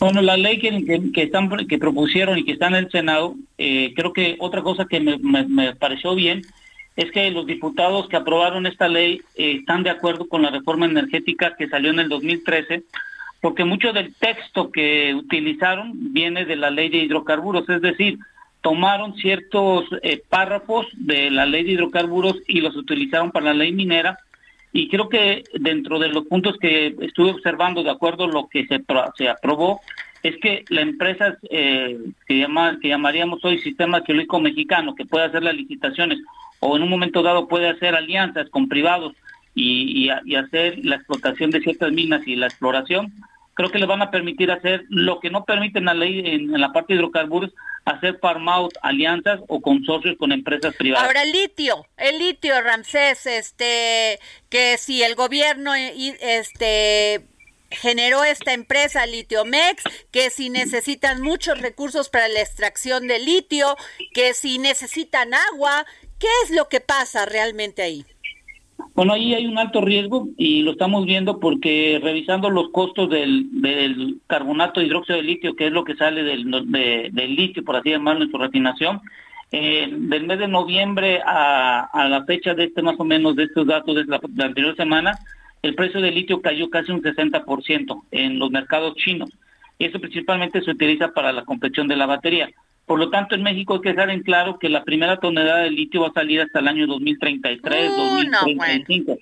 Bueno, 0.00 0.22
la 0.22 0.36
ley 0.36 0.58
que, 0.58 1.10
que, 1.12 1.22
están, 1.22 1.48
que 1.66 1.78
propusieron 1.78 2.38
y 2.38 2.44
que 2.44 2.52
está 2.52 2.68
en 2.68 2.76
el 2.76 2.90
Senado, 2.90 3.34
eh, 3.58 3.92
creo 3.96 4.12
que 4.12 4.36
otra 4.38 4.62
cosa 4.62 4.86
que 4.86 5.00
me, 5.00 5.74
pareció 5.74 6.14
bien 6.14 6.42
es 6.96 7.10
que 7.10 7.30
los 7.30 7.46
diputados 7.46 8.08
que 8.08 8.16
aprobaron 8.16 8.66
esta 8.66 8.88
ley 8.88 9.22
eh, 9.36 9.56
están 9.60 9.82
de 9.82 9.90
acuerdo 9.90 10.28
con 10.28 10.42
la 10.42 10.50
reforma 10.50 10.86
energética 10.86 11.56
que 11.56 11.68
salió 11.68 11.90
en 11.90 12.00
el 12.00 12.08
2013, 12.08 12.84
porque 13.40 13.64
mucho 13.64 13.92
del 13.92 14.14
texto 14.14 14.70
que 14.70 15.14
utilizaron 15.14 16.12
viene 16.12 16.44
de 16.44 16.56
la 16.56 16.70
ley 16.70 16.88
de 16.88 16.98
hidrocarburos, 16.98 17.68
es 17.68 17.82
decir, 17.82 18.18
tomaron 18.60 19.14
ciertos 19.16 19.84
eh, 20.02 20.22
párrafos 20.28 20.86
de 20.92 21.30
la 21.30 21.46
ley 21.46 21.64
de 21.64 21.72
hidrocarburos 21.72 22.36
y 22.46 22.60
los 22.60 22.76
utilizaron 22.76 23.30
para 23.30 23.46
la 23.46 23.54
ley 23.54 23.72
minera. 23.72 24.18
Y 24.72 24.88
creo 24.88 25.08
que 25.08 25.44
dentro 25.54 25.98
de 25.98 26.08
los 26.08 26.26
puntos 26.26 26.56
que 26.60 26.94
estuve 27.00 27.30
observando, 27.30 27.82
de 27.82 27.90
acuerdo 27.90 28.24
a 28.24 28.28
lo 28.28 28.48
que 28.48 28.66
se, 28.66 28.82
se 29.16 29.28
aprobó, 29.28 29.80
es 30.22 30.36
que 30.38 30.64
la 30.68 30.82
empresa 30.82 31.38
eh, 31.50 31.98
que, 32.26 32.38
llama, 32.38 32.78
que 32.80 32.88
llamaríamos 32.88 33.44
hoy 33.44 33.58
Sistema 33.58 34.02
Geológico 34.04 34.40
Mexicano, 34.40 34.94
que 34.94 35.06
puede 35.06 35.26
hacer 35.26 35.42
las 35.42 35.54
licitaciones 35.54 36.18
o 36.60 36.76
en 36.76 36.82
un 36.82 36.90
momento 36.90 37.22
dado 37.22 37.48
puede 37.48 37.68
hacer 37.68 37.94
alianzas 37.94 38.48
con 38.50 38.68
privados 38.68 39.14
y, 39.54 40.10
y, 40.24 40.34
hacer 40.36 40.84
la 40.84 40.96
explotación 40.96 41.50
de 41.50 41.60
ciertas 41.60 41.90
minas 41.90 42.26
y 42.26 42.36
la 42.36 42.46
exploración, 42.46 43.12
creo 43.58 43.72
que 43.72 43.80
le 43.80 43.86
van 43.86 44.02
a 44.02 44.12
permitir 44.12 44.52
hacer 44.52 44.84
lo 44.88 45.18
que 45.18 45.30
no 45.30 45.44
permiten 45.44 45.86
la 45.86 45.94
ley 45.94 46.22
en, 46.24 46.52
la 46.52 46.72
parte 46.72 46.92
de 46.92 47.00
hidrocarburos, 47.00 47.50
hacer 47.84 48.16
farm 48.20 48.48
out 48.48 48.72
alianzas 48.82 49.40
o 49.48 49.60
consorcios 49.60 50.16
con 50.16 50.30
empresas 50.30 50.76
privadas. 50.76 51.04
Ahora 51.04 51.24
el 51.24 51.32
litio, 51.32 51.84
el 51.96 52.20
litio 52.20 52.60
Ramsés, 52.60 53.26
este 53.26 54.20
que 54.48 54.78
si 54.78 55.02
el 55.02 55.16
gobierno 55.16 55.74
este 55.74 57.26
generó 57.70 58.22
esta 58.22 58.52
empresa 58.52 59.04
Litiomex, 59.06 59.82
que 60.12 60.30
si 60.30 60.50
necesitan 60.50 61.20
muchos 61.20 61.60
recursos 61.60 62.08
para 62.10 62.28
la 62.28 62.40
extracción 62.40 63.08
de 63.08 63.18
litio, 63.18 63.76
que 64.14 64.34
si 64.34 64.58
necesitan 64.58 65.34
agua, 65.34 65.84
¿qué 66.20 66.28
es 66.44 66.52
lo 66.52 66.68
que 66.68 66.80
pasa 66.80 67.26
realmente 67.26 67.82
ahí? 67.82 68.06
Bueno, 68.94 69.12
ahí 69.12 69.34
hay 69.34 69.46
un 69.46 69.58
alto 69.58 69.80
riesgo 69.80 70.28
y 70.36 70.62
lo 70.62 70.72
estamos 70.72 71.04
viendo 71.04 71.38
porque 71.40 72.00
revisando 72.02 72.50
los 72.50 72.70
costos 72.70 73.08
del, 73.10 74.16
carbonato 74.26 74.80
de 74.80 74.86
hidróxido 74.86 75.18
de 75.18 75.24
litio, 75.24 75.54
que 75.54 75.66
es 75.66 75.72
lo 75.72 75.84
que 75.84 75.96
sale 75.96 76.22
del, 76.22 76.50
litio, 77.36 77.64
por 77.64 77.76
así 77.76 77.90
llamarlo, 77.90 78.24
en 78.24 78.30
su 78.30 78.38
refinación, 78.38 79.00
eh, 79.50 79.88
del 79.90 80.26
mes 80.26 80.38
de 80.38 80.48
noviembre 80.48 81.20
a, 81.24 81.88
a, 81.92 82.08
la 82.08 82.24
fecha 82.24 82.54
de 82.54 82.64
este 82.64 82.82
más 82.82 82.96
o 82.98 83.04
menos 83.04 83.34
de 83.34 83.44
estos 83.44 83.66
datos 83.66 83.94
de 83.94 84.04
la, 84.04 84.20
anterior 84.44 84.76
semana, 84.76 85.18
el 85.62 85.74
precio 85.74 86.00
del 86.00 86.14
litio 86.14 86.40
cayó 86.40 86.68
casi 86.70 86.92
un 86.92 87.02
60% 87.02 88.02
en 88.10 88.38
los 88.38 88.50
mercados 88.50 88.94
chinos. 88.96 89.30
Y 89.78 89.86
eso 89.86 90.00
principalmente 90.00 90.60
se 90.60 90.70
utiliza 90.70 91.12
para 91.12 91.32
la 91.32 91.44
confección 91.44 91.88
de 91.88 91.96
la 91.96 92.06
batería. 92.06 92.50
Por 92.88 92.98
lo 92.98 93.10
tanto, 93.10 93.34
en 93.34 93.42
México 93.42 93.74
hay 93.74 93.80
que 93.82 93.90
dejar 93.90 94.08
en 94.08 94.22
claro 94.22 94.58
que 94.58 94.70
la 94.70 94.82
primera 94.82 95.18
tonelada 95.18 95.60
de 95.60 95.70
litio 95.70 96.00
va 96.00 96.08
a 96.08 96.12
salir 96.12 96.40
hasta 96.40 96.60
el 96.60 96.68
año 96.68 96.86
2033, 96.86 97.96
2035. 97.96 99.18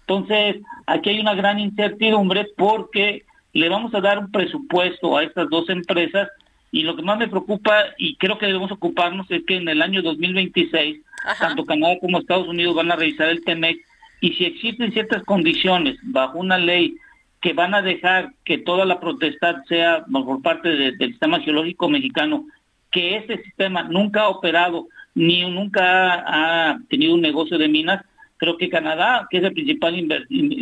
Entonces, 0.00 0.56
aquí 0.86 1.10
hay 1.10 1.20
una 1.20 1.34
gran 1.34 1.60
incertidumbre 1.60 2.46
porque 2.56 3.22
le 3.52 3.68
vamos 3.68 3.94
a 3.94 4.00
dar 4.00 4.18
un 4.18 4.32
presupuesto 4.32 5.16
a 5.16 5.24
estas 5.24 5.48
dos 5.50 5.68
empresas 5.68 6.28
y 6.70 6.84
lo 6.84 6.96
que 6.96 7.02
más 7.02 7.18
me 7.18 7.28
preocupa 7.28 7.84
y 7.98 8.16
creo 8.16 8.38
que 8.38 8.46
debemos 8.46 8.72
ocuparnos 8.72 9.30
es 9.30 9.44
que 9.46 9.56
en 9.56 9.68
el 9.68 9.82
año 9.82 10.00
2026 10.00 11.02
tanto 11.38 11.66
Canadá 11.66 11.96
como 12.00 12.18
Estados 12.18 12.48
Unidos 12.48 12.74
van 12.74 12.90
a 12.90 12.96
revisar 12.96 13.28
el 13.28 13.44
TEMEC 13.44 13.78
y 14.22 14.32
si 14.32 14.46
existen 14.46 14.92
ciertas 14.92 15.22
condiciones 15.24 15.98
bajo 16.02 16.38
una 16.38 16.56
ley 16.56 16.96
que 17.42 17.52
van 17.52 17.74
a 17.74 17.82
dejar 17.82 18.32
que 18.44 18.56
toda 18.56 18.84
la 18.86 19.00
protestad 19.00 19.56
sea 19.68 20.04
por 20.10 20.40
parte 20.40 20.68
del 20.70 20.96
sistema 20.98 21.40
geológico 21.40 21.88
mexicano, 21.88 22.46
que 22.92 23.16
ese 23.16 23.42
sistema 23.42 23.82
nunca 23.82 24.22
ha 24.22 24.28
operado 24.28 24.88
ni 25.14 25.42
nunca 25.50 26.14
ha, 26.26 26.78
tenido 26.88 27.14
un 27.14 27.20
negocio 27.20 27.58
de 27.58 27.68
minas, 27.68 28.04
creo 28.36 28.56
que 28.56 28.70
Canadá, 28.70 29.26
que 29.30 29.38
es 29.38 29.44
el 29.44 29.52
principal 29.52 29.94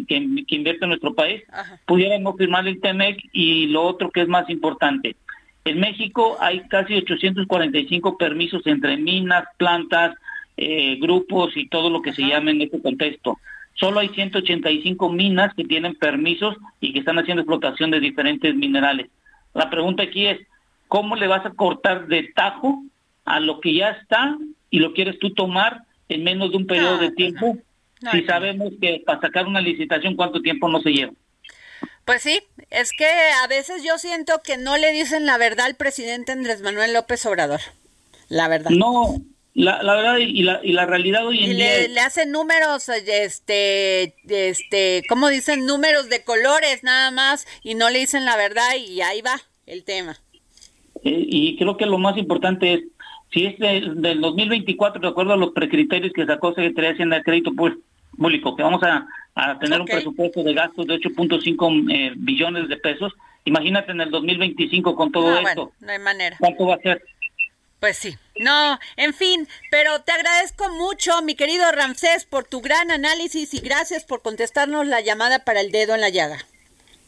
que, 0.06 0.16
invierte 0.16 0.84
en 0.84 0.88
nuestro 0.88 1.14
país, 1.14 1.42
pudiera 1.86 2.18
no 2.18 2.34
firmar 2.34 2.66
el 2.66 2.80
TEMEC 2.80 3.18
y 3.32 3.66
lo 3.66 3.82
otro 3.82 4.10
que 4.10 4.22
es 4.22 4.28
más 4.28 4.48
importante, 4.50 5.16
en 5.64 5.78
México 5.78 6.36
hay 6.40 6.60
casi 6.68 6.94
845 6.94 8.16
permisos 8.16 8.66
entre 8.66 8.96
minas, 8.96 9.44
plantas, 9.58 10.16
eh, 10.56 10.96
grupos 11.00 11.56
y 11.56 11.68
todo 11.68 11.90
lo 11.90 12.02
que 12.02 12.12
se 12.12 12.22
llame 12.22 12.52
en 12.52 12.62
este 12.62 12.80
contexto. 12.80 13.38
Solo 13.74 14.00
hay 14.00 14.08
185 14.08 15.10
minas 15.10 15.54
que 15.54 15.64
tienen 15.64 15.94
permisos 15.94 16.56
y 16.80 16.92
que 16.92 16.98
están 16.98 17.18
haciendo 17.18 17.42
explotación 17.42 17.90
de 17.90 18.00
diferentes 18.00 18.54
minerales. 18.54 19.08
La 19.54 19.70
pregunta 19.70 20.02
aquí 20.02 20.26
es, 20.26 20.38
¿cómo 20.90 21.16
le 21.16 21.28
vas 21.28 21.46
a 21.46 21.50
cortar 21.50 22.08
de 22.08 22.24
tajo 22.34 22.82
a 23.24 23.40
lo 23.40 23.60
que 23.60 23.74
ya 23.74 23.90
está 23.90 24.36
y 24.68 24.80
lo 24.80 24.92
quieres 24.92 25.18
tú 25.20 25.32
tomar 25.32 25.84
en 26.10 26.24
menos 26.24 26.50
de 26.50 26.58
un 26.58 26.66
periodo 26.66 26.98
de 26.98 27.12
tiempo? 27.12 27.56
si 28.12 28.24
sabemos 28.24 28.72
que 28.80 29.02
para 29.04 29.20
sacar 29.20 29.46
una 29.46 29.60
licitación, 29.60 30.16
¿cuánto 30.16 30.40
tiempo 30.40 30.68
no 30.68 30.80
se 30.80 30.90
lleva? 30.90 31.12
Pues 32.04 32.22
sí, 32.22 32.40
es 32.70 32.92
que 32.92 33.06
a 33.44 33.46
veces 33.46 33.84
yo 33.84 33.98
siento 33.98 34.40
que 34.42 34.56
no 34.56 34.76
le 34.78 34.90
dicen 34.90 35.26
la 35.26 35.38
verdad 35.38 35.66
al 35.66 35.76
presidente 35.76 36.32
Andrés 36.32 36.62
Manuel 36.62 36.92
López 36.92 37.24
Obrador. 37.26 37.60
La 38.28 38.48
verdad. 38.48 38.70
No, 38.70 39.20
la, 39.54 39.82
la 39.82 39.94
verdad 39.94 40.16
y 40.16 40.42
la, 40.42 40.60
y 40.62 40.72
la 40.72 40.86
realidad 40.86 41.26
hoy 41.26 41.44
en 41.44 41.50
y 41.50 41.54
día. 41.54 41.66
Le, 41.66 41.88
le 41.88 42.00
hacen 42.00 42.32
números, 42.32 42.88
este, 42.88 44.14
este, 44.28 45.02
¿cómo 45.08 45.28
dicen? 45.28 45.66
Números 45.66 46.08
de 46.08 46.24
colores 46.24 46.82
nada 46.82 47.10
más 47.10 47.46
y 47.62 47.74
no 47.74 47.90
le 47.90 47.98
dicen 47.98 48.24
la 48.24 48.36
verdad 48.36 48.76
y 48.76 49.02
ahí 49.02 49.20
va 49.20 49.40
el 49.66 49.84
tema. 49.84 50.18
Eh, 51.04 51.24
y 51.26 51.56
creo 51.56 51.76
que 51.76 51.86
lo 51.86 51.98
más 51.98 52.16
importante 52.16 52.74
es, 52.74 52.80
si 53.32 53.46
es 53.46 53.58
del 53.58 54.20
2024, 54.20 55.00
de 55.00 55.08
acuerdo 55.08 55.32
a 55.32 55.36
los 55.36 55.50
precriterios 55.50 56.12
que 56.12 56.26
sacó 56.26 56.52
Secretaría 56.52 56.90
de 56.90 56.94
Hacienda 56.94 57.16
de 57.16 57.22
Crédito 57.22 57.52
Público, 57.54 58.56
que 58.56 58.62
vamos 58.62 58.82
a 58.82 59.06
a 59.34 59.58
tener 59.58 59.80
un 59.80 59.86
presupuesto 59.86 60.42
de 60.42 60.54
gastos 60.54 60.86
de 60.86 60.94
8.5 60.94 61.92
eh, 61.92 62.12
billones 62.16 62.68
de 62.68 62.76
pesos. 62.76 63.12
Imagínate 63.44 63.92
en 63.92 64.00
el 64.00 64.10
2025 64.10 64.94
con 64.94 65.12
todo 65.12 65.38
esto. 65.38 65.72
no 65.80 65.92
hay 65.92 65.98
manera. 65.98 66.36
¿Cuánto 66.38 66.66
va 66.66 66.74
a 66.74 66.78
ser? 66.78 67.02
Pues 67.78 67.96
sí. 67.96 68.14
No, 68.38 68.78
en 68.96 69.14
fin, 69.14 69.48
pero 69.70 70.02
te 70.02 70.12
agradezco 70.12 70.68
mucho, 70.74 71.22
mi 71.22 71.34
querido 71.34 71.70
Ramsés, 71.72 72.26
por 72.26 72.44
tu 72.44 72.60
gran 72.60 72.90
análisis 72.90 73.54
y 73.54 73.60
gracias 73.60 74.04
por 74.04 74.20
contestarnos 74.20 74.86
la 74.86 75.00
llamada 75.00 75.44
para 75.44 75.60
el 75.60 75.72
dedo 75.72 75.94
en 75.94 76.02
la 76.02 76.10
llaga. 76.10 76.38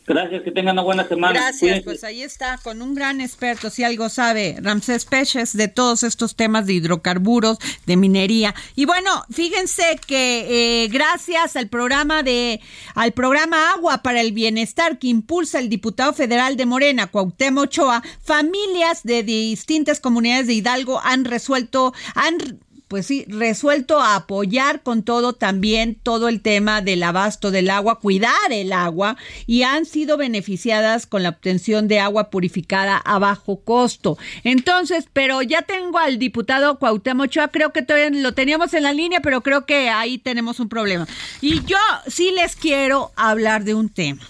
Gracias, 0.06 0.42
que 0.42 0.50
tengan 0.50 0.74
una 0.74 0.82
buena 0.82 1.06
semana. 1.06 1.32
Gracias, 1.32 1.82
pues 1.84 2.02
ahí 2.02 2.22
está, 2.22 2.58
con 2.58 2.82
un 2.82 2.94
gran 2.94 3.20
experto, 3.20 3.70
si 3.70 3.84
algo 3.84 4.08
sabe, 4.08 4.56
Ramsés 4.60 5.04
Peches, 5.04 5.56
de 5.56 5.68
todos 5.68 6.02
estos 6.02 6.34
temas 6.34 6.66
de 6.66 6.74
hidrocarburos, 6.74 7.58
de 7.86 7.96
minería. 7.96 8.54
Y 8.74 8.84
bueno, 8.84 9.24
fíjense 9.30 9.98
que 10.06 10.84
eh, 10.84 10.88
gracias 10.88 11.54
al 11.56 11.68
programa 11.68 12.22
de, 12.22 12.60
al 12.94 13.12
programa 13.12 13.70
Agua 13.72 14.02
para 14.02 14.20
el 14.20 14.32
Bienestar 14.32 14.98
que 14.98 15.06
impulsa 15.06 15.60
el 15.60 15.68
diputado 15.68 16.12
federal 16.12 16.56
de 16.56 16.66
Morena, 16.66 17.06
Cuauhtémoc 17.06 17.62
Ochoa, 17.62 18.02
familias 18.22 19.04
de 19.04 19.22
distintas 19.22 20.00
comunidades 20.00 20.48
de 20.48 20.54
Hidalgo 20.54 21.00
han 21.04 21.24
resuelto, 21.24 21.94
han 22.14 22.58
pues 22.92 23.06
sí, 23.06 23.24
resuelto 23.26 24.00
a 24.00 24.16
apoyar 24.16 24.82
con 24.82 25.02
todo 25.02 25.32
también 25.32 25.94
todo 25.94 26.28
el 26.28 26.42
tema 26.42 26.82
del 26.82 27.02
abasto 27.04 27.50
del 27.50 27.70
agua, 27.70 28.00
cuidar 28.00 28.34
el 28.50 28.70
agua 28.70 29.16
y 29.46 29.62
han 29.62 29.86
sido 29.86 30.18
beneficiadas 30.18 31.06
con 31.06 31.22
la 31.22 31.30
obtención 31.30 31.88
de 31.88 32.00
agua 32.00 32.28
purificada 32.28 32.98
a 32.98 33.18
bajo 33.18 33.60
costo. 33.60 34.18
Entonces, 34.44 35.06
pero 35.10 35.40
ya 35.40 35.62
tengo 35.62 35.96
al 35.96 36.18
diputado 36.18 36.78
Cuauhtémoc 36.78 37.28
Ochoa, 37.28 37.48
creo 37.48 37.72
que 37.72 37.80
todavía 37.80 38.10
lo 38.10 38.34
teníamos 38.34 38.74
en 38.74 38.82
la 38.82 38.92
línea, 38.92 39.20
pero 39.20 39.40
creo 39.40 39.64
que 39.64 39.88
ahí 39.88 40.18
tenemos 40.18 40.60
un 40.60 40.68
problema. 40.68 41.08
Y 41.40 41.64
yo 41.64 41.78
sí 42.08 42.30
les 42.32 42.56
quiero 42.56 43.10
hablar 43.16 43.64
de 43.64 43.72
un 43.74 43.88
tema 43.88 44.20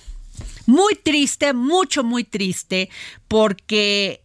muy 0.67 0.95
triste, 0.95 1.53
mucho, 1.53 2.05
muy 2.05 2.23
triste, 2.23 2.91
porque 3.27 4.22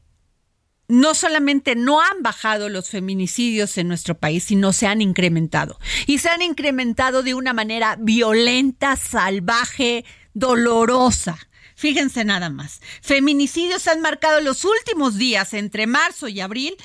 no 0.87 1.13
solamente 1.13 1.75
no 1.75 2.01
han 2.01 2.21
bajado 2.21 2.69
los 2.69 2.89
feminicidios 2.89 3.77
en 3.77 3.87
nuestro 3.87 4.17
país, 4.17 4.45
sino 4.45 4.73
se 4.73 4.87
han 4.87 5.01
incrementado. 5.01 5.79
Y 6.05 6.19
se 6.19 6.29
han 6.29 6.41
incrementado 6.41 7.23
de 7.23 7.33
una 7.33 7.53
manera 7.53 7.97
violenta, 7.99 8.95
salvaje, 8.95 10.05
dolorosa. 10.33 11.37
Fíjense 11.75 12.25
nada 12.25 12.49
más. 12.49 12.81
Feminicidios 13.01 13.87
han 13.87 14.01
marcado 14.01 14.41
los 14.41 14.65
últimos 14.65 15.17
días, 15.17 15.53
entre 15.53 15.85
marzo 15.85 16.27
y 16.27 16.39
abril, 16.39 16.75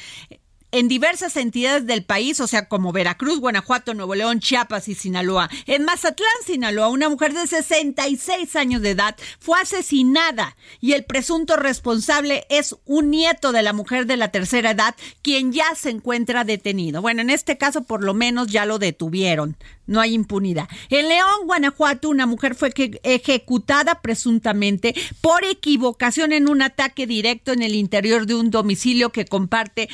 en 0.73 0.89
diversas 0.89 1.37
entidades 1.37 1.87
del 1.87 2.03
país, 2.03 2.41
o 2.41 2.47
sea, 2.47 2.69
como 2.69 2.93
Veracruz, 2.93 3.39
Guanajuato, 3.39 3.95
Nuevo 3.95 4.15
León, 4.15 4.41
Chiapas 4.41 4.89
y 4.89 4.95
Sinaloa. 4.95 5.49
En 5.67 5.85
Mazatlán, 5.85 6.29
Sinaloa, 6.45 6.89
una 6.89 7.09
mujer 7.09 7.35
de 7.35 7.47
66 7.47 8.57
años 8.57 8.83
de 8.83 8.91
edad 8.91 9.17
fue 9.39 9.61
asesinada 9.61 10.57
y 10.81 10.93
el 10.93 11.05
presunto 11.05 11.57
responsable 11.57 12.47
es 12.49 12.75
un 12.87 13.11
nieto 13.11 13.53
de 13.53 13.63
la 13.63 13.73
mujer 13.73 14.07
de 14.07 14.17
la 14.17 14.31
tercera 14.31 14.73
edad, 14.73 14.95
quien 15.21 15.53
ya 15.53 15.75
se 15.77 15.91
encuentra 15.91 16.45
detenido. 16.45 17.03
Bueno, 17.03 17.21
en 17.21 17.31
este 17.31 17.59
caso 17.59 17.83
por 17.83 18.03
lo 18.03 18.15
menos 18.15 18.49
ya 18.49 18.65
lo 18.65 18.79
detuvieron 18.79 19.57
no 19.87 20.01
hay 20.01 20.15
impunidad. 20.15 20.69
En 20.91 21.09
León, 21.09 21.47
Guanajuato, 21.47 22.09
una 22.09 22.27
mujer 22.27 22.55
fue 22.55 22.73
ejecutada 23.03 24.01
presuntamente 24.01 24.95
por 25.21 25.45
equivocación 25.45 26.33
en 26.33 26.49
un 26.49 26.63
ataque 26.63 27.07
directo 27.07 27.53
en 27.53 27.63
el 27.63 27.75
interior 27.75 28.27
de 28.27 28.35
un 28.35 28.51
domicilio 28.51 29.11
que 29.11 29.25
comparte 29.25 29.89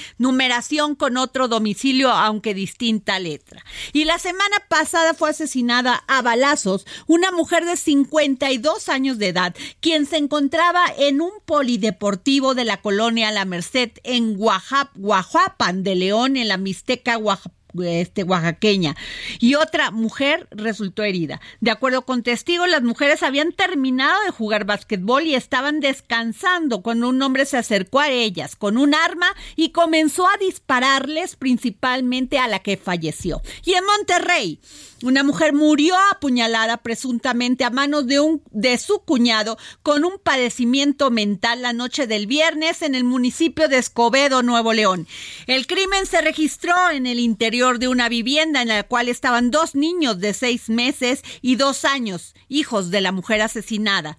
con 0.99 1.17
otro 1.17 1.49
domicilio, 1.49 2.11
aunque 2.11 2.53
distinta 2.53 3.19
letra. 3.19 3.65
Y 3.95 4.05
la 4.05 4.19
semana 4.19 4.57
pasada 4.69 5.15
fue 5.15 5.31
asesinada 5.31 6.05
a 6.07 6.21
balazos 6.21 6.87
una 7.07 7.31
mujer 7.31 7.65
de 7.65 7.77
52 7.77 8.89
años 8.91 9.19
de 9.19 9.29
edad, 9.29 9.57
quien 9.81 10.05
se 10.05 10.19
encontraba 10.19 10.85
en 10.99 11.23
un 11.23 11.33
polideportivo 11.47 12.55
de 12.55 12.65
la 12.65 12.83
colonia 12.83 13.33
La 13.33 13.47
Merced 13.47 13.93
en 14.05 14.37
Guajapan 14.37 15.83
de 15.83 15.95
León, 15.95 16.37
en 16.37 16.49
la 16.49 16.59
Mixteca, 16.59 17.17
Oaxaca 17.17 17.58
este, 17.83 18.23
oaxaqueña 18.23 18.97
y 19.39 19.55
otra 19.55 19.91
mujer 19.91 20.49
resultó 20.51 21.03
herida. 21.03 21.41
De 21.61 21.71
acuerdo 21.71 22.03
con 22.03 22.23
testigos, 22.23 22.69
las 22.69 22.83
mujeres 22.83 23.23
habían 23.23 23.53
terminado 23.53 24.23
de 24.25 24.31
jugar 24.31 24.65
básquetbol 24.65 25.25
y 25.25 25.35
estaban 25.35 25.81
descansando 25.81 26.83
cuando 26.83 27.09
un 27.09 27.21
hombre 27.23 27.47
se 27.47 27.57
acercó 27.57 28.01
a 28.01 28.11
ellas 28.11 28.57
con 28.57 28.79
un 28.79 28.95
arma 28.95 29.35
y 29.57 29.71
comenzó 29.71 30.27
a 30.27 30.39
dispararles 30.39 31.37
principalmente 31.37 32.39
a 32.39 32.49
la 32.49 32.61
que 32.61 32.77
falleció. 32.77 33.43
Y 33.65 33.75
en 33.75 33.85
Monterrey, 33.85 34.61
una 35.03 35.23
mujer 35.23 35.53
murió 35.53 35.95
apuñalada 36.13 36.79
presuntamente 36.79 37.65
a 37.65 37.71
manos 37.71 38.07
de 38.07 38.19
un 38.19 38.43
de 38.51 38.77
su 38.79 38.99
cuñado 39.01 39.57
con 39.83 40.05
un 40.05 40.19
padecimiento 40.19 41.11
mental 41.11 41.63
la 41.63 41.73
noche 41.73 42.09
del 42.09 42.27
viernes 42.27 42.83
en 42.83 42.97
el 42.97 43.05
municipio 43.05 43.69
de 43.69 43.79
Escobedo, 43.79 44.43
Nuevo 44.43 44.73
León. 44.73 45.07
El 45.47 45.67
crimen 45.69 46.07
se 46.07 46.21
registró 46.21 46.75
en 46.93 47.07
el 47.07 47.21
interior 47.21 47.68
de 47.77 47.89
una 47.89 48.09
vivienda 48.09 48.63
en 48.63 48.69
la 48.69 48.83
cual 48.85 49.11
estaban 49.11 49.51
dos 49.51 49.75
niños 49.75 50.19
de 50.21 50.33
seis 50.33 50.71
meses 50.71 51.23
y 51.43 51.57
dos 51.57 51.85
años, 51.85 52.35
hijos 52.49 52.91
de 52.91 53.03
la 53.03 53.13
mujer 53.13 53.43
asesinada. 53.43 54.19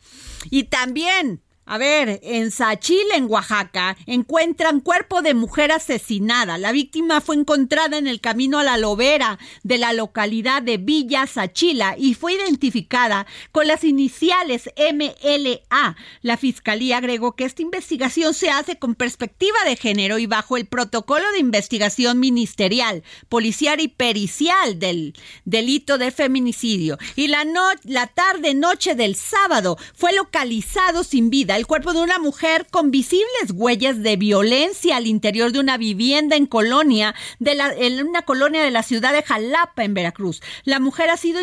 Y 0.52 0.66
también 0.66 1.41
A 1.72 1.78
ver, 1.78 2.20
en 2.24 2.49
Sachil, 2.49 3.05
en 3.13 3.26
Oaxaca, 3.30 3.95
encuentran 4.07 4.80
cuerpo 4.80 5.22
de 5.22 5.36
mujer 5.36 5.72
asesinada. 5.72 6.57
La 6.57 6.72
víctima 6.72 7.22
fue 7.22 7.36
encontrada 7.36 7.99
en 7.99 8.07
el 8.07 8.22
camino 8.22 8.57
a 8.57 8.63
la 8.63 8.80
lobera 8.80 9.38
de 9.61 9.78
la 9.78 9.93
localidad 9.93 10.63
de 10.63 10.78
Villa 10.78 11.28
Sachila 11.28 11.93
y 11.95 12.15
fue 12.15 12.34
identificada 12.34 13.28
con 13.51 13.67
las 13.67 13.84
iniciales 13.84 14.72
MLA. 14.80 15.95
La 16.24 16.38
fiscalía 16.38 16.97
agregó 16.97 17.36
que 17.36 17.45
esta 17.45 17.61
investigación 17.61 18.34
se 18.34 18.49
hace 18.49 18.80
con 18.80 18.95
perspectiva 18.95 19.59
de 19.67 19.76
género 19.76 20.17
y 20.17 20.26
bajo 20.26 20.57
el 20.57 20.65
protocolo 20.65 21.32
de 21.34 21.39
investigación 21.39 22.20
ministerial, 22.20 23.03
policial 23.30 23.80
y 23.80 23.89
pericial 23.89 24.80
del 24.80 25.13
delito 25.45 25.99
de 25.99 26.09
feminicidio. 26.09 26.97
Y 27.15 27.28
la, 27.28 27.45
la 27.84 28.07
tarde 28.07 28.55
noche 28.55 28.95
del 28.95 29.13
sábado 29.13 29.78
fue 29.93 30.13
localizado 30.13 31.03
sin 31.03 31.30
vida 31.30 31.59
el 31.60 31.68
cuerpo 31.68 31.91
de 31.91 32.01
una 32.01 32.20
mujer 32.20 32.68
con 32.72 32.89
visibles 32.89 33.51
huellas 33.53 34.01
de 34.01 34.16
violencia 34.16 34.95
al 34.95 35.07
interior 35.07 35.51
de 35.51 35.60
una 35.60 35.78
vivienda 35.78 36.38
en 36.38 36.45
colonia 36.45 37.14
de 37.39 37.53
la, 37.53 37.74
en 37.74 38.07
una 38.07 38.22
colonia 38.22 38.64
de 38.64 38.72
la 38.72 38.82
ciudad 38.82 39.12
de 39.12 39.24
Jalapa 39.24 39.84
en 39.84 39.93
Veracruz. 39.93 40.41
La 40.64 40.80
mujer 40.80 41.10
ha 41.10 41.18
sido 41.18 41.41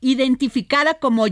identificada 0.00 0.94
como 0.94 1.26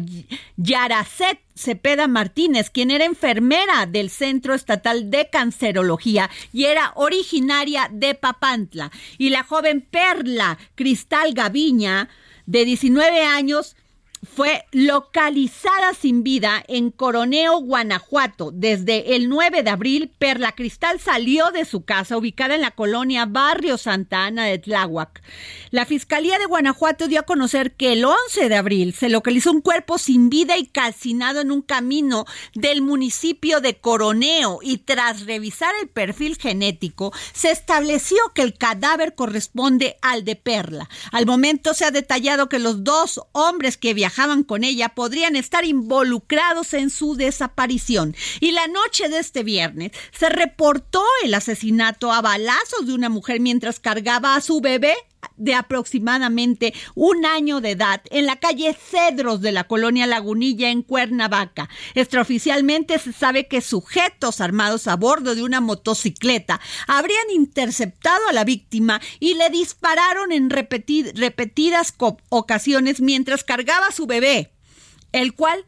Yaracet 0.57 1.39
Cepeda 1.55 2.09
Martínez, 2.09 2.71
quien 2.71 2.91
era 2.91 3.05
enfermera 3.05 3.87
del 3.87 4.11
Centro 4.11 4.55
Estatal 4.55 5.13
de 5.13 5.31
Cancerología 5.31 6.29
y 6.53 6.65
era 6.65 6.93
originaria 6.97 7.89
de 7.93 8.17
Papantla. 8.17 8.91
Y 9.17 9.31
la 9.31 9.45
joven 9.45 9.81
Perla 9.81 10.59
Cristal 10.75 11.35
Gaviña, 11.35 12.09
de 12.47 12.65
19 12.65 13.23
años, 13.23 13.77
fue 14.25 14.65
localizada 14.73 15.95
sin 15.95 16.23
vida 16.23 16.65
en 16.69 16.91
Coroneo, 16.91 17.59
Guanajuato. 17.59 18.51
Desde 18.53 19.17
el 19.17 19.29
9 19.29 19.63
de 19.63 19.71
abril, 19.71 20.11
Perla 20.19 20.53
Cristal 20.53 21.01
salió 21.01 21.51
de 21.51 21.65
su 21.65 21.85
casa 21.85 22.17
ubicada 22.17 22.55
en 22.55 22.61
la 22.61 22.71
colonia 22.71 23.27
Barrio 23.27 23.79
Santa 23.79 24.25
Ana 24.25 24.45
de 24.47 24.59
Tláhuac. 24.59 25.23
La 25.71 25.87
Fiscalía 25.87 26.39
de 26.39 26.47
Guanajuato 26.47 27.09
dio 27.09 27.21
a 27.21 27.25
conocer 27.25 27.73
que 27.73 27.93
el 27.93 28.05
11 28.05 28.49
de 28.49 28.57
abril 28.57 28.95
se 28.95 29.09
localizó 29.09 29.51
un 29.51 29.61
cuerpo 29.61 29.99
sin 29.99 30.31
vida 30.31 30.57
y 30.57 30.67
calcinado 30.67 31.41
en 31.41 31.51
un 31.51 31.63
camino 31.63 32.25
del 32.55 32.83
municipio 32.83 33.61
de 33.61 33.77
Coroneo 33.77 34.61
y 34.63 34.79
tras 34.79 35.27
revisar 35.27 35.75
el 35.83 35.89
perfil 35.89 36.37
genético, 36.37 37.13
se 37.33 37.51
estableció 37.51 38.19
que 38.35 38.43
el 38.43 38.55
cadáver 38.55 39.15
corresponde 39.15 39.97
al 40.03 40.25
de 40.25 40.37
Perla. 40.37 40.89
Al 41.13 41.27
momento 41.27 41.75
se 41.75 41.85
ha 41.85 41.91
detallado 41.91 42.49
que 42.49 42.59
los 42.59 42.85
dos 42.85 43.21
hombres 43.33 43.77
que 43.77 43.95
viajaron 43.95 44.14
con 44.47 44.65
ella 44.65 44.91
podrían 44.91 45.37
estar 45.37 45.65
involucrados 45.65 46.73
en 46.75 46.91
su 46.91 47.17
desaparición. 47.17 48.15
Y 48.41 48.53
la 48.53 48.67
noche 48.69 49.09
de 49.09 49.19
este 49.19 49.43
viernes 49.43 49.91
se 50.13 50.29
reportó 50.29 51.03
el 51.25 51.35
asesinato 51.35 52.13
a 52.13 52.23
balazos 52.23 52.87
de 52.87 52.95
una 52.95 53.09
mujer 53.09 53.41
mientras 53.41 53.81
cargaba 53.81 54.37
a 54.37 54.41
su 54.41 54.61
bebé 54.61 54.95
de 55.37 55.55
aproximadamente 55.55 56.75
un 56.95 57.25
año 57.27 57.61
de 57.61 57.73
edad 57.73 58.03
en 58.11 58.27
la 58.27 58.37
calle 58.37 58.75
Cedros 58.75 59.41
de 59.41 59.53
la 59.53 59.65
colonia 59.65 60.07
Lagunilla 60.07 60.71
en 60.71 60.83
Cuernavaca. 60.83 61.69
Extraoficialmente 61.95 62.99
se 62.99 63.13
sabe 63.13 63.47
que 63.47 63.61
sujetos 63.61 64.41
armados 64.41 64.87
a 64.87 64.97
bordo 64.97 65.35
de 65.35 65.43
una 65.43 65.61
motocicleta 65.61 66.61
habrían 66.87 67.31
interceptado 67.33 68.29
a 68.29 68.33
la 68.33 68.45
víctima 68.45 69.01
y 69.21 69.35
le 69.35 69.51
dispararon 69.51 70.33
en 70.33 70.51
repetidas 70.51 71.95
ocasiones 72.29 73.01
mientras 73.01 73.45
cargaba 73.45 73.87
a 73.87 73.93
su 73.93 74.07
bebé, 74.07 74.53
el 75.13 75.35
cual 75.35 75.67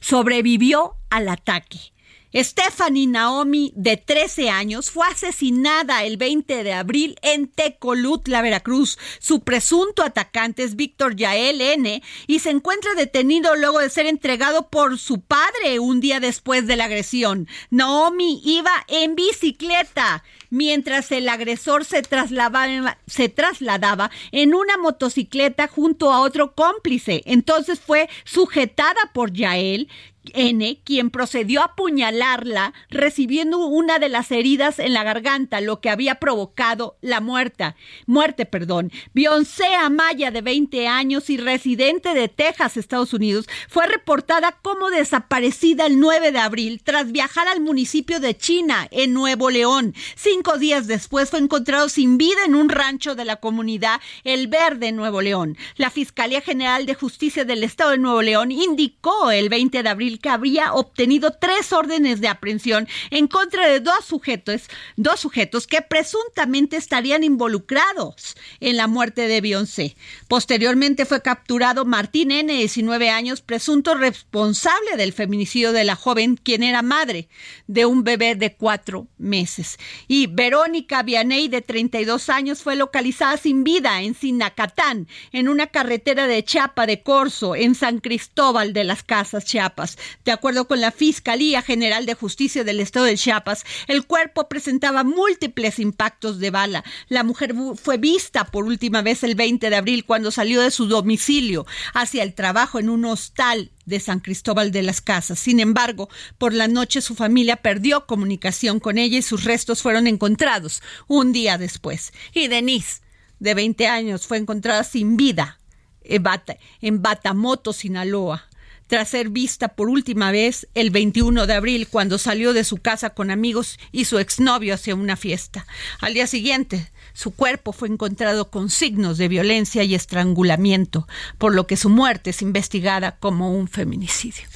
sobrevivió 0.00 0.96
al 1.10 1.28
ataque. 1.28 1.92
Stephanie 2.34 3.06
Naomi, 3.06 3.72
de 3.74 3.96
13 3.96 4.50
años, 4.50 4.90
fue 4.90 5.06
asesinada 5.08 6.04
el 6.04 6.18
20 6.18 6.62
de 6.62 6.74
abril 6.74 7.18
en 7.22 7.48
Tecolutla, 7.48 8.42
Veracruz. 8.42 8.98
Su 9.18 9.40
presunto 9.40 10.02
atacante 10.02 10.62
es 10.62 10.76
Víctor 10.76 11.16
Yael 11.16 11.60
N. 11.60 12.02
y 12.26 12.38
se 12.40 12.50
encuentra 12.50 12.94
detenido 12.94 13.56
luego 13.56 13.78
de 13.78 13.88
ser 13.88 14.04
entregado 14.06 14.68
por 14.68 14.98
su 14.98 15.20
padre 15.22 15.78
un 15.78 16.00
día 16.00 16.20
después 16.20 16.66
de 16.66 16.76
la 16.76 16.84
agresión. 16.84 17.48
Naomi 17.70 18.42
iba 18.44 18.72
en 18.88 19.14
bicicleta 19.14 20.22
mientras 20.50 21.12
el 21.12 21.28
agresor 21.28 21.84
se 21.84 22.02
trasladaba, 22.02 22.98
se 23.06 23.28
trasladaba 23.28 24.10
en 24.32 24.54
una 24.54 24.76
motocicleta 24.76 25.68
junto 25.68 26.12
a 26.12 26.20
otro 26.20 26.54
cómplice. 26.54 27.22
Entonces 27.26 27.80
fue 27.80 28.08
sujetada 28.24 29.10
por 29.12 29.32
Yael, 29.32 29.88
N, 30.34 30.80
quien 30.84 31.10
procedió 31.10 31.60
a 31.60 31.66
apuñalarla, 31.66 32.72
recibiendo 32.90 33.58
una 33.66 33.98
de 33.98 34.08
las 34.08 34.30
heridas 34.30 34.78
en 34.78 34.92
la 34.92 35.04
garganta, 35.04 35.60
lo 35.60 35.80
que 35.80 35.90
había 35.90 36.16
provocado 36.16 36.96
la 37.00 37.20
muerte. 37.20 37.74
Muerte, 38.06 38.46
perdón. 38.46 38.92
Beyoncé 39.14 39.74
Amaya, 39.74 40.30
de 40.30 40.42
20 40.42 40.88
años 40.88 41.30
y 41.30 41.36
residente 41.36 42.14
de 42.14 42.28
Texas, 42.28 42.76
Estados 42.76 43.12
Unidos, 43.12 43.48
fue 43.68 43.86
reportada 43.86 44.58
como 44.62 44.90
desaparecida 44.90 45.86
el 45.86 46.00
9 46.00 46.32
de 46.32 46.38
abril 46.38 46.82
tras 46.82 47.12
viajar 47.12 47.48
al 47.48 47.60
municipio 47.60 48.20
de 48.20 48.36
China, 48.36 48.88
en 48.90 49.12
Nuevo 49.12 49.50
León. 49.50 49.94
Cinco 50.38 50.56
días 50.56 50.86
después 50.86 51.30
fue 51.30 51.40
encontrado 51.40 51.88
sin 51.88 52.16
vida 52.16 52.44
en 52.46 52.54
un 52.54 52.68
rancho 52.68 53.16
de 53.16 53.24
la 53.24 53.36
comunidad 53.40 54.00
El 54.22 54.46
Verde, 54.46 54.92
Nuevo 54.92 55.20
León. 55.20 55.58
La 55.74 55.90
Fiscalía 55.90 56.40
General 56.40 56.86
de 56.86 56.94
Justicia 56.94 57.44
del 57.44 57.64
Estado 57.64 57.90
de 57.90 57.98
Nuevo 57.98 58.22
León 58.22 58.52
indicó 58.52 59.32
el 59.32 59.48
20 59.48 59.82
de 59.82 59.88
abril 59.88 60.20
que 60.20 60.28
habría 60.28 60.74
obtenido 60.74 61.32
tres 61.32 61.72
órdenes 61.72 62.20
de 62.20 62.28
aprehensión 62.28 62.86
en 63.10 63.26
contra 63.26 63.66
de 63.66 63.80
dos 63.80 64.04
sujetos, 64.04 64.68
dos 64.94 65.18
sujetos 65.18 65.66
que 65.66 65.82
presuntamente 65.82 66.76
estarían 66.76 67.24
involucrados 67.24 68.36
en 68.60 68.76
la 68.76 68.86
muerte 68.86 69.26
de 69.26 69.40
Beyoncé. 69.40 69.96
Posteriormente 70.28 71.04
fue 71.04 71.20
capturado 71.20 71.84
Martín 71.84 72.30
N., 72.30 72.52
19 72.52 73.10
años, 73.10 73.40
presunto 73.40 73.94
responsable 73.94 74.96
del 74.96 75.12
feminicidio 75.12 75.72
de 75.72 75.82
la 75.82 75.96
joven, 75.96 76.36
quien 76.40 76.62
era 76.62 76.82
madre 76.82 77.28
de 77.66 77.86
un 77.86 78.04
bebé 78.04 78.36
de 78.36 78.54
cuatro 78.54 79.08
meses. 79.18 79.78
Y 80.06 80.27
Verónica 80.30 81.02
Vianey, 81.02 81.48
de 81.48 81.62
32 81.62 82.28
años, 82.28 82.62
fue 82.62 82.76
localizada 82.76 83.36
sin 83.36 83.64
vida 83.64 84.02
en 84.02 84.14
Sinacatán, 84.14 85.08
en 85.32 85.48
una 85.48 85.68
carretera 85.68 86.26
de 86.26 86.44
Chiapa 86.44 86.86
de 86.86 87.02
Corzo, 87.02 87.56
en 87.56 87.74
San 87.74 87.98
Cristóbal 87.98 88.72
de 88.72 88.84
las 88.84 89.02
Casas, 89.02 89.44
Chiapas. 89.44 89.98
De 90.24 90.32
acuerdo 90.32 90.68
con 90.68 90.80
la 90.80 90.92
Fiscalía 90.92 91.62
General 91.62 92.06
de 92.06 92.14
Justicia 92.14 92.64
del 92.64 92.80
Estado 92.80 93.06
de 93.06 93.16
Chiapas, 93.16 93.64
el 93.86 94.06
cuerpo 94.06 94.48
presentaba 94.48 95.04
múltiples 95.04 95.78
impactos 95.78 96.38
de 96.38 96.50
bala. 96.50 96.84
La 97.08 97.24
mujer 97.24 97.54
fue 97.76 97.98
vista 97.98 98.44
por 98.44 98.64
última 98.64 99.02
vez 99.02 99.22
el 99.22 99.34
20 99.34 99.70
de 99.70 99.76
abril 99.76 100.04
cuando 100.04 100.30
salió 100.30 100.60
de 100.60 100.70
su 100.70 100.86
domicilio 100.86 101.66
hacia 101.94 102.22
el 102.22 102.34
trabajo 102.34 102.78
en 102.78 102.88
un 102.88 103.04
hostal 103.04 103.70
de 103.88 104.00
San 104.00 104.20
Cristóbal 104.20 104.70
de 104.70 104.82
las 104.82 105.00
Casas. 105.00 105.38
Sin 105.38 105.60
embargo, 105.60 106.08
por 106.36 106.52
la 106.52 106.68
noche 106.68 107.00
su 107.00 107.14
familia 107.14 107.56
perdió 107.56 108.06
comunicación 108.06 108.80
con 108.80 108.98
ella 108.98 109.18
y 109.18 109.22
sus 109.22 109.44
restos 109.44 109.82
fueron 109.82 110.06
encontrados 110.06 110.82
un 111.06 111.32
día 111.32 111.58
después. 111.58 112.12
Y 112.32 112.48
Denise, 112.48 113.00
de 113.40 113.54
20 113.54 113.86
años, 113.86 114.26
fue 114.26 114.36
encontrada 114.36 114.84
sin 114.84 115.16
vida 115.16 115.58
en 116.02 117.02
Batamoto, 117.02 117.72
Sinaloa 117.72 118.48
tras 118.88 119.10
ser 119.10 119.28
vista 119.28 119.68
por 119.68 119.88
última 119.88 120.32
vez 120.32 120.66
el 120.74 120.90
21 120.90 121.46
de 121.46 121.52
abril 121.52 121.88
cuando 121.88 122.18
salió 122.18 122.52
de 122.54 122.64
su 122.64 122.78
casa 122.78 123.10
con 123.10 123.30
amigos 123.30 123.78
y 123.92 124.06
su 124.06 124.18
exnovio 124.18 124.74
hacia 124.74 124.94
una 124.94 125.16
fiesta. 125.16 125.66
Al 126.00 126.14
día 126.14 126.26
siguiente, 126.26 126.90
su 127.18 127.32
cuerpo 127.32 127.72
fue 127.72 127.88
encontrado 127.88 128.48
con 128.48 128.70
signos 128.70 129.18
de 129.18 129.26
violencia 129.26 129.82
y 129.82 129.96
estrangulamiento, 129.96 131.08
por 131.36 131.52
lo 131.52 131.66
que 131.66 131.76
su 131.76 131.88
muerte 131.88 132.30
es 132.30 132.42
investigada 132.42 133.16
como 133.16 133.52
un 133.52 133.66
feminicidio. 133.66 134.46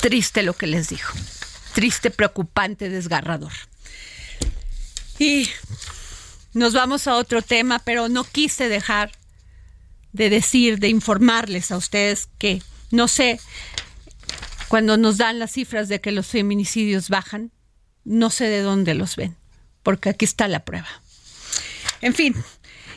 Triste 0.00 0.42
lo 0.42 0.54
que 0.54 0.66
les 0.66 0.88
dijo. 0.88 1.16
Triste, 1.72 2.10
preocupante, 2.10 2.88
desgarrador. 2.88 3.52
Y 5.20 5.48
nos 6.52 6.72
vamos 6.72 7.06
a 7.06 7.14
otro 7.14 7.42
tema, 7.42 7.78
pero 7.78 8.08
no 8.08 8.24
quise 8.24 8.68
dejar 8.68 9.12
de 10.12 10.30
decir, 10.30 10.80
de 10.80 10.88
informarles 10.88 11.70
a 11.70 11.76
ustedes 11.76 12.28
que 12.38 12.60
no 12.90 13.06
sé, 13.06 13.38
cuando 14.66 14.96
nos 14.96 15.16
dan 15.16 15.38
las 15.38 15.52
cifras 15.52 15.88
de 15.88 16.00
que 16.00 16.10
los 16.10 16.26
feminicidios 16.26 17.08
bajan, 17.08 17.52
no 18.02 18.30
sé 18.30 18.46
de 18.46 18.62
dónde 18.62 18.94
los 18.94 19.14
ven, 19.14 19.36
porque 19.84 20.08
aquí 20.08 20.24
está 20.24 20.48
la 20.48 20.64
prueba. 20.64 20.88
En 22.02 22.14
fin, 22.14 22.34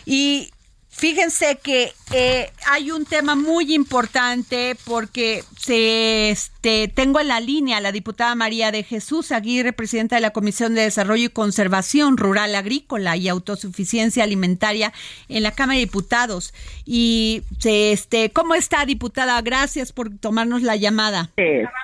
y 0.06 0.52
Fíjense 1.00 1.58
que 1.64 1.94
eh, 2.14 2.52
hay 2.68 2.92
un 2.92 3.06
tema 3.06 3.36
muy 3.36 3.74
importante 3.74 4.76
porque 4.86 5.46
se, 5.58 6.30
este, 6.30 6.90
tengo 6.90 7.22
en 7.22 7.30
la 7.30 7.40
línea 7.40 7.78
a 7.78 7.82
la 7.82 7.94
diputada 7.94 8.36
María 8.36 8.70
de 8.74 8.84
Jesús 8.84 9.32
Aguirre, 9.32 9.72
presidenta 9.72 10.18
de 10.18 10.22
la 10.22 10.32
Comisión 10.32 10.76
de 10.76 10.82
Desarrollo 10.82 11.24
y 11.24 11.30
Conservación 11.30 12.18
Rural 12.18 12.54
Agrícola 12.54 13.16
y 13.16 13.30
Autosuficiencia 13.30 14.26
Alimentaria 14.26 14.92
en 15.30 15.44
la 15.44 15.52
Cámara 15.52 15.76
de 15.76 15.86
Diputados. 15.86 16.54
Y 16.86 17.44
este, 17.64 18.32
¿cómo 18.32 18.54
está, 18.54 18.86
diputada? 18.86 19.42
Gracias 19.42 19.94
por 19.94 20.10
tomarnos 20.18 20.64
la 20.64 20.76
llamada. 20.76 21.30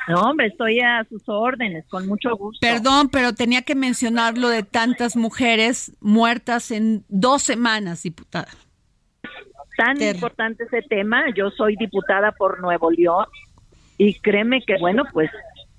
No, 0.10 0.20
hombre, 0.24 0.48
estoy 0.48 0.82
a 0.82 1.06
sus 1.08 1.24
órdenes, 1.28 1.86
con 1.88 2.06
mucho 2.06 2.36
gusto. 2.36 2.60
Perdón, 2.60 3.08
pero 3.08 3.34
tenía 3.34 3.62
que 3.62 3.76
mencionar 3.76 4.38
lo 4.38 4.50
de 4.50 4.64
tantas 4.64 5.16
mujeres 5.16 5.94
muertas 6.02 6.70
en 6.72 7.06
dos 7.08 7.44
semanas, 7.44 8.04
diputada 8.04 8.50
tan 9.78 10.02
importante 10.02 10.64
ese 10.66 10.82
tema. 10.82 11.26
Yo 11.36 11.50
soy 11.52 11.76
diputada 11.76 12.32
por 12.32 12.60
Nuevo 12.62 12.92
León 12.92 13.26
y 13.98 14.20
créeme 14.20 14.62
que, 14.62 14.78
bueno, 14.80 15.04
pues 15.14 15.30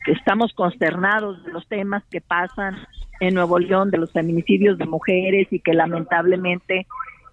estamos 0.07 0.53
consternados 0.55 1.43
de 1.45 1.53
los 1.53 1.67
temas 1.69 2.05
que 2.11 2.21
pasan 2.21 2.77
en 3.21 3.35
Nuevo 3.35 3.59
León, 3.59 3.91
de 3.91 3.99
los 3.99 4.13
feminicidios 4.13 4.79
de 4.79 4.87
mujeres 4.87 5.49
y 5.51 5.61
que 5.61 5.73
lamentablemente 5.73 6.87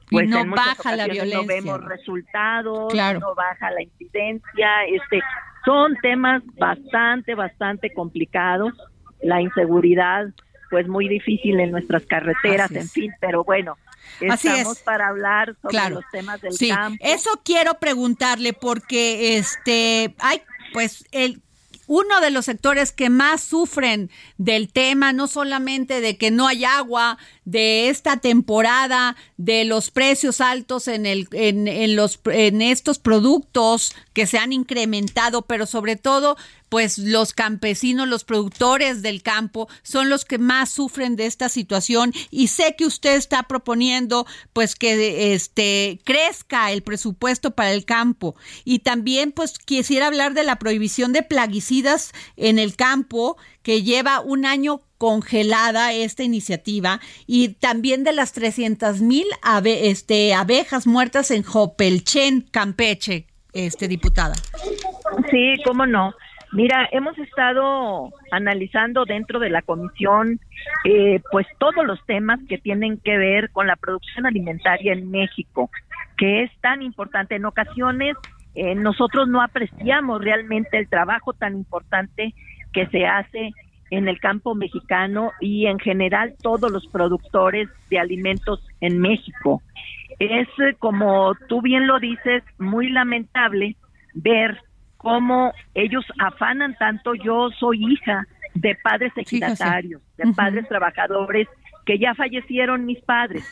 pues 0.10 0.28
no 0.28 0.46
baja 0.46 0.96
la 0.96 1.08
violencia. 1.08 1.40
No 1.40 1.46
vemos 1.48 1.86
resultados, 1.86 2.94
no 2.94 3.36
baja 3.36 3.72
la 3.72 3.82
incidencia, 3.82 4.86
este 4.86 5.22
son 5.66 5.96
temas 6.02 6.44
bastante 6.58 7.36
bastante 7.36 7.92
complicados, 7.94 8.74
la 9.22 9.42
inseguridad 9.42 10.28
pues 10.70 10.88
muy 10.88 11.08
difícil 11.08 11.60
en 11.60 11.72
nuestras 11.72 12.06
carreteras, 12.06 12.72
en 12.72 12.88
fin, 12.88 13.12
pero 13.20 13.44
bueno, 13.44 13.78
Así 14.30 14.48
Estamos 14.48 14.80
para 14.80 15.08
hablar 15.08 15.56
sobre 15.62 15.90
los 15.90 16.04
temas 16.12 16.42
del 16.42 16.54
sí. 16.54 16.70
campo. 16.70 17.04
Eso 17.04 17.30
quiero 17.44 17.80
preguntarle 17.80 18.54
porque 18.54 19.38
este 19.38 20.16
hay 20.20 20.42
pues 20.74 21.06
el 21.12 21.42
uno 21.88 22.22
de 22.22 22.32
los 22.32 22.46
sectores 22.46 22.92
que 22.92 23.10
más 23.10 23.42
sufren 23.44 24.10
del 24.38 24.72
tema, 24.72 25.14
no 25.14 25.28
solamente 25.28 26.02
de 26.02 26.18
que 26.18 26.32
no 26.32 26.48
hay 26.48 26.64
agua, 26.64 27.18
de 27.46 27.90
esta 27.90 28.18
temporada, 28.18 29.16
de 29.38 29.66
los 29.66 29.92
precios 29.92 30.40
altos 30.40 30.88
en, 30.88 31.06
el, 31.06 31.28
en, 31.32 31.68
en, 31.68 31.96
los, 31.96 32.20
en 32.26 32.62
estos 32.62 33.00
productos 33.00 33.94
que 34.14 34.28
se 34.28 34.38
han 34.38 34.54
incrementado, 34.54 35.42
pero 35.42 35.66
sobre 35.66 35.98
todo 35.98 36.38
pues 36.74 36.98
los 36.98 37.34
campesinos, 37.34 38.08
los 38.08 38.24
productores 38.24 39.04
del 39.04 39.22
campo 39.22 39.68
son 39.84 40.10
los 40.10 40.26
que 40.26 40.40
más 40.40 40.72
sufren 40.72 41.16
de 41.16 41.28
esta 41.28 41.48
situación 41.48 42.12
y 42.32 42.48
sé 42.48 42.76
que 42.76 42.88
usted 42.88 43.16
está 43.16 43.44
proponiendo 43.44 44.26
pues 44.54 44.74
que 44.74 45.36
este 45.36 46.00
crezca 46.04 46.72
el 46.72 46.82
presupuesto 46.82 47.52
para 47.52 47.74
el 47.74 47.86
campo 47.86 48.36
y 48.66 48.80
también 48.80 49.32
pues 49.32 49.60
quisiera 49.60 50.08
hablar 50.08 50.34
de 50.34 50.44
la 50.44 50.56
prohibición 50.56 51.14
de 51.14 51.22
plaguicidas 51.22 52.12
en 52.38 52.58
el 52.58 52.76
campo 52.76 53.38
que 53.62 53.84
lleva 53.84 54.22
un 54.22 54.44
año 54.44 54.82
congelada 54.98 55.94
esta 55.94 56.24
iniciativa 56.24 57.02
y 57.28 57.50
también 57.50 58.04
de 58.04 58.14
las 58.14 58.34
300 58.34 59.00
mil 59.00 59.28
este, 59.64 60.34
abejas 60.34 60.88
muertas 60.88 61.30
en 61.30 61.44
Jopelchen, 61.44 62.42
Campeche, 62.50 63.28
este 63.54 63.88
diputada. 63.88 64.34
Sí, 65.30 65.54
cómo 65.64 65.86
no. 65.86 66.16
Mira, 66.54 66.88
hemos 66.92 67.18
estado 67.18 68.12
analizando 68.32 69.06
dentro 69.06 69.40
de 69.40 69.50
la 69.50 69.64
comisión 69.64 70.40
eh, 70.86 71.20
pues 71.32 71.48
todos 71.58 71.84
los 71.84 72.00
temas 72.06 72.40
que 72.48 72.60
tienen 72.60 73.00
que 73.00 73.18
ver 73.18 73.50
con 73.52 73.66
la 73.66 73.76
producción 73.76 74.28
alimentaria 74.28 74.94
en 74.94 75.10
México, 75.10 75.72
que 76.16 76.44
es 76.44 76.52
tan 76.62 76.84
importante. 76.84 77.36
En 77.36 77.46
ocasiones 77.46 78.16
eh, 78.54 78.76
nosotros 78.76 79.28
no 79.28 79.42
apreciamos 79.42 80.24
realmente 80.24 80.78
el 80.78 80.88
trabajo 80.88 81.34
tan 81.34 81.56
importante 81.56 82.36
que 82.72 82.86
se 82.88 83.08
hace 83.08 83.52
en 83.90 84.08
el 84.08 84.20
campo 84.20 84.54
mexicano 84.54 85.32
y 85.40 85.66
en 85.66 85.80
general 85.80 86.36
todos 86.40 86.72
los 86.72 86.86
productores 86.88 87.68
de 87.90 87.98
alimentos 87.98 88.64
en 88.80 89.00
México. 89.00 89.64
Es, 90.20 90.48
eh, 90.60 90.76
como 90.78 91.34
tú 91.48 91.64
bien 91.64 91.88
lo 91.88 92.00
dices, 92.00 92.44
muy 92.60 92.90
lamentable 92.90 93.76
ver 94.14 94.62
cómo 95.04 95.54
ellos 95.76 96.06
afanan 96.18 96.76
tanto. 96.80 97.14
Yo 97.14 97.50
soy 97.60 97.94
hija 97.94 98.26
de 98.56 98.76
padres 98.82 99.12
ejidatarios, 99.16 100.02
de 100.18 100.32
padres 100.34 100.68
trabajadores 100.68 101.48
que 101.86 102.00
ya 102.00 102.16
fallecieron 102.16 102.86
mis 102.86 103.02
padres, 103.02 103.44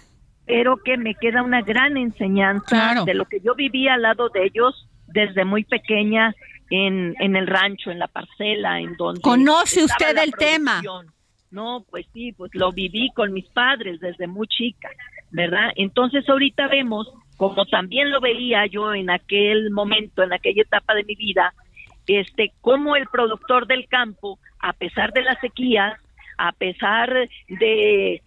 pero 0.45 0.77
que 0.77 0.97
me 0.97 1.13
queda 1.15 1.43
una 1.43 1.61
gran 1.61 1.97
enseñanza 1.97 3.03
de 3.05 3.13
lo 3.13 3.25
que 3.25 3.41
yo 3.41 3.53
vivía 3.53 3.95
al 3.95 4.03
lado 4.03 4.29
de 4.29 4.45
ellos 4.45 4.87
desde 5.07 5.43
muy 5.43 5.65
pequeña 5.65 6.33
en, 6.69 7.15
en 7.19 7.35
el 7.35 7.47
rancho, 7.47 7.91
en 7.91 7.99
la 7.99 8.07
parcela, 8.07 8.79
en 8.79 8.95
donde... 8.95 9.21
¿Conoce 9.21 9.83
usted 9.83 10.17
el 10.17 10.31
tema? 10.31 10.81
No, 11.51 11.85
pues 11.89 12.05
sí, 12.13 12.31
pues 12.31 12.51
lo 12.53 12.71
viví 12.71 13.09
con 13.13 13.33
mis 13.33 13.45
padres 13.49 13.99
desde 13.99 14.25
muy 14.25 14.47
chica, 14.47 14.89
¿verdad? 15.31 15.71
Entonces 15.75 16.27
ahorita 16.29 16.69
vemos 16.69 17.11
como 17.41 17.65
también 17.65 18.11
lo 18.11 18.21
veía 18.21 18.67
yo 18.67 18.93
en 18.93 19.09
aquel 19.09 19.71
momento, 19.71 20.21
en 20.21 20.31
aquella 20.31 20.61
etapa 20.61 20.93
de 20.93 21.03
mi 21.03 21.15
vida, 21.15 21.55
este, 22.05 22.51
como 22.61 22.95
el 22.95 23.07
productor 23.07 23.65
del 23.65 23.87
campo, 23.87 24.37
a 24.59 24.73
pesar 24.73 25.11
de 25.11 25.23
las 25.23 25.39
sequías, 25.39 25.99
a 26.37 26.51
pesar 26.51 27.11
de 27.49 28.13
eh, 28.13 28.21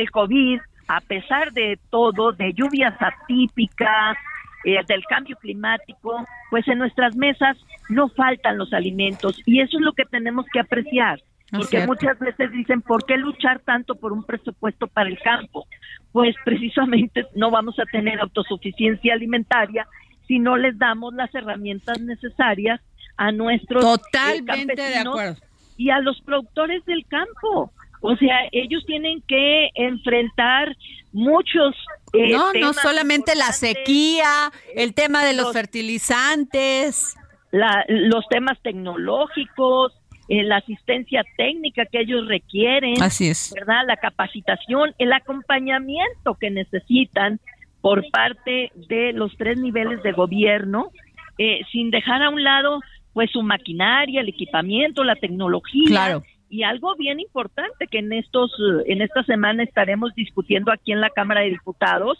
el 0.00 0.10
COVID, 0.10 0.58
a 0.88 1.00
pesar 1.02 1.52
de 1.52 1.78
todo, 1.88 2.32
de 2.32 2.52
lluvias 2.52 3.00
atípicas, 3.00 4.16
eh, 4.64 4.80
del 4.88 5.04
cambio 5.04 5.36
climático, 5.36 6.26
pues 6.50 6.66
en 6.66 6.78
nuestras 6.78 7.14
mesas 7.14 7.56
no 7.88 8.08
faltan 8.08 8.58
los 8.58 8.72
alimentos 8.72 9.40
y 9.46 9.60
eso 9.60 9.78
es 9.78 9.84
lo 9.84 9.92
que 9.92 10.04
tenemos 10.04 10.46
que 10.52 10.58
apreciar. 10.58 11.20
Porque 11.50 11.86
muchas 11.86 12.18
veces 12.18 12.52
dicen, 12.52 12.82
¿por 12.82 13.04
qué 13.06 13.16
luchar 13.16 13.60
tanto 13.60 13.94
por 13.94 14.12
un 14.12 14.24
presupuesto 14.24 14.86
para 14.86 15.08
el 15.08 15.18
campo? 15.18 15.66
Pues 16.12 16.34
precisamente 16.44 17.26
no 17.34 17.50
vamos 17.50 17.78
a 17.78 17.84
tener 17.86 18.20
autosuficiencia 18.20 19.14
alimentaria 19.14 19.86
si 20.26 20.38
no 20.38 20.56
les 20.56 20.78
damos 20.78 21.14
las 21.14 21.34
herramientas 21.34 22.00
necesarias 22.00 22.80
a 23.16 23.32
nuestros 23.32 23.82
eh, 23.82 23.86
Totalmente 23.86 24.82
de 24.82 24.98
acuerdo. 24.98 25.40
y 25.76 25.90
a 25.90 26.00
los 26.00 26.20
productores 26.20 26.84
del 26.84 27.04
campo. 27.06 27.72
O 28.00 28.14
sea, 28.16 28.36
ellos 28.52 28.84
tienen 28.86 29.22
que 29.22 29.70
enfrentar 29.74 30.76
muchos 31.12 31.74
eh, 32.12 32.32
no, 32.32 32.52
no 32.52 32.72
solamente 32.72 33.34
la 33.34 33.52
sequía, 33.52 34.52
el 34.74 34.94
tema 34.94 35.24
de 35.24 35.34
los, 35.34 35.52
fertilizantes, 35.52 37.16
la, 37.50 37.84
los 37.88 38.26
temas 38.28 38.58
tecnológicos, 38.62 39.97
eh, 40.28 40.42
la 40.42 40.58
asistencia 40.58 41.24
técnica 41.36 41.86
que 41.86 42.00
ellos 42.00 42.28
requieren, 42.28 43.02
Así 43.02 43.28
es. 43.28 43.52
¿verdad? 43.54 43.82
La 43.86 43.96
capacitación, 43.96 44.94
el 44.98 45.12
acompañamiento 45.14 46.34
que 46.38 46.50
necesitan 46.50 47.40
por 47.80 48.04
parte 48.10 48.70
de 48.88 49.14
los 49.14 49.34
tres 49.38 49.58
niveles 49.58 50.02
de 50.02 50.12
gobierno, 50.12 50.90
eh, 51.38 51.60
sin 51.72 51.90
dejar 51.90 52.22
a 52.22 52.28
un 52.28 52.44
lado 52.44 52.80
pues 53.14 53.30
su 53.30 53.42
maquinaria, 53.42 54.20
el 54.20 54.28
equipamiento, 54.28 55.02
la 55.02 55.16
tecnología. 55.16 56.20
Y 56.50 56.62
algo 56.62 56.94
bien 56.96 57.20
importante 57.20 57.86
que 57.90 57.98
en 57.98 58.12
estos 58.12 58.52
en 58.86 59.02
esta 59.02 59.22
semana 59.24 59.62
estaremos 59.62 60.14
discutiendo 60.14 60.72
aquí 60.72 60.92
en 60.92 61.00
la 61.00 61.10
Cámara 61.10 61.40
de 61.40 61.50
Diputados, 61.50 62.18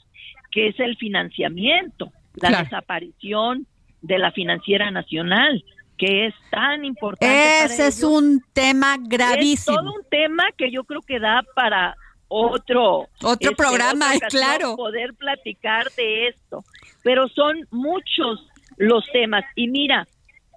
que 0.50 0.68
es 0.68 0.80
el 0.80 0.96
financiamiento, 0.96 2.11
la 2.40 2.62
desaparición 2.62 3.66
de 4.02 4.18
la 4.18 4.32
financiera 4.32 4.90
nacional 4.90 5.62
que 5.99 6.26
es 6.26 6.34
tan 6.51 6.84
importante. 6.84 7.64
Ese 7.64 7.88
es 7.88 8.03
un 8.03 8.42
tema 8.53 8.96
gravísimo. 9.01 9.76
Es 9.76 9.84
todo 9.84 9.94
un 9.94 10.05
tema 10.09 10.44
que 10.57 10.70
yo 10.70 10.84
creo 10.84 11.03
que 11.03 11.18
da 11.18 11.44
para 11.55 11.96
otro 12.28 13.09
otro 13.22 13.51
este, 13.51 13.57
programa, 13.57 14.07
claro, 14.30 14.76
poder 14.76 15.14
platicar 15.14 15.90
de 15.96 16.28
esto. 16.28 16.64
Pero 17.03 17.28
son 17.28 17.66
muchos 17.70 18.46
los 18.76 19.05
temas 19.12 19.44
y 19.57 19.68
mira, 19.68 20.07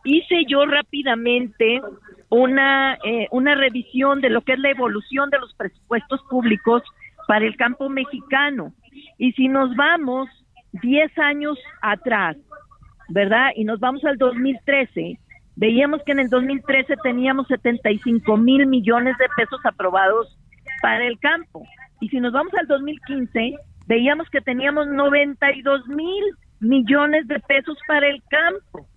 hice 0.03 0.43
yo 0.47 0.65
rápidamente 0.65 1.81
una 2.29 2.97
eh, 3.03 3.27
una 3.31 3.55
revisión 3.55 4.21
de 4.21 4.29
lo 4.29 4.41
que 4.41 4.53
es 4.53 4.59
la 4.59 4.69
evolución 4.69 5.29
de 5.29 5.39
los 5.39 5.53
presupuestos 5.55 6.21
públicos 6.29 6.83
para 7.27 7.45
el 7.45 7.55
campo 7.55 7.89
mexicano. 7.89 8.73
Y 9.17 9.31
si 9.33 9.47
nos 9.47 9.75
vamos 9.75 10.29
10 10.73 11.17
años 11.17 11.57
atrás, 11.81 12.37
¿verdad? 13.09 13.49
Y 13.55 13.63
nos 13.63 13.79
vamos 13.79 14.03
al 14.05 14.17
2013, 14.17 15.19
Veíamos 15.55 16.01
que 16.03 16.13
en 16.13 16.19
el 16.19 16.29
2013 16.29 16.95
teníamos 17.03 17.47
75 17.47 18.37
mil 18.37 18.65
millones 18.67 19.17
de 19.17 19.25
pesos 19.35 19.59
aprobados 19.65 20.37
para 20.81 21.05
el 21.05 21.19
campo. 21.19 21.63
Y 21.99 22.09
si 22.09 22.19
nos 22.19 22.33
vamos 22.33 22.53
al 22.55 22.67
2015, 22.67 23.55
veíamos 23.87 24.29
que 24.29 24.41
teníamos 24.41 24.87
92 24.87 25.87
mil 25.87 26.23
millones 26.59 27.27
de 27.27 27.39
pesos 27.39 27.77
para 27.87 28.07
el 28.07 28.21
campo. 28.29 28.87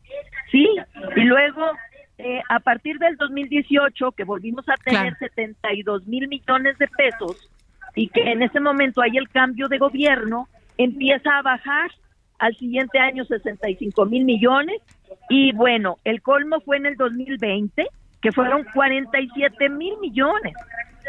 Sí, 0.51 0.69
y 1.17 1.21
luego 1.23 1.73
eh, 2.19 2.41
a 2.49 2.61
partir 2.61 2.99
del 2.99 3.17
2018, 3.17 4.13
que 4.13 4.25
volvimos 4.25 4.69
a 4.69 4.77
tener 4.77 5.17
72 5.19 6.07
mil 6.07 6.29
millones 6.29 6.79
de 6.79 6.87
pesos, 6.89 7.51
y 7.97 8.09
que 8.09 8.31
en 8.31 8.43
ese 8.43 8.61
momento 8.61 9.03
hay 9.03 9.17
el 9.17 9.29
cambio 9.29 9.69
de 9.69 9.79
gobierno, 9.79 10.49
empieza 10.79 11.39
a 11.39 11.43
bajar, 11.43 11.91
al 12.39 12.57
siguiente 12.57 12.99
año 12.99 13.25
65 13.25 14.07
mil 14.07 14.25
millones 14.25 14.83
y 15.29 15.53
bueno, 15.53 15.99
el 16.05 16.23
colmo 16.23 16.61
fue 16.61 16.77
en 16.77 16.87
el 16.87 16.97
2020 16.97 17.87
que 18.21 18.33
fueron 18.33 18.65
47 18.73 19.69
mil 19.69 19.99
millones. 20.01 20.55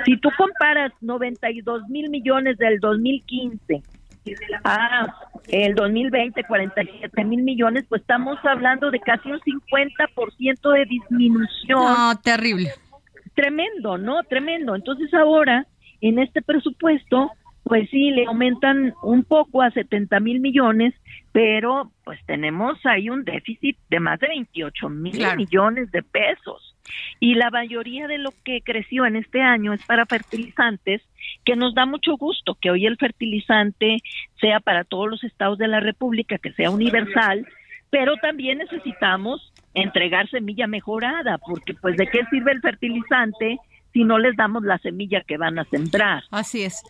Si 0.06 0.18
tú 0.18 0.30
comparas 0.38 0.92
92 1.02 1.88
mil 1.88 2.10
millones 2.10 2.58
del 2.58 2.80
2015 2.80 3.82
a 4.64 5.08
el 5.48 5.76
2020 5.76 6.44
47 6.44 7.24
mil 7.24 7.44
millones, 7.44 7.86
pues 7.88 8.02
estamos 8.02 8.38
hablando 8.44 8.92
de 8.92 9.00
casi 9.00 9.32
un 9.32 9.40
50% 9.40 10.74
de 10.74 10.86
disminución. 10.86 11.80
No, 11.80 12.20
terrible. 12.22 12.74
Tremendo, 13.36 13.98
¿no? 13.98 14.24
Tremendo. 14.24 14.76
Entonces 14.76 15.14
ahora, 15.14 15.66
en 16.02 16.20
este 16.20 16.42
presupuesto, 16.42 17.32
pues 17.66 17.90
sí, 17.90 18.12
le 18.12 18.26
aumentan 18.28 18.94
un 19.02 19.24
poco 19.24 19.64
a 19.64 19.72
70 19.72 20.20
mil 20.20 20.40
millones, 20.40 20.94
pero 21.32 21.92
pues 22.04 22.20
tenemos 22.28 22.78
ahí 22.86 23.10
un 23.10 23.24
déficit 23.24 23.76
de 23.90 24.00
más 24.00 24.20
de 24.20 24.28
28 24.28 24.88
mil 24.90 25.18
millones 25.36 25.92
de 25.92 26.04
pesos. 26.04 26.76
Y 27.20 27.34
la 27.34 27.50
mayoría 27.50 28.08
de 28.08 28.20
lo 28.20 28.30
que 28.44 28.62
creció 28.62 29.08
en 29.08 29.16
este 29.16 29.42
año 29.42 29.74
es 29.74 29.84
para 29.84 30.06
fertilizantes, 30.06 31.02
que 31.44 31.56
nos 31.56 31.74
da 31.74 31.88
mucho 31.88 32.18
gusto 32.18 32.56
que 32.62 32.70
hoy 32.70 32.86
el 32.86 32.98
fertilizante 32.98 33.98
sea 34.40 34.60
para 34.60 34.84
todos 34.84 35.10
los 35.10 35.24
estados 35.24 35.58
de 35.58 35.68
la 35.68 35.80
República, 35.80 36.38
que 36.38 36.54
sea 36.54 36.70
universal, 36.70 37.48
pero 37.90 38.16
también 38.18 38.60
necesitamos 38.60 39.52
entregar 39.74 40.30
semilla 40.30 40.68
mejorada, 40.68 41.40
porque 41.40 41.74
pues 41.74 41.98
de 41.98 42.06
qué 42.06 42.20
sirve 42.30 42.52
el 42.52 42.62
fertilizante 42.62 43.58
si 43.92 44.04
no 44.04 44.20
les 44.20 44.36
damos 44.36 44.64
la 44.64 44.78
semilla 44.78 45.22
que 45.22 45.38
van 45.38 45.58
a 45.58 45.64
sembrar. 45.66 46.24
Así 46.30 46.62
es. 46.62 46.84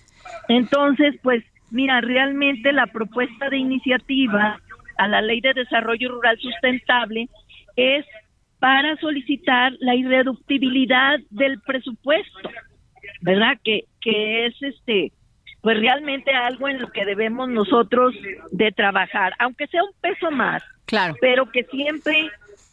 Entonces, 0.48 1.16
pues 1.22 1.44
mira, 1.72 2.02
realmente 2.02 2.72
la 2.72 2.88
propuesta 2.88 3.50
de 3.50 3.58
iniciativa 3.58 4.60
a 4.98 5.08
la 5.08 5.22
Ley 5.22 5.42
de 5.42 5.54
Desarrollo 5.54 6.10
Rural 6.10 6.38
Sustentable 6.40 7.28
es 7.76 8.06
para 8.60 8.96
solicitar 8.98 9.74
la 9.80 9.96
irreductibilidad 9.96 11.20
del 11.30 11.60
presupuesto, 11.62 12.50
¿verdad? 13.22 13.58
Que, 13.64 13.86
que 14.02 14.46
es 14.46 14.56
este, 14.62 15.12
pues 15.62 15.80
realmente 15.80 16.32
algo 16.32 16.68
en 16.70 16.80
lo 16.80 16.92
que 16.92 17.06
debemos 17.06 17.50
nosotros 17.50 18.16
de 18.52 18.72
trabajar, 18.72 19.34
aunque 19.40 19.68
sea 19.68 19.84
un 19.84 19.92
peso 20.00 20.32
más, 20.32 20.64
claro, 20.86 21.16
pero 21.20 21.52
que 21.52 21.64
siempre 21.66 22.30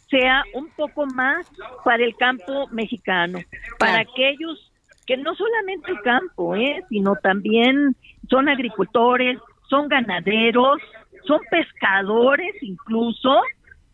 sea 0.08 0.44
un 0.54 0.68
poco 0.76 1.06
más 1.06 1.50
para 1.84 2.04
el 2.04 2.14
campo 2.16 2.68
mexicano, 2.68 3.40
para 3.78 4.00
aquellos 4.00 4.71
que 5.06 5.16
no 5.16 5.34
solamente 5.34 5.90
el 5.90 6.00
campo, 6.02 6.54
¿eh? 6.56 6.84
sino 6.88 7.16
también 7.16 7.96
son 8.28 8.48
agricultores, 8.48 9.38
son 9.68 9.88
ganaderos, 9.88 10.80
son 11.26 11.40
pescadores 11.50 12.54
incluso, 12.62 13.40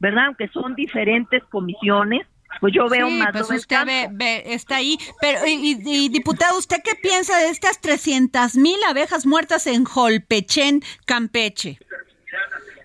¿verdad? 0.01 0.27
Aunque 0.27 0.49
son 0.49 0.75
diferentes 0.75 1.43
comisiones, 1.45 2.27
pues 2.61 2.73
yo 2.75 2.89
veo 2.89 3.09
más 3.11 3.33
pues 3.33 3.51
usted 3.51 4.09
ve, 4.13 4.43
está 4.47 4.77
ahí. 4.77 4.99
Pero, 5.21 5.41
y, 5.47 6.09
diputado, 6.09 6.59
¿usted 6.59 6.79
qué 6.83 6.93
piensa 7.01 7.39
de 7.39 7.51
estas 7.51 7.81
300 7.81 8.57
mil 8.57 8.79
abejas 8.89 9.27
muertas 9.27 9.67
en 9.67 9.85
Jolpechen, 9.85 10.81
Campeche? 11.07 11.79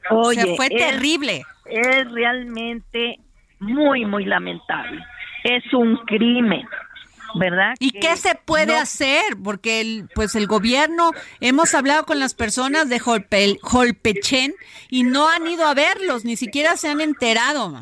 Oye, 0.10 0.56
fue 0.56 0.70
terrible. 0.70 1.44
Es 1.66 2.12
realmente 2.12 3.20
muy, 3.60 4.06
muy 4.06 4.26
lamentable. 4.26 5.04
Es 5.44 5.74
un 5.74 5.98
crimen. 6.06 6.68
¿Verdad? 7.36 7.74
¿Y 7.80 7.92
qué 7.92 8.16
se 8.16 8.36
puede 8.36 8.76
hacer? 8.76 9.24
Porque 9.44 9.82
el, 9.82 10.10
pues 10.14 10.36
el 10.36 10.48
gobierno, 10.48 11.12
hemos 11.42 11.74
hablado 11.74 12.06
con 12.06 12.20
las 12.20 12.34
personas 12.34 12.90
de 12.90 13.00
Jolpe, 13.00 13.58
Jolpechen 13.62 14.54
y 14.90 15.04
no 15.04 15.30
han 15.30 15.48
ido 15.48 15.66
a 15.66 15.74
verlos, 15.74 16.26
ni 16.26 16.36
siquiera 16.36 16.78
se 16.78 16.90
han 16.90 17.02
enterado. 17.02 17.82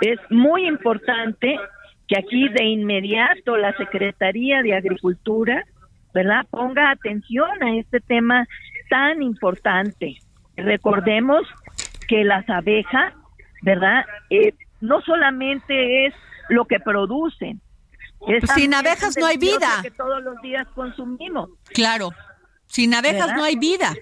Es 0.00 0.18
muy 0.30 0.66
importante 0.66 1.56
que 2.08 2.18
aquí 2.18 2.48
de 2.48 2.64
inmediato 2.64 3.56
la 3.56 3.76
Secretaría 3.76 4.62
de 4.62 4.74
Agricultura, 4.74 5.64
¿verdad? 6.12 6.46
Ponga 6.50 6.90
atención 6.90 7.62
a 7.62 7.76
este 7.76 8.00
tema 8.00 8.46
tan 8.90 9.22
importante. 9.22 10.16
Recordemos 10.56 11.42
que 12.08 12.24
las 12.24 12.48
abejas, 12.50 13.14
¿verdad? 13.62 14.04
Eh, 14.30 14.52
no 14.80 15.00
solamente 15.02 16.06
es 16.06 16.14
lo 16.48 16.66
que 16.66 16.80
producen, 16.80 17.60
pues 18.24 18.44
sin 18.54 18.74
abejas 18.74 19.16
no 19.18 19.26
hay 19.26 19.36
vida. 19.36 19.80
Que 19.82 19.90
todos 19.90 20.22
los 20.22 20.40
días 20.42 20.66
consumimos. 20.74 21.50
Claro. 21.74 22.10
Sin 22.66 22.94
abejas 22.94 23.34
no 23.34 23.44
hay 23.44 23.56
vida. 23.56 23.94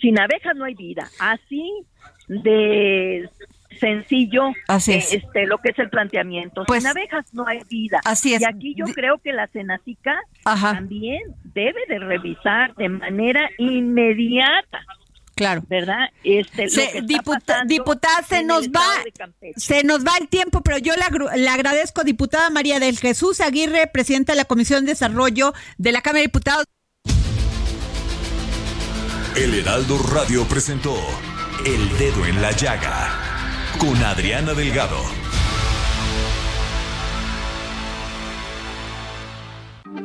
Sin 0.00 0.18
abejas 0.18 0.54
no 0.56 0.64
hay 0.64 0.74
vida. 0.74 1.08
Así 1.18 1.86
de 2.28 3.28
sencillo 3.78 4.52
este 4.68 5.46
lo 5.46 5.58
que 5.58 5.70
es 5.70 5.78
el 5.78 5.90
planteamiento. 5.90 6.64
Pues, 6.66 6.82
Sin 6.82 6.90
abejas 6.90 7.32
no 7.34 7.46
hay 7.46 7.60
vida. 7.68 8.00
Así 8.04 8.34
es. 8.34 8.40
Y 8.40 8.44
aquí 8.44 8.74
yo 8.74 8.86
creo 8.94 9.18
que 9.18 9.32
la 9.32 9.48
Cenacica 9.48 10.18
también 10.44 11.22
debe 11.44 11.80
de 11.88 11.98
revisar 11.98 12.74
de 12.76 12.88
manera 12.88 13.50
inmediata 13.58 14.84
Claro. 15.36 15.62
¿Verdad? 15.68 16.08
Este, 16.24 16.70
se, 16.70 17.02
diputada, 17.02 18.22
se 18.26 18.42
nos 18.42 18.68
va 18.68 19.04
se 19.54 19.84
nos 19.84 20.02
va 20.02 20.16
el 20.18 20.28
tiempo, 20.28 20.62
pero 20.62 20.78
yo 20.78 20.94
le, 20.96 21.38
le, 21.38 21.48
agradezco, 21.50 22.04
diputada 22.04 22.48
María 22.48 22.80
del 22.80 22.98
Jesús 22.98 23.42
Aguirre, 23.42 23.86
presidenta 23.86 24.32
de 24.32 24.38
la 24.38 24.46
Comisión 24.46 24.86
de 24.86 24.92
Desarrollo 24.92 25.52
de 25.76 25.92
la 25.92 26.00
Cámara 26.00 26.20
de 26.20 26.28
Diputados. 26.28 26.64
El 29.36 29.52
Heraldo 29.52 29.98
Radio 30.10 30.48
presentó 30.48 30.96
El 31.66 31.98
Dedo 31.98 32.24
en 32.24 32.40
la 32.40 32.52
Llaga 32.52 33.36
con 33.78 33.94
Adriana 34.02 34.54
Delgado. 34.54 35.25